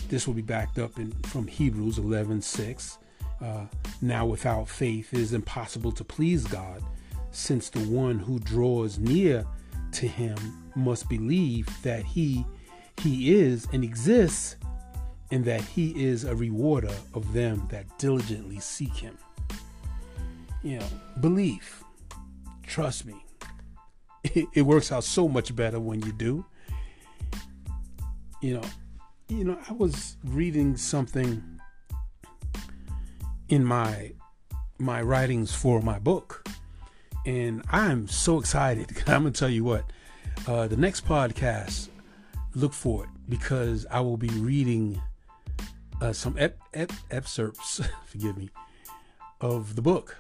This 0.09 0.29
will 0.29 0.35
be 0.35 0.43
backed 0.43 0.79
up 0.79 0.99
in, 0.99 1.11
from 1.25 1.49
Hebrews 1.49 1.99
11 1.99 2.41
6. 2.41 2.99
Uh, 3.41 3.67
now, 4.03 4.25
without 4.25 4.69
faith, 4.69 5.13
it 5.13 5.19
is 5.19 5.33
impossible 5.33 5.91
to 5.93 6.05
please 6.05 6.45
God, 6.47 6.83
since 7.33 7.71
the 7.71 7.81
one 7.81 8.21
who 8.21 8.39
draws 8.39 8.99
near 8.99 9.45
to 9.93 10.07
Him 10.07 10.37
must 10.77 11.09
believe 11.09 11.69
that 11.83 12.05
He 12.05 12.45
He 13.03 13.35
is 13.35 13.67
and 13.73 13.83
exists, 13.83 14.57
and 15.31 15.45
that 15.45 15.61
He 15.63 16.05
is 16.05 16.25
a 16.25 16.35
rewarder 16.35 16.95
of 17.15 17.33
them 17.33 17.67
that 17.71 17.99
diligently 17.99 18.61
seek 18.61 18.95
Him. 18.95 19.17
You 20.63 20.79
know, 20.79 20.87
belief. 21.21 21.85
Trust 22.67 23.07
me, 23.07 23.15
it, 24.25 24.47
it 24.55 24.63
works 24.63 24.93
out 24.93 25.05
so 25.05 25.29
much 25.29 25.55
better 25.55 25.81
when 25.81 26.03
you 26.03 26.13
do. 26.13 26.45
You 28.41 28.55
know, 28.55 28.63
you 29.29 29.45
know, 29.45 29.59
I 29.69 29.73
was 29.73 30.17
reading 30.25 30.77
something 30.77 31.43
in 33.49 33.65
my 33.65 34.13
my 34.79 35.03
writings 35.03 35.55
for 35.55 35.83
my 35.83 35.99
book, 35.99 36.49
and 37.27 37.63
I'm 37.71 38.09
so 38.09 38.39
excited. 38.39 38.91
I'm 39.07 39.23
gonna 39.23 39.31
tell 39.33 39.49
you 39.49 39.65
what, 39.65 39.85
uh, 40.47 40.69
the 40.69 40.77
next 40.77 41.07
podcast, 41.07 41.89
look 42.55 42.73
for 42.73 43.05
it 43.05 43.11
because 43.29 43.87
I 43.91 44.01
will 44.01 44.17
be 44.17 44.29
reading 44.29 45.01
uh, 46.01 46.13
some 46.13 46.37
ep- 46.39 46.59
ep- 46.75 46.93
excerpts, 47.11 47.81
forgive 48.07 48.37
me, 48.37 48.51
of 49.41 49.77
the 49.77 49.83
book 49.83 50.17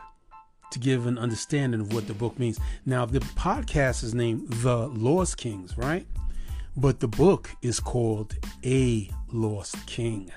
to 0.70 0.78
give 0.78 1.06
an 1.06 1.18
understanding 1.18 1.80
of 1.80 1.92
what 1.92 2.06
the 2.06 2.14
book 2.14 2.38
means. 2.38 2.58
Now, 2.86 3.04
the 3.04 3.20
podcast 3.20 4.04
is 4.04 4.14
named 4.14 4.48
The 4.48 4.86
Lost 4.88 5.36
Kings, 5.36 5.76
right? 5.76 6.06
But 6.76 7.00
the 7.00 7.08
book 7.08 7.50
is 7.62 7.80
called 7.80 8.36
A 8.64 9.10
Lost 9.32 9.84
King. 9.86 10.30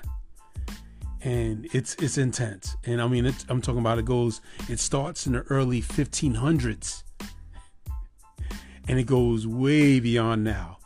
And 1.22 1.66
it's 1.72 1.94
it's 1.94 2.18
intense. 2.18 2.76
And 2.84 3.00
I 3.00 3.08
mean, 3.08 3.32
I'm 3.48 3.62
talking 3.62 3.78
about 3.80 3.98
it 3.98 4.04
goes, 4.04 4.42
it 4.68 4.78
starts 4.78 5.26
in 5.26 5.32
the 5.32 5.40
early 5.42 5.80
1500s 5.80 7.04
and 8.88 8.98
it 8.98 9.04
goes 9.04 9.46
way 9.46 10.00
beyond 10.00 10.44
now. 10.44 10.78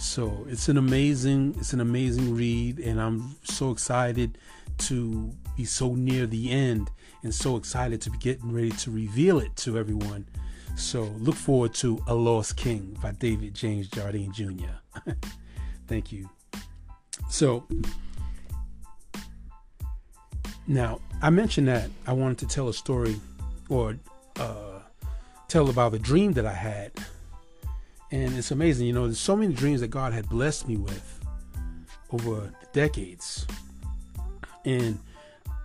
So 0.00 0.46
it's 0.48 0.70
an 0.70 0.78
amazing, 0.78 1.54
it's 1.58 1.74
an 1.74 1.80
amazing 1.80 2.34
read, 2.34 2.78
and 2.78 2.98
I'm 2.98 3.36
so 3.44 3.70
excited 3.70 4.38
to 4.78 5.30
be 5.58 5.66
so 5.66 5.94
near 5.94 6.26
the 6.26 6.50
end 6.50 6.90
and 7.22 7.34
so 7.34 7.56
excited 7.56 8.00
to 8.00 8.10
be 8.10 8.16
getting 8.16 8.50
ready 8.50 8.70
to 8.70 8.90
reveal 8.90 9.40
it 9.40 9.54
to 9.56 9.76
everyone. 9.76 10.26
So 10.74 11.02
look 11.18 11.34
forward 11.34 11.74
to 11.74 12.02
A 12.06 12.14
Lost 12.14 12.56
King 12.56 12.96
by 13.02 13.12
David 13.12 13.54
James 13.54 13.88
Jardine 13.88 14.32
Jr. 14.32 15.02
Thank 15.86 16.10
you. 16.10 16.30
So 17.28 17.68
now 20.66 20.98
I 21.20 21.28
mentioned 21.28 21.68
that 21.68 21.90
I 22.06 22.14
wanted 22.14 22.38
to 22.38 22.46
tell 22.46 22.70
a 22.70 22.74
story 22.74 23.20
or 23.68 23.98
uh, 24.36 24.80
tell 25.48 25.68
about 25.68 25.92
the 25.92 25.98
dream 25.98 26.32
that 26.32 26.46
I 26.46 26.54
had. 26.54 26.92
And 28.12 28.36
it's 28.36 28.50
amazing, 28.50 28.86
you 28.86 28.92
know, 28.92 29.04
there's 29.04 29.20
so 29.20 29.36
many 29.36 29.54
dreams 29.54 29.80
that 29.80 29.88
God 29.88 30.12
had 30.12 30.28
blessed 30.28 30.66
me 30.66 30.76
with 30.76 31.20
over 32.10 32.52
decades. 32.72 33.46
And 34.64 34.98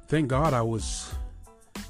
thank 0.07 0.27
God 0.27 0.53
I 0.53 0.61
was 0.61 1.13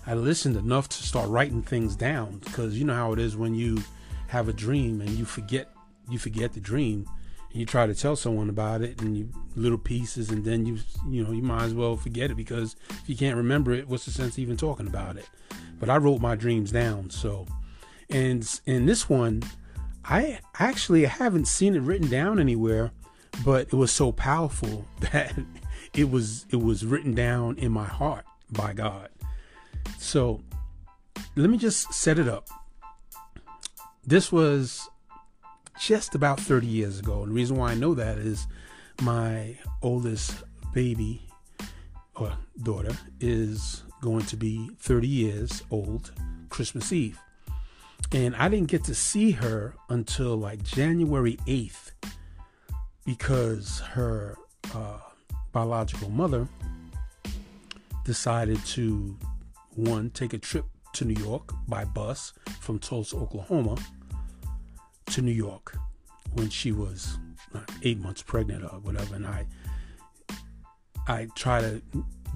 I 0.08 0.14
listened 0.14 0.56
enough 0.56 0.88
to 0.90 1.04
start 1.04 1.30
writing 1.30 1.62
things 1.62 1.96
down 1.96 2.38
because 2.38 2.78
you 2.78 2.86
know 2.86 2.94
how 2.94 3.12
it 3.12 3.20
is 3.20 3.36
when 3.36 3.56
you 3.56 3.84
have 4.28 4.48
a 4.48 4.54
dream 4.54 5.02
and 5.02 5.10
you 5.12 5.26
forget 5.26 5.70
you 6.10 6.20
forget 6.20 6.54
the 6.54 6.60
dream 6.60 7.10
and 7.52 7.60
you 7.60 7.66
try 7.66 7.88
to 7.88 7.96
tell 7.96 8.16
someone 8.16 8.50
about 8.50 8.82
it 8.82 9.02
and 9.02 9.18
you 9.18 9.30
little 9.56 9.78
pieces 9.78 10.30
and 10.30 10.46
then 10.46 10.66
you 10.66 10.78
you 11.10 11.24
know 11.24 11.32
you 11.32 11.42
might 11.42 11.64
as 11.64 11.74
well 11.74 11.96
forget 11.96 12.30
it 12.30 12.36
because 12.36 12.76
if 12.90 13.10
you 13.10 13.16
can't 13.16 13.36
remember 13.36 13.72
it 13.74 13.88
what's 13.88 14.06
the 14.06 14.12
sense 14.12 14.34
of 14.34 14.40
even 14.40 14.58
talking 14.58 14.88
about 14.88 15.18
it 15.18 15.28
but 15.80 15.90
I 15.90 15.98
wrote 15.98 16.22
my 16.22 16.36
dreams 16.36 16.72
down 16.72 17.10
so 17.10 17.48
and 18.10 18.48
in 18.66 18.86
this 18.86 19.10
one 19.10 19.44
I 20.08 20.40
actually 20.60 21.06
haven't 21.06 21.48
seen 21.48 21.76
it 21.76 21.82
written 21.82 22.10
down 22.10 22.40
anywhere 22.40 22.92
but 23.44 23.68
it 23.68 23.74
was 23.74 23.92
so 23.92 24.12
powerful 24.12 24.86
that 25.12 25.34
it 25.94 26.10
was 26.10 26.46
it 26.50 26.62
was 26.62 26.86
written 26.86 27.14
down 27.14 27.58
in 27.58 27.72
my 27.72 27.86
heart 27.86 28.26
by 28.52 28.74
God 28.74 29.10
so 29.98 30.42
let 31.36 31.50
me 31.50 31.58
just 31.58 31.94
set 31.94 32.20
it 32.20 32.28
up. 32.28 32.48
This 34.06 34.32
was 34.32 34.90
just 35.80 36.16
about 36.16 36.40
30 36.40 36.68
years 36.68 37.00
ago. 37.00 37.24
And 37.24 37.32
the 37.32 37.36
reason 37.36 37.58
why 37.58 37.72
I 37.72 37.76
know 37.76 37.94
that 37.94 38.18
is 38.18 38.48
my 39.02 39.58
oldest 39.82 40.44
baby 40.74 41.22
or 42.16 42.34
daughter 42.64 42.96
is 43.20 43.84
going 44.02 44.26
to 44.28 44.38
be 44.38 44.70
30 44.80 45.08
years 45.08 45.64
old 45.72 46.14
Christmas 46.50 46.94
Eve. 46.94 47.20
And 48.12 48.36
I 48.36 48.48
didn't 48.50 48.68
get 48.68 48.84
to 48.86 48.96
see 48.96 49.32
her 49.32 49.76
until 49.90 50.36
like 50.38 50.64
January 50.64 51.38
8th 51.48 51.92
because 53.06 53.80
her 53.80 54.38
uh, 54.74 55.00
biological 55.52 56.10
mother 56.10 56.48
decided 58.04 58.64
to 58.66 59.18
one, 59.76 60.10
take 60.12 60.34
a 60.34 60.38
trip 60.38 60.66
to 60.94 61.06
New 61.06 61.22
York 61.22 61.54
by 61.68 61.84
bus 61.84 62.34
from 62.60 62.80
Tulsa, 62.80 63.18
Oklahoma 63.18 63.78
to 65.08 65.22
New 65.22 65.32
York 65.32 65.78
when 66.34 66.50
she 66.50 66.72
was 66.72 67.18
eight 67.84 68.00
months 68.00 68.22
pregnant 68.22 68.64
or 68.64 68.80
whatever. 68.80 69.16
And 69.16 69.28
I, 69.28 69.46
I 71.08 71.28
try 71.36 71.62
to, 71.62 71.82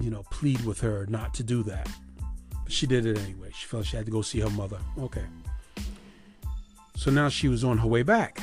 you 0.00 0.10
know, 0.10 0.24
plead 0.30 0.64
with 0.64 0.80
her 0.80 1.06
not 1.08 1.34
to 1.34 1.42
do 1.42 1.62
that. 1.64 1.88
But 2.62 2.72
she 2.72 2.86
did 2.86 3.06
it 3.06 3.18
anyway. 3.18 3.50
She 3.54 3.66
felt 3.66 3.86
she 3.86 3.96
had 3.96 4.06
to 4.06 4.12
go 4.12 4.22
see 4.22 4.40
her 4.40 4.50
mother. 4.50 4.78
Okay. 4.98 5.24
So 7.00 7.10
now 7.10 7.28
she 7.28 7.48
was 7.48 7.64
on 7.64 7.78
her 7.78 7.88
way 7.88 8.02
back. 8.02 8.42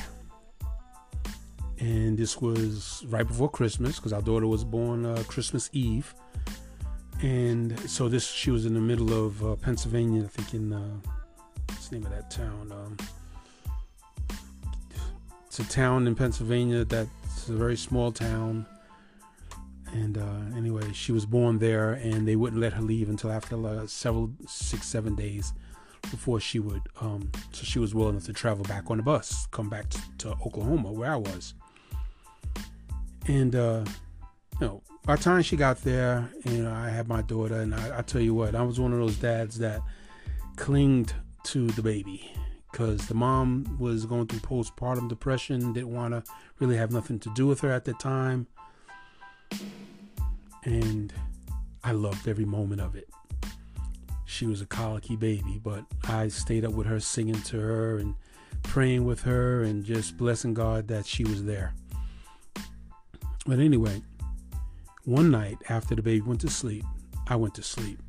And 1.79 2.17
this 2.17 2.41
was 2.41 3.05
right 3.07 3.27
before 3.27 3.49
Christmas 3.49 3.97
because 3.97 4.13
our 4.13 4.21
daughter 4.21 4.47
was 4.47 4.63
born 4.63 5.05
uh, 5.05 5.23
Christmas 5.27 5.69
Eve 5.73 6.13
and 7.21 7.77
so 7.89 8.07
this 8.07 8.27
she 8.27 8.51
was 8.51 8.65
in 8.65 8.73
the 8.73 8.79
middle 8.79 9.11
of 9.13 9.43
uh, 9.43 9.55
Pennsylvania, 9.55 10.23
I 10.23 10.27
think 10.27 10.53
in 10.53 10.73
uh, 10.73 10.97
what's 11.67 11.87
the 11.87 11.95
name 11.95 12.05
of 12.05 12.11
that 12.11 12.29
town? 12.29 12.71
Um, 12.71 12.97
it's 15.47 15.59
a 15.59 15.63
town 15.63 16.05
in 16.05 16.13
Pennsylvania 16.13 16.85
that's 16.85 17.49
a 17.49 17.53
very 17.53 17.75
small 17.77 18.11
town. 18.11 18.67
And 19.93 20.17
uh, 20.17 20.55
anyway, 20.55 20.91
she 20.93 21.11
was 21.11 21.25
born 21.25 21.57
there, 21.57 21.93
and 21.93 22.27
they 22.27 22.35
wouldn't 22.35 22.61
let 22.61 22.73
her 22.73 22.81
leave 22.81 23.09
until 23.09 23.31
after 23.31 23.65
uh, 23.65 23.87
several 23.87 24.29
six 24.45 24.85
seven 24.85 25.15
days 25.15 25.53
before 26.11 26.39
she 26.39 26.59
would. 26.59 26.81
Um, 27.01 27.31
so 27.51 27.63
she 27.63 27.79
was 27.79 27.93
willing 27.93 28.19
to 28.21 28.33
travel 28.33 28.63
back 28.65 28.89
on 28.89 28.97
the 28.97 29.03
bus, 29.03 29.47
come 29.51 29.69
back 29.69 29.89
to, 29.89 30.01
to 30.19 30.31
Oklahoma 30.45 30.91
where 30.91 31.11
I 31.11 31.17
was. 31.17 31.53
And 33.27 33.55
uh, 33.55 33.83
you 34.59 34.67
know, 34.67 34.81
by 35.05 35.15
the 35.15 35.23
time 35.23 35.41
she 35.41 35.55
got 35.55 35.81
there, 35.83 36.29
you 36.45 36.63
know, 36.63 36.71
I 36.71 36.89
had 36.89 37.07
my 37.07 37.21
daughter, 37.21 37.55
and 37.55 37.73
I, 37.73 37.99
I 37.99 38.01
tell 38.01 38.21
you 38.21 38.33
what, 38.33 38.55
I 38.55 38.61
was 38.63 38.79
one 38.79 38.93
of 38.93 38.99
those 38.99 39.17
dads 39.17 39.59
that 39.59 39.81
clinged 40.55 41.13
to 41.43 41.67
the 41.67 41.81
baby 41.81 42.29
because 42.71 43.07
the 43.07 43.13
mom 43.13 43.77
was 43.79 44.05
going 44.05 44.27
through 44.27 44.39
postpartum 44.39 45.07
depression, 45.07 45.73
didn't 45.73 45.93
want 45.93 46.13
to 46.13 46.31
really 46.59 46.77
have 46.77 46.91
nothing 46.91 47.19
to 47.19 47.29
do 47.33 47.47
with 47.47 47.61
her 47.61 47.71
at 47.71 47.85
the 47.85 47.93
time. 47.93 48.47
And 50.63 51.13
I 51.83 51.93
loved 51.93 52.27
every 52.27 52.45
moment 52.45 52.81
of 52.81 52.95
it. 52.95 53.09
She 54.29 54.45
was 54.45 54.61
a 54.61 54.65
colicky 54.65 55.15
baby, 55.15 55.59
but 55.63 55.85
I 56.03 56.27
stayed 56.27 56.65
up 56.65 56.73
with 56.73 56.85
her 56.85 56.99
singing 56.99 57.41
to 57.43 57.59
her 57.59 57.97
and 57.97 58.13
praying 58.61 59.05
with 59.05 59.21
her 59.23 59.63
and 59.63 59.85
just 59.85 60.17
blessing 60.17 60.53
God 60.53 60.89
that 60.89 61.05
she 61.05 61.23
was 61.23 61.45
there. 61.45 61.73
But 63.45 63.59
anyway, 63.59 64.01
one 65.05 65.31
night 65.31 65.57
after 65.69 65.95
the 65.95 66.01
baby 66.01 66.21
went 66.21 66.41
to 66.41 66.49
sleep, 66.49 66.83
I 67.27 67.37
went 67.37 67.55
to 67.55 67.63
sleep. 67.63 67.99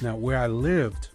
Now, 0.00 0.16
where 0.16 0.38
I 0.38 0.46
lived, 0.46 1.10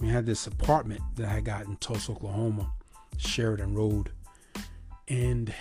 we 0.00 0.08
had 0.08 0.26
this 0.26 0.48
apartment 0.48 1.00
that 1.14 1.28
I 1.28 1.40
got 1.40 1.66
in 1.66 1.76
Tulsa, 1.76 2.10
Oklahoma, 2.10 2.72
Sheridan 3.18 3.76
Road, 3.76 4.10
and 5.06 5.54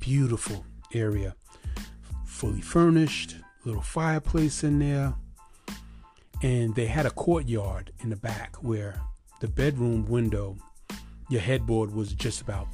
beautiful 0.00 0.66
area, 0.92 1.34
fully 2.26 2.60
furnished, 2.60 3.36
little 3.64 3.80
fireplace 3.80 4.62
in 4.62 4.78
there, 4.80 5.14
and 6.42 6.74
they 6.74 6.86
had 6.86 7.06
a 7.06 7.10
courtyard 7.10 7.92
in 8.00 8.10
the 8.10 8.16
back 8.16 8.56
where 8.56 9.00
the 9.40 9.48
bedroom 9.48 10.04
window, 10.06 10.56
your 11.28 11.40
headboard 11.40 11.94
was 11.94 12.12
just 12.12 12.40
about 12.40 12.66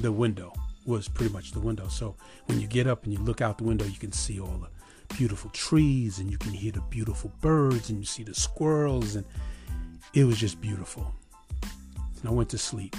the 0.00 0.10
window, 0.10 0.52
was 0.86 1.06
pretty 1.06 1.32
much 1.32 1.52
the 1.52 1.60
window. 1.60 1.88
So 1.88 2.16
when 2.46 2.58
you 2.58 2.66
get 2.66 2.86
up 2.86 3.04
and 3.04 3.12
you 3.12 3.18
look 3.18 3.42
out 3.42 3.58
the 3.58 3.64
window, 3.64 3.84
you 3.84 3.98
can 3.98 4.12
see 4.12 4.40
all 4.40 4.58
the 4.58 4.68
beautiful 5.14 5.50
trees 5.50 6.18
and 6.18 6.30
you 6.30 6.38
can 6.38 6.52
hear 6.52 6.72
the 6.72 6.80
beautiful 6.82 7.32
birds 7.40 7.90
and 7.90 7.98
you 7.98 8.06
see 8.06 8.22
the 8.22 8.34
squirrels 8.34 9.14
and 9.16 9.26
it 10.14 10.24
was 10.24 10.38
just 10.38 10.60
beautiful. 10.60 11.12
And 12.20 12.28
I 12.28 12.32
went 12.32 12.48
to 12.50 12.58
sleep 12.58 12.96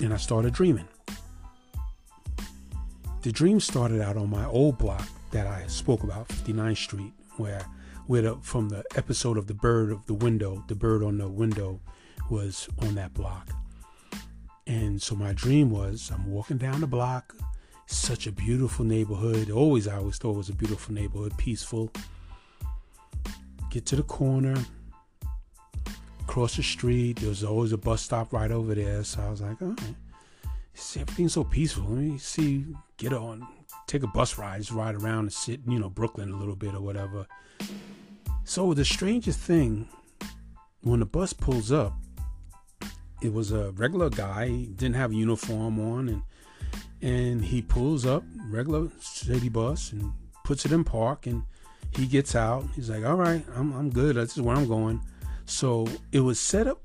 and 0.00 0.12
I 0.12 0.16
started 0.16 0.54
dreaming. 0.54 0.88
The 3.22 3.32
dream 3.32 3.60
started 3.60 4.00
out 4.00 4.16
on 4.16 4.28
my 4.28 4.44
old 4.46 4.76
block 4.76 5.08
that 5.30 5.46
I 5.46 5.66
spoke 5.66 6.02
about, 6.02 6.28
59th 6.28 6.76
Street, 6.76 7.12
where 7.36 7.64
where 8.06 8.22
the, 8.22 8.36
from 8.42 8.68
the 8.68 8.84
episode 8.96 9.38
of 9.38 9.46
the 9.46 9.54
bird 9.54 9.90
of 9.90 10.06
the 10.06 10.14
window, 10.14 10.64
the 10.68 10.74
bird 10.74 11.02
on 11.02 11.18
the 11.18 11.28
window 11.28 11.80
was 12.30 12.68
on 12.80 12.94
that 12.94 13.14
block. 13.14 13.50
And 14.66 15.00
so 15.00 15.14
my 15.14 15.32
dream 15.32 15.70
was 15.70 16.10
I'm 16.12 16.30
walking 16.30 16.58
down 16.58 16.80
the 16.80 16.86
block, 16.86 17.34
such 17.86 18.26
a 18.26 18.32
beautiful 18.32 18.84
neighborhood. 18.84 19.50
Always, 19.50 19.86
I 19.88 19.96
always 19.96 20.16
thought 20.16 20.34
it 20.34 20.38
was 20.38 20.48
a 20.48 20.54
beautiful 20.54 20.94
neighborhood, 20.94 21.36
peaceful. 21.36 21.92
Get 23.70 23.86
to 23.86 23.96
the 23.96 24.02
corner, 24.02 24.56
cross 26.26 26.56
the 26.56 26.62
street. 26.62 27.20
There 27.20 27.28
was 27.28 27.44
always 27.44 27.72
a 27.72 27.78
bus 27.78 28.02
stop 28.02 28.32
right 28.32 28.50
over 28.50 28.74
there. 28.74 29.04
So 29.04 29.20
I 29.20 29.30
was 29.30 29.40
like, 29.40 29.60
all 29.60 29.68
right, 29.68 29.94
everything's 30.96 31.34
so 31.34 31.44
peaceful. 31.44 31.84
Let 31.84 31.98
me 31.98 32.18
see, 32.18 32.64
get 32.96 33.12
on, 33.12 33.46
take 33.86 34.02
a 34.02 34.08
bus 34.08 34.38
ride, 34.38 34.60
just 34.60 34.72
ride 34.72 34.94
around 34.94 35.20
and 35.20 35.32
sit, 35.32 35.60
you 35.66 35.78
know, 35.78 35.88
Brooklyn 35.88 36.30
a 36.30 36.36
little 36.36 36.56
bit 36.56 36.74
or 36.74 36.80
whatever. 36.80 37.26
So 38.44 38.74
the 38.74 38.84
strangest 38.84 39.38
thing, 39.38 39.88
when 40.82 41.00
the 41.00 41.06
bus 41.06 41.32
pulls 41.32 41.72
up, 41.72 41.94
it 43.22 43.32
was 43.32 43.52
a 43.52 43.72
regular 43.72 44.10
guy. 44.10 44.66
Didn't 44.76 44.96
have 44.96 45.12
a 45.12 45.14
uniform 45.14 45.80
on, 45.80 46.08
and 46.08 46.22
and 47.00 47.44
he 47.44 47.62
pulls 47.62 48.04
up, 48.04 48.22
regular 48.50 48.88
city 49.00 49.48
bus, 49.48 49.92
and 49.92 50.12
puts 50.44 50.66
it 50.66 50.72
in 50.72 50.84
park, 50.84 51.26
and 51.26 51.42
he 51.96 52.06
gets 52.06 52.34
out. 52.34 52.66
He's 52.74 52.90
like, 52.90 53.04
"All 53.04 53.16
right, 53.16 53.44
I'm 53.56 53.72
I'm 53.72 53.90
good. 53.90 54.16
This 54.16 54.36
is 54.36 54.42
where 54.42 54.56
I'm 54.56 54.68
going." 54.68 55.00
So 55.46 55.86
it 56.12 56.20
was 56.20 56.38
set 56.38 56.66
up 56.66 56.82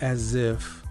as 0.00 0.34
if 0.34 0.82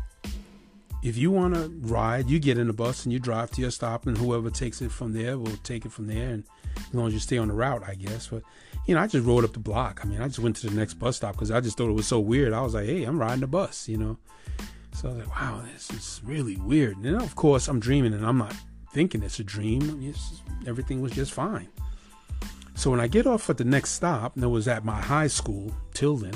if 1.03 1.17
you 1.17 1.31
want 1.31 1.55
to 1.55 1.69
ride, 1.81 2.29
you 2.29 2.39
get 2.39 2.57
in 2.57 2.67
the 2.67 2.73
bus 2.73 3.05
and 3.05 3.13
you 3.13 3.19
drive 3.19 3.51
to 3.51 3.61
your 3.61 3.71
stop, 3.71 4.05
and 4.05 4.17
whoever 4.17 4.49
takes 4.49 4.81
it 4.81 4.91
from 4.91 5.13
there 5.13 5.37
will 5.37 5.57
take 5.63 5.85
it 5.85 5.91
from 5.91 6.07
there. 6.07 6.29
And 6.29 6.43
as 6.77 6.93
long 6.93 7.07
as 7.07 7.13
you 7.13 7.19
stay 7.19 7.37
on 7.37 7.47
the 7.47 7.53
route, 7.53 7.83
I 7.87 7.95
guess. 7.95 8.27
But 8.27 8.43
you 8.85 8.95
know, 8.95 9.01
I 9.01 9.07
just 9.07 9.25
rode 9.25 9.43
up 9.43 9.53
the 9.53 9.59
block. 9.59 10.01
I 10.03 10.07
mean, 10.07 10.21
I 10.21 10.27
just 10.27 10.39
went 10.39 10.55
to 10.57 10.67
the 10.67 10.75
next 10.75 10.95
bus 10.95 11.17
stop 11.17 11.33
because 11.33 11.51
I 11.51 11.59
just 11.59 11.77
thought 11.77 11.89
it 11.89 11.93
was 11.93 12.07
so 12.07 12.19
weird. 12.19 12.53
I 12.53 12.61
was 12.61 12.73
like, 12.73 12.85
hey, 12.85 13.03
I'm 13.03 13.19
riding 13.19 13.41
the 13.41 13.47
bus, 13.47 13.87
you 13.87 13.97
know. 13.97 14.17
So 14.93 15.09
I 15.09 15.13
was 15.13 15.25
like, 15.25 15.35
wow, 15.39 15.63
this 15.73 15.89
is 15.91 16.21
really 16.23 16.57
weird. 16.57 16.97
And 16.97 17.05
then, 17.05 17.15
of 17.15 17.35
course, 17.35 17.67
I'm 17.67 17.79
dreaming 17.79 18.13
and 18.13 18.25
I'm 18.25 18.37
not 18.37 18.55
thinking 18.93 19.23
it's 19.23 19.39
a 19.39 19.43
dream. 19.43 20.01
It's, 20.03 20.41
everything 20.67 21.01
was 21.01 21.13
just 21.13 21.31
fine. 21.31 21.69
So 22.75 22.89
when 22.91 22.99
I 22.99 23.07
get 23.07 23.27
off 23.27 23.49
at 23.49 23.57
the 23.57 23.63
next 23.63 23.91
stop, 23.91 24.35
and 24.35 24.43
it 24.43 24.47
was 24.47 24.67
at 24.67 24.83
my 24.83 24.99
high 24.99 25.27
school, 25.27 25.71
Tilden, 25.93 26.33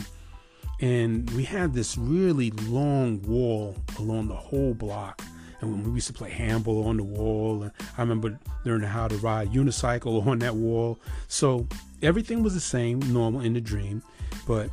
and 0.81 1.29
we 1.31 1.43
had 1.43 1.73
this 1.73 1.97
really 1.97 2.51
long 2.51 3.21
wall 3.23 3.75
along 3.97 4.27
the 4.27 4.35
whole 4.35 4.73
block 4.73 5.21
and 5.61 5.85
we 5.85 5.93
used 5.93 6.07
to 6.07 6.13
play 6.13 6.29
handball 6.29 6.87
on 6.87 6.97
the 6.97 7.03
wall. 7.03 7.63
And 7.63 7.71
I 7.97 8.01
remember 8.01 8.37
learning 8.63 8.89
how 8.89 9.07
to 9.07 9.15
ride 9.17 9.51
unicycle 9.51 10.25
on 10.25 10.39
that 10.39 10.55
wall. 10.55 10.99
So 11.27 11.67
everything 12.01 12.43
was 12.43 12.53
the 12.53 12.59
same, 12.59 12.99
normal 13.11 13.41
in 13.41 13.53
the 13.53 13.61
dream, 13.61 14.03
but 14.47 14.69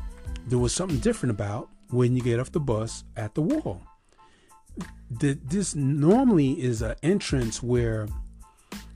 there 0.46 0.58
was 0.58 0.74
something 0.74 0.98
different 0.98 1.30
about 1.30 1.68
when 1.90 2.16
you 2.16 2.22
get 2.22 2.40
off 2.40 2.52
the 2.52 2.60
bus 2.60 3.04
at 3.16 3.34
the 3.34 3.42
wall. 3.42 3.82
The, 5.10 5.38
this 5.44 5.74
normally 5.74 6.52
is 6.62 6.82
an 6.82 6.96
entrance 7.02 7.62
where, 7.62 8.08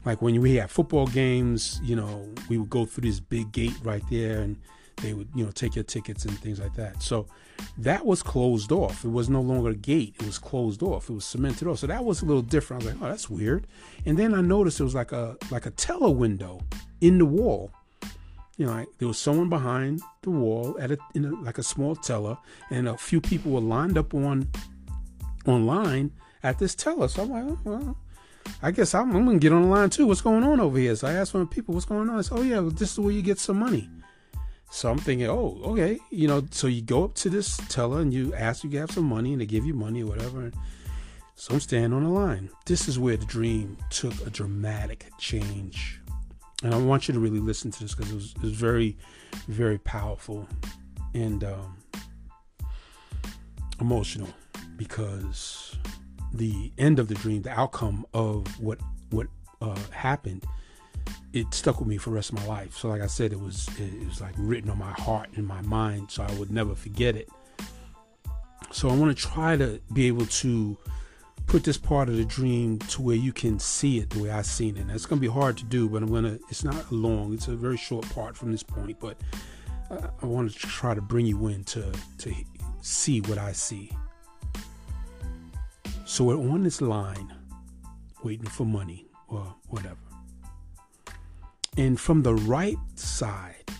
like 0.04 0.22
when 0.22 0.40
we 0.40 0.54
have 0.54 0.70
football 0.70 1.06
games, 1.06 1.80
you 1.84 1.94
know, 1.94 2.32
we 2.48 2.56
would 2.56 2.70
go 2.70 2.86
through 2.86 3.08
this 3.08 3.20
big 3.20 3.52
gate 3.52 3.76
right 3.82 4.02
there 4.10 4.40
and 4.40 4.56
they 5.02 5.12
would 5.12 5.28
you 5.34 5.44
know 5.44 5.50
take 5.50 5.74
your 5.74 5.84
tickets 5.84 6.24
and 6.24 6.38
things 6.38 6.58
like 6.60 6.74
that. 6.74 7.02
So 7.02 7.26
that 7.78 8.04
was 8.04 8.22
closed 8.22 8.72
off. 8.72 9.04
It 9.04 9.10
was 9.10 9.28
no 9.28 9.40
longer 9.40 9.70
a 9.70 9.74
gate. 9.74 10.16
It 10.18 10.26
was 10.26 10.38
closed 10.38 10.82
off. 10.82 11.10
It 11.10 11.14
was 11.14 11.24
cemented 11.24 11.68
off. 11.68 11.78
So 11.78 11.86
that 11.86 12.04
was 12.04 12.22
a 12.22 12.24
little 12.24 12.42
different. 12.42 12.82
I 12.82 12.86
was 12.86 12.94
like 12.94 13.04
oh 13.04 13.10
that's 13.10 13.30
weird. 13.30 13.66
And 14.04 14.18
then 14.18 14.34
i 14.34 14.40
noticed 14.40 14.80
it 14.80 14.84
was 14.84 14.94
like 14.94 15.12
a 15.12 15.36
like 15.50 15.66
a 15.66 15.70
teller 15.70 16.10
window 16.10 16.60
in 17.00 17.18
the 17.18 17.26
wall. 17.26 17.70
You 18.56 18.66
know 18.66 18.72
like 18.72 18.88
there 18.98 19.08
was 19.08 19.18
someone 19.18 19.50
behind 19.50 20.00
the 20.22 20.30
wall 20.30 20.76
at 20.80 20.90
a, 20.90 20.98
a, 21.14 21.18
like 21.20 21.58
a 21.58 21.62
small 21.62 21.94
teller 21.94 22.38
and 22.70 22.88
a 22.88 22.96
few 22.96 23.20
people 23.20 23.52
were 23.52 23.60
lined 23.60 23.98
up 23.98 24.14
on 24.14 24.48
online 25.46 26.10
at 26.42 26.58
this 26.58 26.74
teller. 26.74 27.08
So 27.08 27.22
i'm 27.22 27.30
like 27.30 27.44
oh, 27.44 27.58
well 27.64 27.96
I 28.62 28.70
guess 28.70 28.94
I'm, 28.94 29.14
I'm, 29.14 29.26
gonna 29.26 29.38
get 29.38 29.52
on 29.52 29.62
the 29.62 29.68
line 29.68 29.90
too. 29.90 30.06
What's 30.06 30.20
going 30.20 30.44
on 30.44 30.60
over 30.60 30.78
here? 30.78 30.94
So 30.94 31.08
I 31.08 31.14
asked 31.14 31.34
one 31.34 31.42
of 31.42 31.50
the 31.50 31.54
people, 31.54 31.74
"What's 31.74 31.86
going 31.86 32.08
on?" 32.08 32.16
I 32.16 32.20
said, 32.22 32.38
"Oh 32.38 32.42
yeah, 32.42 32.60
well, 32.60 32.70
this 32.70 32.92
is 32.92 32.98
where 32.98 33.12
you 33.12 33.22
get 33.22 33.38
some 33.38 33.58
money." 33.58 33.88
So 34.70 34.90
I'm 34.90 34.98
thinking, 34.98 35.28
oh, 35.28 35.60
okay, 35.64 35.98
you 36.10 36.28
know, 36.28 36.46
so 36.50 36.66
you 36.66 36.82
go 36.82 37.04
up 37.04 37.14
to 37.16 37.30
this 37.30 37.56
teller 37.68 38.00
and 38.00 38.12
you 38.12 38.34
ask 38.34 38.64
you 38.64 38.78
have 38.78 38.90
some 38.90 39.04
money 39.04 39.32
and 39.32 39.40
they 39.40 39.46
give 39.46 39.64
you 39.64 39.74
money 39.74 40.02
or 40.02 40.06
whatever. 40.06 40.50
So 41.34 41.54
I'm 41.54 41.60
standing 41.60 41.92
on 41.92 42.04
the 42.04 42.10
line. 42.10 42.50
This 42.64 42.88
is 42.88 42.98
where 42.98 43.16
the 43.16 43.26
dream 43.26 43.76
took 43.90 44.14
a 44.26 44.30
dramatic 44.30 45.10
change. 45.18 46.00
And 46.62 46.74
I 46.74 46.78
want 46.78 47.08
you 47.08 47.14
to 47.14 47.20
really 47.20 47.40
listen 47.40 47.70
to 47.70 47.82
this 47.82 47.94
because 47.94 48.10
it 48.10 48.14
was, 48.14 48.34
it 48.36 48.42
was 48.42 48.52
very, 48.52 48.96
very 49.46 49.78
powerful 49.78 50.48
and 51.14 51.44
um, 51.44 51.76
emotional 53.80 54.28
because 54.76 55.76
the 56.32 56.72
end 56.78 56.98
of 56.98 57.08
the 57.08 57.14
dream, 57.14 57.42
the 57.42 57.50
outcome 57.50 58.06
of 58.14 58.46
what 58.60 58.78
what 59.10 59.28
uh, 59.60 59.78
happened 59.90 60.44
it 61.32 61.52
stuck 61.52 61.78
with 61.78 61.88
me 61.88 61.98
for 61.98 62.10
the 62.10 62.16
rest 62.16 62.30
of 62.32 62.38
my 62.38 62.46
life. 62.46 62.76
So, 62.76 62.88
like 62.88 63.02
I 63.02 63.06
said, 63.06 63.32
it 63.32 63.40
was 63.40 63.68
it 63.78 64.06
was 64.06 64.20
like 64.20 64.34
written 64.38 64.70
on 64.70 64.78
my 64.78 64.92
heart 64.92 65.28
and 65.36 65.46
my 65.46 65.60
mind, 65.62 66.10
so 66.10 66.22
I 66.22 66.32
would 66.34 66.50
never 66.50 66.74
forget 66.74 67.16
it. 67.16 67.28
So, 68.70 68.88
I 68.88 68.94
want 68.94 69.16
to 69.16 69.22
try 69.22 69.56
to 69.56 69.80
be 69.92 70.06
able 70.06 70.26
to 70.26 70.76
put 71.46 71.62
this 71.62 71.76
part 71.78 72.08
of 72.08 72.16
the 72.16 72.24
dream 72.24 72.78
to 72.78 73.02
where 73.02 73.16
you 73.16 73.32
can 73.32 73.58
see 73.58 73.98
it 73.98 74.10
the 74.10 74.22
way 74.22 74.30
I've 74.30 74.46
seen 74.46 74.76
it. 74.76 74.80
And 74.80 74.90
it's 74.90 75.06
going 75.06 75.20
to 75.20 75.28
be 75.28 75.32
hard 75.32 75.56
to 75.58 75.64
do, 75.64 75.88
but 75.88 76.02
I'm 76.02 76.08
going 76.08 76.24
to. 76.24 76.40
It's 76.48 76.64
not 76.64 76.90
long. 76.90 77.34
It's 77.34 77.48
a 77.48 77.56
very 77.56 77.76
short 77.76 78.08
part 78.10 78.36
from 78.36 78.50
this 78.50 78.62
point, 78.62 78.98
but 78.98 79.16
I 79.90 80.26
want 80.26 80.52
to 80.52 80.58
try 80.58 80.94
to 80.94 81.00
bring 81.00 81.26
you 81.26 81.46
in 81.48 81.64
to 81.64 81.92
to 82.18 82.34
see 82.80 83.20
what 83.22 83.38
I 83.38 83.52
see. 83.52 83.90
So 86.04 86.24
we're 86.24 86.36
on 86.36 86.62
this 86.62 86.80
line, 86.80 87.34
waiting 88.22 88.46
for 88.46 88.64
money. 88.64 89.06
And 91.76 92.00
from 92.00 92.22
the 92.22 92.34
right 92.34 92.78
side, 92.94 93.70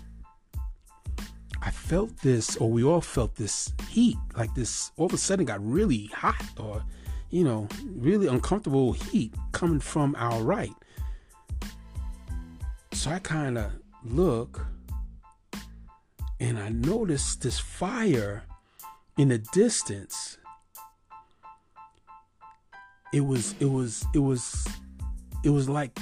I 1.63 1.71
felt 1.71 2.17
this, 2.19 2.57
or 2.59 2.71
we 2.71 2.85
all 2.85 3.01
felt 3.01 3.35
this 3.37 3.73
heat, 3.89 4.19
like 4.37 4.55
this 4.55 4.93
all 4.97 5.07
of 5.07 5.13
a 5.15 5.19
sudden 5.19 5.47
got 5.47 5.65
really 5.65 6.07
hot, 6.15 6.45
or, 6.59 6.85
you 7.31 7.43
know, 7.43 7.69
really 7.87 8.27
uncomfortable 8.27 8.93
heat 8.93 9.35
coming 9.53 9.81
from 9.81 10.15
our 10.19 10.43
right. 10.43 10.75
So 12.93 13.11
I 13.11 13.19
kind 13.19 13.59
of 13.59 13.73
look 14.05 14.67
and 16.39 16.59
I 16.59 16.69
noticed 16.69 17.43
this 17.43 17.59
fire 17.59 18.45
in 19.17 19.29
the 19.29 19.39
distance. 19.39 20.39
It 23.13 23.21
was, 23.21 23.55
it 23.59 23.71
was, 23.71 24.05
it 24.15 24.19
was, 24.19 24.67
it 25.43 25.51
was 25.51 25.69
like 25.69 25.99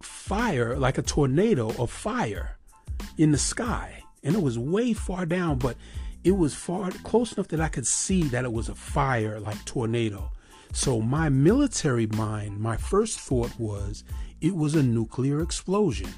fire, 0.00 0.76
like 0.76 0.98
a 0.98 1.02
tornado 1.02 1.70
of 1.82 1.90
fire 1.90 2.56
in 3.16 3.32
the 3.32 3.38
sky. 3.38 4.02
And 4.22 4.34
it 4.34 4.42
was 4.42 4.58
way 4.58 4.92
far 4.92 5.26
down, 5.26 5.58
but 5.58 5.76
it 6.24 6.32
was 6.32 6.54
far 6.54 6.90
close 6.90 7.32
enough 7.32 7.48
that 7.48 7.60
I 7.60 7.68
could 7.68 7.86
see 7.86 8.22
that 8.24 8.44
it 8.44 8.52
was 8.52 8.68
a 8.68 8.74
fire 8.74 9.38
like 9.40 9.64
tornado. 9.64 10.30
So 10.72 11.00
my 11.00 11.28
military 11.28 12.06
mind, 12.08 12.60
my 12.60 12.76
first 12.76 13.20
thought 13.20 13.58
was 13.58 14.04
it 14.40 14.54
was 14.54 14.74
a 14.74 14.82
nuclear 14.82 15.40
explosion. 15.40 16.10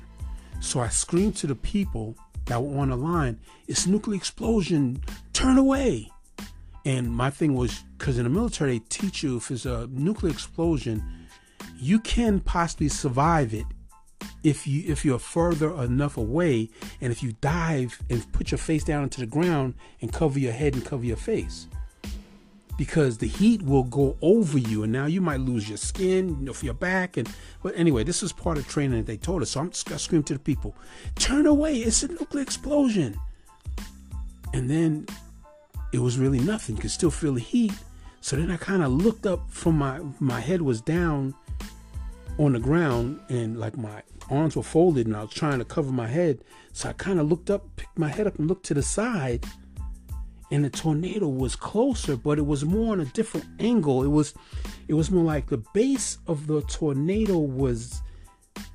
So 0.61 0.81
I 0.81 0.89
screamed 0.89 1.37
to 1.37 1.47
the 1.47 1.55
people 1.55 2.17
that 2.47 2.63
were 2.63 2.79
on 2.81 2.91
the 2.91 2.97
line, 2.97 3.39
it's 3.69 3.87
nuclear 3.87 4.17
explosion, 4.17 5.03
turn 5.33 5.57
away. 5.57 6.11
And 6.85 7.11
my 7.11 7.31
thing 7.31 7.55
was 7.55 7.85
because 7.99 8.19
in 8.19 8.25
the 8.25 8.31
military, 8.31 8.79
they 8.79 8.85
teach 8.89 9.23
you 9.23 9.37
if 9.37 9.51
it's 9.51 9.67
a 9.67 9.87
nuclear 9.93 10.33
explosion, 10.33 11.03
you 11.81 11.99
can 11.99 12.41
possibly 12.41 12.89
survive 12.89 13.55
it 13.55 13.67
if 14.43 14.67
you 14.67 14.85
if 14.87 15.05
you're 15.05 15.19
further 15.19 15.75
enough 15.83 16.17
away 16.17 16.69
and 17.01 17.13
if 17.13 17.23
you 17.23 17.33
dive 17.41 17.99
and 18.11 18.31
put 18.33 18.51
your 18.51 18.59
face 18.59 18.85
down 18.85 19.05
into 19.05 19.21
the 19.21 19.27
ground 19.27 19.75
and 20.01 20.13
cover 20.13 20.39
your 20.39 20.53
head 20.53 20.75
and 20.75 20.85
cover 20.85 21.05
your 21.05 21.17
face. 21.17 21.67
Because 22.79 23.19
the 23.19 23.27
heat 23.27 23.61
will 23.61 23.83
go 23.83 24.17
over 24.23 24.57
you 24.57 24.85
and 24.85 24.93
now 24.93 25.05
you 25.05 25.21
might 25.21 25.41
lose 25.41 25.69
your 25.69 25.77
skin 25.77 26.45
know, 26.45 26.55
your 26.63 26.75
back 26.75 27.17
and 27.17 27.31
but 27.63 27.75
anyway 27.77 28.05
this 28.05 28.23
is 28.23 28.33
part 28.33 28.57
of 28.57 28.67
training 28.67 28.99
that 28.99 29.07
they 29.07 29.17
told 29.17 29.43
us. 29.43 29.51
So 29.51 29.61
i'm 29.61 29.71
just 29.71 29.87
gonna 29.87 29.99
scream 29.99 30.23
to 30.25 30.35
the 30.35 30.39
people 30.39 30.75
turn 31.17 31.47
away 31.47 31.77
it's 31.77 32.03
a 32.03 32.09
nuclear 32.09 32.43
explosion. 32.43 33.19
And 34.53 34.69
then 34.69 35.07
it 35.93 35.99
was 35.99 36.19
really 36.19 36.41
nothing 36.41 36.77
you 36.77 36.83
could 36.83 36.91
still 36.91 37.11
feel 37.11 37.35
the 37.35 37.41
heat. 37.41 37.73
So 38.23 38.37
then 38.37 38.51
i 38.51 38.57
kind 38.57 38.83
of 38.83 38.93
looked 38.93 39.27
up 39.27 39.51
from 39.51 39.77
my 39.77 40.01
my 40.19 40.41
head 40.41 40.63
was 40.63 40.81
down 40.81 41.35
on 42.41 42.55
the 42.55 42.59
ground 42.59 43.21
and 43.29 43.61
like 43.61 43.77
my 43.77 44.03
arms 44.31 44.57
were 44.57 44.63
folded 44.63 45.07
and 45.07 45.15
I 45.15 45.21
was 45.23 45.31
trying 45.31 45.59
to 45.59 45.65
cover 45.65 45.93
my 45.93 46.07
head. 46.07 46.43
So 46.73 46.89
I 46.89 46.95
kind 46.95 47.21
of 47.21 47.29
looked 47.29 47.51
up, 47.51 47.77
picked 47.77 47.99
my 47.99 48.09
head 48.09 48.27
up 48.27 48.39
and 48.39 48.49
looked 48.49 48.65
to 48.67 48.75
the 48.75 48.83
side. 48.83 49.45
And 50.51 50.65
the 50.65 50.71
tornado 50.71 51.29
was 51.29 51.55
closer, 51.55 52.17
but 52.17 52.39
it 52.39 52.47
was 52.47 52.65
more 52.65 52.93
on 52.93 53.01
a 53.01 53.05
different 53.05 53.47
angle. 53.61 54.03
It 54.03 54.09
was 54.09 54.35
it 54.89 54.95
was 54.95 55.11
more 55.11 55.23
like 55.23 55.49
the 55.49 55.63
base 55.75 56.19
of 56.27 56.47
the 56.47 56.63
tornado 56.63 57.39
was 57.39 58.03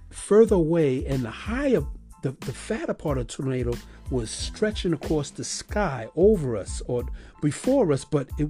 further 0.09 0.55
away 0.55 1.05
and 1.07 1.26
the 1.26 1.32
higher 1.32 1.82
the, 2.22 2.32
the 2.41 2.53
fatter 2.53 2.93
part 2.93 3.18
of 3.18 3.28
the 3.28 3.34
tornado 3.34 3.74
was 4.09 4.30
stretching 4.30 4.93
across 4.93 5.32
the 5.32 5.43
sky 5.43 6.07
over 6.16 6.55
us 6.55 6.82
or 6.88 7.05
before 7.41 7.91
us, 7.91 8.05
but 8.05 8.30
it 8.38 8.49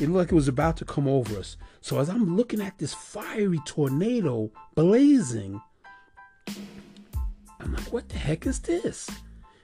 it 0.00 0.08
looked 0.08 0.16
like 0.16 0.32
it 0.32 0.34
was 0.34 0.48
about 0.48 0.76
to 0.78 0.84
come 0.84 1.08
over 1.08 1.38
us. 1.38 1.56
So 1.80 1.98
as 1.98 2.08
I'm 2.08 2.36
looking 2.36 2.60
at 2.60 2.78
this 2.78 2.92
fiery 2.92 3.60
tornado 3.64 4.50
blazing, 4.74 5.60
I'm 7.60 7.72
like, 7.72 7.92
what 7.92 8.08
the 8.08 8.18
heck 8.18 8.46
is 8.46 8.60
this? 8.60 9.08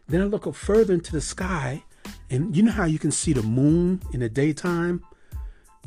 Then 0.09 0.23
I 0.23 0.25
look 0.25 0.47
up 0.47 0.55
further 0.55 0.95
into 0.95 1.13
the 1.13 1.21
sky, 1.21 1.85
and 2.31 2.57
you 2.57 2.63
know 2.63 2.73
how 2.73 2.87
you 2.87 2.99
can 2.99 3.11
see 3.11 3.33
the 3.33 3.43
moon 3.43 4.01
in 4.13 4.21
the 4.21 4.29
daytime? 4.29 5.05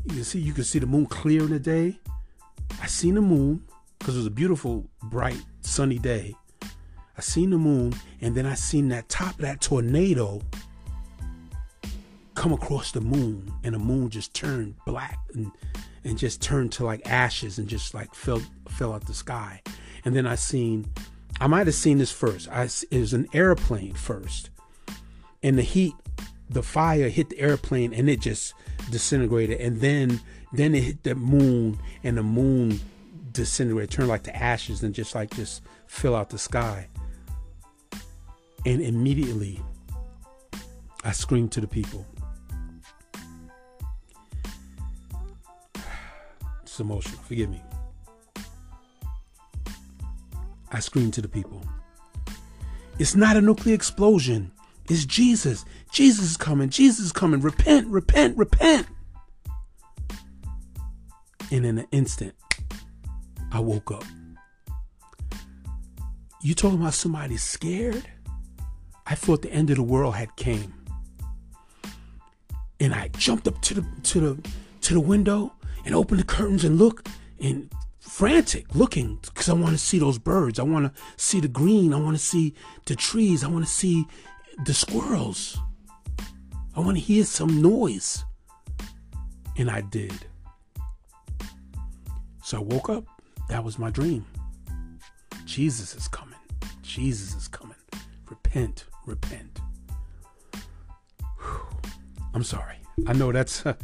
You 0.05 0.15
can 0.15 0.23
see 0.23 0.39
you 0.39 0.53
can 0.53 0.63
see 0.63 0.79
the 0.79 0.85
moon 0.85 1.07
clear 1.07 1.41
in 1.41 1.49
the 1.49 1.59
day. 1.59 1.99
I 2.81 2.87
seen 2.87 3.15
the 3.15 3.21
moon 3.21 3.63
because 3.97 4.15
it 4.15 4.19
was 4.19 4.27
a 4.27 4.31
beautiful, 4.31 4.85
bright, 5.03 5.41
sunny 5.61 5.97
day. 5.97 6.35
I 7.17 7.21
seen 7.21 7.49
the 7.49 7.57
moon, 7.57 7.95
and 8.21 8.35
then 8.35 8.45
I 8.45 8.53
seen 8.53 8.89
that 8.89 9.09
top 9.09 9.35
of 9.35 9.41
that 9.41 9.61
tornado 9.61 10.41
come 12.35 12.53
across 12.53 12.91
the 12.91 13.01
moon, 13.01 13.51
and 13.63 13.73
the 13.73 13.79
moon 13.79 14.09
just 14.09 14.33
turned 14.33 14.75
black 14.85 15.19
and 15.33 15.51
and 16.03 16.17
just 16.19 16.41
turned 16.41 16.71
to 16.73 16.85
like 16.85 17.01
ashes 17.09 17.57
and 17.57 17.67
just 17.67 17.93
like 17.93 18.13
fell 18.13 18.41
fell 18.67 18.93
out 18.93 19.07
the 19.07 19.13
sky. 19.13 19.61
And 20.03 20.15
then 20.15 20.27
I 20.27 20.35
seen, 20.35 20.85
I 21.41 21.47
might 21.47 21.65
have 21.65 21.75
seen 21.75 21.97
this 21.97 22.11
first. 22.11 22.47
I 22.49 22.69
it 22.91 22.99
was 22.99 23.13
an 23.13 23.27
airplane 23.33 23.93
first, 23.93 24.51
and 25.41 25.57
the 25.57 25.63
heat, 25.63 25.95
the 26.49 26.61
fire 26.61 27.09
hit 27.09 27.29
the 27.29 27.39
airplane, 27.39 27.93
and 27.93 28.09
it 28.09 28.19
just 28.19 28.53
disintegrated. 28.91 29.59
And 29.59 29.81
then 29.81 30.21
then 30.53 30.75
it 30.75 30.83
hit 30.83 31.03
the 31.03 31.15
moon, 31.15 31.79
and 32.03 32.17
the 32.17 32.23
moon 32.23 32.79
disintegrated, 33.31 33.91
turned 33.91 34.09
like 34.09 34.23
to 34.23 34.35
ashes, 34.35 34.83
and 34.83 34.93
just 34.93 35.15
like 35.15 35.33
just 35.35 35.63
fill 35.87 36.15
out 36.15 36.29
the 36.29 36.37
sky. 36.37 36.87
And 38.65 38.81
immediately, 38.81 39.61
I 41.03 41.11
screamed 41.11 41.51
to 41.53 41.61
the 41.61 41.67
people. 41.67 42.05
It's 46.75 46.81
emotional. 46.81 47.21
Forgive 47.21 47.49
me. 47.49 47.63
I 50.73 50.81
screamed 50.81 51.13
to 51.13 51.21
the 51.21 51.29
people. 51.29 51.61
It's 52.99 53.15
not 53.15 53.37
a 53.37 53.41
nuclear 53.41 53.73
explosion. 53.73 54.51
It's 54.89 55.05
Jesus. 55.05 55.63
Jesus 55.93 56.31
is 56.31 56.35
coming. 56.35 56.67
Jesus 56.67 57.05
is 57.05 57.11
coming. 57.13 57.39
Repent, 57.39 57.87
repent, 57.87 58.37
repent. 58.37 58.87
And 61.49 61.65
in 61.65 61.77
an 61.77 61.87
instant, 61.93 62.35
I 63.53 63.61
woke 63.61 63.89
up. 63.91 64.03
You 66.41 66.53
talking 66.55 66.81
about 66.81 66.93
somebody 66.93 67.37
scared? 67.37 68.05
I 69.07 69.15
thought 69.15 69.43
the 69.43 69.49
end 69.49 69.69
of 69.69 69.77
the 69.77 69.83
world 69.83 70.15
had 70.15 70.35
came. 70.35 70.73
And 72.81 72.93
I 72.93 73.07
jumped 73.15 73.47
up 73.47 73.61
to 73.61 73.75
the 73.75 73.85
to 74.03 74.19
the 74.19 74.49
to 74.81 74.93
the 74.93 74.99
window 74.99 75.54
and 75.85 75.95
open 75.95 76.17
the 76.17 76.23
curtains 76.23 76.63
and 76.63 76.77
look 76.77 77.07
and 77.39 77.71
frantic 77.99 78.73
looking 78.75 79.19
because 79.21 79.49
I 79.49 79.53
want 79.53 79.71
to 79.71 79.77
see 79.77 79.99
those 79.99 80.17
birds. 80.17 80.59
I 80.59 80.63
want 80.63 80.93
to 80.93 81.01
see 81.17 81.39
the 81.39 81.47
green. 81.47 81.93
I 81.93 81.99
want 81.99 82.17
to 82.17 82.23
see 82.23 82.53
the 82.85 82.95
trees. 82.95 83.43
I 83.43 83.47
want 83.47 83.65
to 83.65 83.71
see 83.71 84.05
the 84.65 84.73
squirrels. 84.73 85.57
I 86.75 86.79
want 86.79 86.97
to 86.97 87.03
hear 87.03 87.23
some 87.23 87.61
noise. 87.61 88.23
And 89.57 89.69
I 89.71 89.81
did. 89.81 90.13
So 92.43 92.57
I 92.57 92.61
woke 92.61 92.89
up. 92.89 93.05
That 93.49 93.63
was 93.63 93.79
my 93.79 93.89
dream. 93.89 94.25
Jesus 95.45 95.95
is 95.95 96.07
coming. 96.07 96.35
Jesus 96.81 97.35
is 97.35 97.47
coming. 97.47 97.75
Repent, 98.29 98.85
repent. 99.05 99.59
Whew. 101.39 101.79
I'm 102.33 102.43
sorry. 102.43 102.77
I 103.07 103.13
know 103.13 103.31
that's 103.31 103.65
uh, 103.65 103.75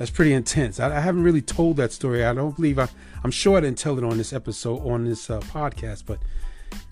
that's 0.00 0.10
pretty 0.10 0.32
intense. 0.32 0.80
I, 0.80 0.96
I, 0.96 1.00
haven't 1.00 1.24
really 1.24 1.42
told 1.42 1.76
that 1.76 1.92
story. 1.92 2.24
I 2.24 2.32
don't 2.32 2.56
believe 2.56 2.78
I. 2.78 2.88
I'm 3.22 3.30
sure 3.30 3.58
I 3.58 3.60
didn't 3.60 3.76
tell 3.76 3.98
it 3.98 4.02
on 4.02 4.16
this 4.16 4.32
episode 4.32 4.82
on 4.90 5.04
this 5.04 5.28
uh, 5.28 5.40
podcast, 5.40 6.04
but 6.06 6.18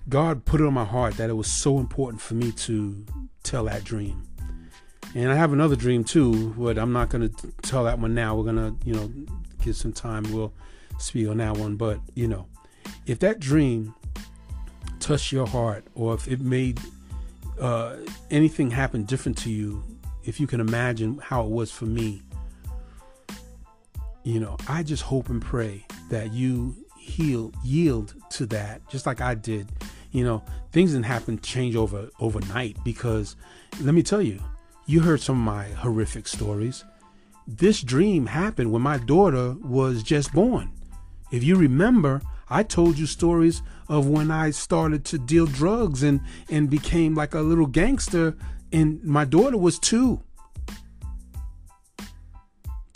God 0.07 0.45
put 0.45 0.61
it 0.61 0.67
on 0.67 0.75
my 0.75 0.85
heart 0.85 1.17
that 1.17 1.27
it 1.27 1.33
was 1.33 1.51
so 1.51 1.79
important 1.79 2.21
for 2.21 2.35
me 2.35 2.51
to 2.51 3.03
tell 3.41 3.63
that 3.63 3.83
dream. 3.83 4.21
And 5.15 5.31
I 5.31 5.35
have 5.35 5.53
another 5.53 5.75
dream 5.75 6.03
too, 6.03 6.53
but 6.55 6.77
I'm 6.77 6.93
not 6.93 7.09
going 7.09 7.27
to 7.27 7.51
tell 7.63 7.83
that 7.85 7.97
one 7.97 8.13
now. 8.13 8.35
We're 8.35 8.43
going 8.43 8.57
to, 8.57 8.75
you 8.87 8.93
know, 8.93 9.11
give 9.63 9.75
some 9.75 9.91
time. 9.91 10.31
We'll 10.31 10.53
speak 10.99 11.29
on 11.29 11.37
that 11.37 11.57
one. 11.57 11.77
But, 11.77 12.01
you 12.13 12.27
know, 12.27 12.45
if 13.07 13.17
that 13.21 13.39
dream 13.39 13.95
touched 14.99 15.31
your 15.31 15.47
heart 15.47 15.83
or 15.95 16.13
if 16.13 16.27
it 16.27 16.41
made 16.41 16.79
uh, 17.59 17.95
anything 18.29 18.69
happen 18.69 19.03
different 19.05 19.35
to 19.39 19.49
you, 19.49 19.83
if 20.25 20.39
you 20.39 20.45
can 20.45 20.59
imagine 20.59 21.17
how 21.17 21.43
it 21.43 21.49
was 21.49 21.71
for 21.71 21.85
me, 21.87 22.21
you 24.29 24.39
know, 24.39 24.57
I 24.67 24.83
just 24.83 25.01
hope 25.01 25.29
and 25.29 25.41
pray 25.41 25.85
that 26.09 26.31
you 26.31 26.75
heal, 26.97 27.51
yield 27.63 28.13
to 28.31 28.45
that, 28.47 28.87
just 28.87 29.07
like 29.07 29.21
I 29.21 29.33
did. 29.33 29.67
You 30.11 30.23
know, 30.23 30.43
things 30.71 30.91
didn't 30.91 31.05
happen 31.05 31.39
change 31.39 31.75
over 31.75 32.09
overnight 32.19 32.77
because 32.83 33.35
let 33.81 33.95
me 33.95 34.03
tell 34.03 34.21
you, 34.21 34.39
you 34.85 34.99
heard 34.99 35.21
some 35.21 35.37
of 35.37 35.53
my 35.53 35.69
horrific 35.69 36.27
stories. 36.27 36.83
This 37.47 37.81
dream 37.81 38.27
happened 38.27 38.71
when 38.71 38.83
my 38.83 38.97
daughter 38.97 39.55
was 39.61 40.03
just 40.03 40.31
born. 40.31 40.71
If 41.31 41.43
you 41.43 41.55
remember, 41.55 42.21
I 42.49 42.61
told 42.63 42.99
you 42.99 43.07
stories 43.07 43.63
of 43.87 44.07
when 44.07 44.29
I 44.29 44.51
started 44.51 45.05
to 45.05 45.17
deal 45.17 45.47
drugs 45.47 46.03
and 46.03 46.21
and 46.51 46.69
became 46.69 47.15
like 47.15 47.33
a 47.33 47.41
little 47.41 47.67
gangster 47.67 48.35
and 48.71 49.03
my 49.03 49.25
daughter 49.25 49.57
was 49.57 49.79
2 49.79 50.21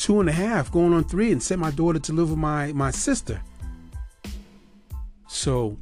two 0.04 0.20
and 0.20 0.28
a 0.28 0.34
half, 0.34 0.70
going 0.70 0.93
on 0.93 1.06
three, 1.06 1.32
and 1.32 1.41
sent 1.41 1.62
my 1.62 1.72
daughter 1.72 1.97
to 1.97 2.12
live 2.12 2.30
with 2.30 2.38
my 2.38 2.74
my 2.74 2.91
sister. 2.91 3.41
So, 5.30 5.78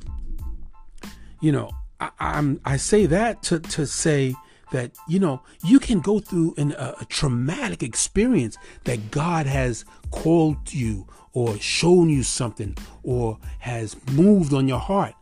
you 1.41 1.51
know, 1.51 1.71
I, 1.99 2.11
am 2.19 2.61
I 2.63 2.77
say 2.77 3.07
that 3.07 3.41
to 3.43 3.59
to 3.59 3.87
say 3.87 4.35
that 4.71 4.91
you 5.07 5.19
know 5.19 5.41
you 5.65 5.79
can 5.79 6.01
go 6.01 6.19
through 6.19 6.53
an, 6.59 6.73
a, 6.73 6.93
a 7.01 7.05
traumatic 7.05 7.81
experience 7.81 8.57
that 8.83 9.09
God 9.09 9.47
has 9.47 9.85
called 10.11 10.71
you 10.71 11.07
or 11.33 11.57
shown 11.57 12.07
you 12.09 12.21
something 12.21 12.77
or 13.01 13.39
has 13.57 13.95
moved 14.11 14.53
on 14.53 14.67
your 14.67 14.79
heart. 14.79 15.15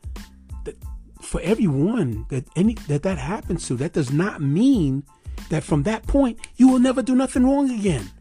That 0.66 0.76
for 1.22 1.40
everyone 1.40 2.26
that 2.32 2.44
any 2.58 2.74
that 2.90 3.04
that 3.04 3.18
happens 3.18 3.66
to, 3.70 3.76
that 3.76 3.94
does 3.94 4.12
not 4.12 4.42
mean 4.42 5.04
that 5.48 5.64
from 5.64 5.84
that 5.84 6.06
point 6.06 6.38
you 6.58 6.68
will 6.68 6.80
never 6.80 7.02
do 7.02 7.16
nothing 7.16 7.46
wrong 7.46 7.72
again. 7.72 8.12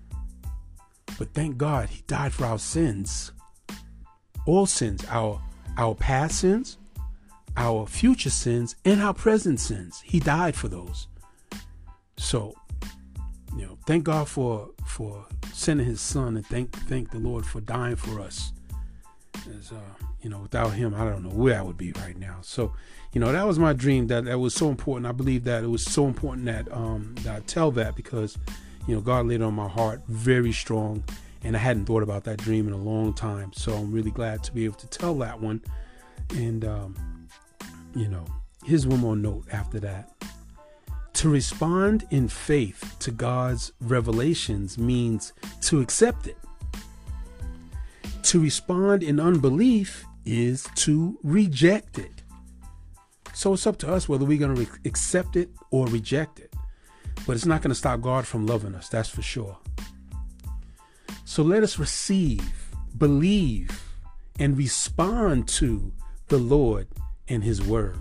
But 1.18 1.34
thank 1.34 1.58
God 1.58 1.88
he 1.88 2.02
died 2.06 2.32
for 2.32 2.46
our 2.46 2.58
sins. 2.58 3.32
All 4.46 4.66
sins, 4.66 5.04
our 5.10 5.42
our 5.76 5.94
past 5.94 6.38
sins, 6.38 6.78
our 7.56 7.86
future 7.86 8.30
sins, 8.30 8.76
and 8.84 9.02
our 9.02 9.12
present 9.12 9.60
sins. 9.60 10.00
He 10.04 10.20
died 10.20 10.54
for 10.54 10.68
those. 10.68 11.08
So, 12.16 12.54
you 13.56 13.66
know, 13.66 13.78
thank 13.86 14.04
God 14.04 14.28
for 14.28 14.70
for 14.86 15.26
sending 15.52 15.86
his 15.86 16.00
son 16.00 16.36
and 16.36 16.46
thank 16.46 16.74
thank 16.88 17.10
the 17.10 17.18
Lord 17.18 17.44
for 17.44 17.60
dying 17.60 17.96
for 17.96 18.20
us. 18.20 18.52
As 19.58 19.72
uh, 19.72 20.04
you 20.22 20.30
know, 20.30 20.38
without 20.38 20.70
him, 20.70 20.94
I 20.94 21.04
don't 21.04 21.24
know 21.24 21.30
where 21.30 21.58
I 21.58 21.62
would 21.62 21.76
be 21.76 21.92
right 21.92 22.16
now. 22.16 22.38
So, 22.42 22.72
you 23.12 23.20
know, 23.20 23.32
that 23.32 23.46
was 23.46 23.58
my 23.58 23.72
dream 23.72 24.06
that 24.08 24.24
that 24.24 24.38
was 24.38 24.54
so 24.54 24.68
important. 24.68 25.06
I 25.06 25.12
believe 25.12 25.44
that 25.44 25.64
it 25.64 25.68
was 25.68 25.84
so 25.84 26.06
important 26.06 26.46
that 26.46 26.72
um 26.72 27.16
that 27.22 27.36
I 27.36 27.40
tell 27.40 27.72
that 27.72 27.96
because 27.96 28.38
you 28.88 28.94
know, 28.94 29.02
God 29.02 29.26
laid 29.26 29.42
on 29.42 29.52
my 29.52 29.68
heart 29.68 30.00
very 30.08 30.50
strong, 30.50 31.04
and 31.44 31.54
I 31.54 31.58
hadn't 31.58 31.84
thought 31.84 32.02
about 32.02 32.24
that 32.24 32.38
dream 32.38 32.66
in 32.66 32.72
a 32.72 32.78
long 32.78 33.12
time. 33.12 33.52
So 33.52 33.74
I'm 33.74 33.92
really 33.92 34.10
glad 34.10 34.42
to 34.44 34.52
be 34.52 34.64
able 34.64 34.76
to 34.76 34.86
tell 34.86 35.14
that 35.18 35.38
one. 35.38 35.60
And, 36.30 36.64
um, 36.64 37.28
you 37.94 38.08
know, 38.08 38.24
here's 38.64 38.86
one 38.86 39.00
more 39.00 39.14
note 39.14 39.44
after 39.52 39.78
that. 39.80 40.10
To 41.12 41.28
respond 41.28 42.06
in 42.10 42.28
faith 42.28 42.96
to 43.00 43.10
God's 43.10 43.72
revelations 43.80 44.78
means 44.78 45.34
to 45.62 45.80
accept 45.80 46.26
it. 46.26 46.38
To 48.22 48.40
respond 48.40 49.02
in 49.02 49.20
unbelief 49.20 50.06
is 50.24 50.66
to 50.76 51.18
reject 51.22 51.98
it. 51.98 52.22
So 53.34 53.52
it's 53.52 53.66
up 53.66 53.76
to 53.78 53.92
us 53.92 54.08
whether 54.08 54.24
we're 54.24 54.38
going 54.38 54.54
to 54.54 54.62
re- 54.62 54.78
accept 54.86 55.36
it 55.36 55.50
or 55.70 55.86
reject 55.88 56.40
it. 56.40 56.47
But 57.26 57.36
it's 57.36 57.46
not 57.46 57.62
going 57.62 57.70
to 57.70 57.74
stop 57.74 58.00
God 58.00 58.26
from 58.26 58.46
loving 58.46 58.74
us, 58.74 58.88
that's 58.88 59.08
for 59.08 59.22
sure. 59.22 59.58
So 61.24 61.42
let 61.42 61.62
us 61.62 61.78
receive, 61.78 62.70
believe, 62.96 63.82
and 64.38 64.56
respond 64.56 65.48
to 65.48 65.92
the 66.28 66.38
Lord 66.38 66.88
and 67.28 67.44
His 67.44 67.62
Word. 67.62 67.98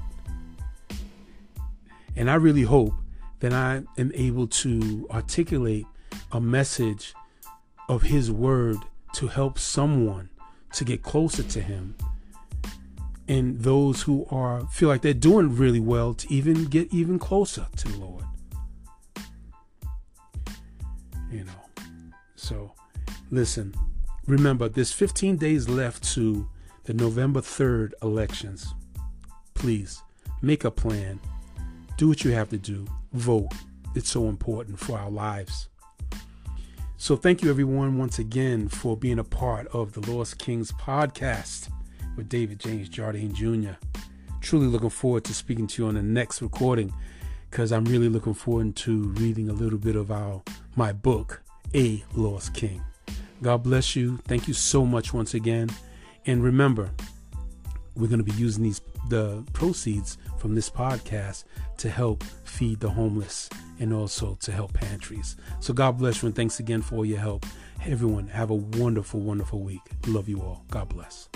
And 2.16 2.32
I 2.32 2.36
really 2.36 2.64
hope 2.64 2.94
that 3.40 3.54
I 3.54 3.84
am 3.98 4.12
able 4.16 4.48
to 4.48 5.08
articulate 5.12 5.86
a 6.32 6.42
message 6.42 7.14
of 7.90 8.04
His 8.04 8.32
Word 8.32 8.78
to 9.14 9.28
help 9.28 9.60
someone 9.60 10.30
to 10.74 10.84
get 10.84 11.04
closer 11.04 11.44
to 11.44 11.62
Him 11.62 11.96
and 13.28 13.60
those 13.60 14.04
who 14.04 14.26
are 14.30 14.66
feel 14.68 14.90
like 14.90 15.02
they're 15.02 15.14
doing 15.14 15.56
really 15.56 15.80
well 15.80 16.14
to 16.14 16.34
even 16.34 16.66
get 16.66 16.94
even 16.94 17.20
closer 17.20 17.68
to 17.76 17.88
the 17.88 17.98
Lord. 17.98 18.24
You 21.32 21.44
know. 21.44 21.84
So 22.36 22.74
listen, 23.32 23.74
remember 24.26 24.70
there's 24.70 24.92
15 24.92 25.38
days 25.38 25.68
left 25.68 26.04
to 26.16 26.48
the 26.86 26.94
November 26.94 27.42
3rd 27.42 27.92
elections. 28.02 28.74
Please 29.54 30.02
make 30.42 30.64
a 30.64 30.72
plan. 30.72 31.20
Do 31.98 32.08
what 32.08 32.24
you 32.24 32.32
have 32.32 32.50
to 32.50 32.58
do. 32.58 32.86
Vote. 33.14 33.52
It's 33.96 34.10
so 34.10 34.28
important 34.28 34.80
for 34.80 34.98
our 34.98 35.10
lives. 35.10 35.70
So, 37.00 37.16
thank 37.16 37.44
you 37.44 37.50
everyone 37.50 37.98
once 37.98 38.18
again 38.18 38.70
for 38.70 38.98
being 38.98 39.20
a 39.20 39.24
part 39.24 39.68
of 39.68 39.94
the 39.94 40.12
Lost 40.12 40.40
Kings 40.40 40.72
podcast 40.72 41.70
with 42.16 42.28
David 42.28 42.60
James 42.60 42.90
Jardine 42.90 43.34
Jr. 43.34 43.74
Truly 44.42 44.66
looking 44.66 44.90
forward 44.90 45.24
to 45.26 45.34
speaking 45.34 45.68
to 45.68 45.84
you 45.84 45.88
on 45.90 45.96
the 45.96 46.02
next 46.02 46.42
recording 46.42 46.92
because 47.50 47.72
I'm 47.72 47.86
really 47.86 48.10
looking 48.10 48.34
forward 48.34 48.76
to 48.78 49.04
reading 49.10 49.50
a 49.50 49.54
little 49.54 49.78
bit 49.78 49.96
of 49.96 50.12
our 50.12 50.42
my 50.78 50.94
book, 50.94 51.42
A 51.76 52.04
Lost 52.14 52.54
King. 52.54 52.82
God 53.42 53.64
bless 53.64 53.96
you. 53.96 54.18
Thank 54.26 54.48
you 54.48 54.54
so 54.54 54.86
much 54.86 55.14
once 55.14 55.34
again. 55.34 55.70
And 56.26 56.44
remember, 56.44 56.90
we're 57.96 58.08
going 58.08 58.24
to 58.24 58.32
be 58.32 58.38
using 58.40 58.64
these 58.64 58.82
the 59.10 59.44
proceeds 59.54 60.18
from 60.38 60.54
this 60.54 60.70
podcast 60.70 61.46
to 61.78 61.90
help 61.90 62.24
feed 62.44 62.80
the 62.80 62.90
homeless 62.90 63.50
and 63.80 63.94
also 63.94 64.38
to 64.42 64.52
help 64.52 64.74
pantries. 64.74 65.38
So 65.62 65.74
God 65.74 65.98
bless 65.98 66.22
you 66.22 66.28
and 66.28 66.36
thanks 66.36 66.60
again 66.60 66.82
for 66.82 66.96
all 66.96 67.06
your 67.06 67.20
help. 67.20 67.46
Everyone, 67.86 68.28
have 68.28 68.50
a 68.50 68.56
wonderful, 68.56 69.22
wonderful 69.22 69.62
week. 69.62 69.82
Love 70.08 70.28
you 70.28 70.42
all. 70.42 70.66
God 70.70 70.90
bless. 70.90 71.30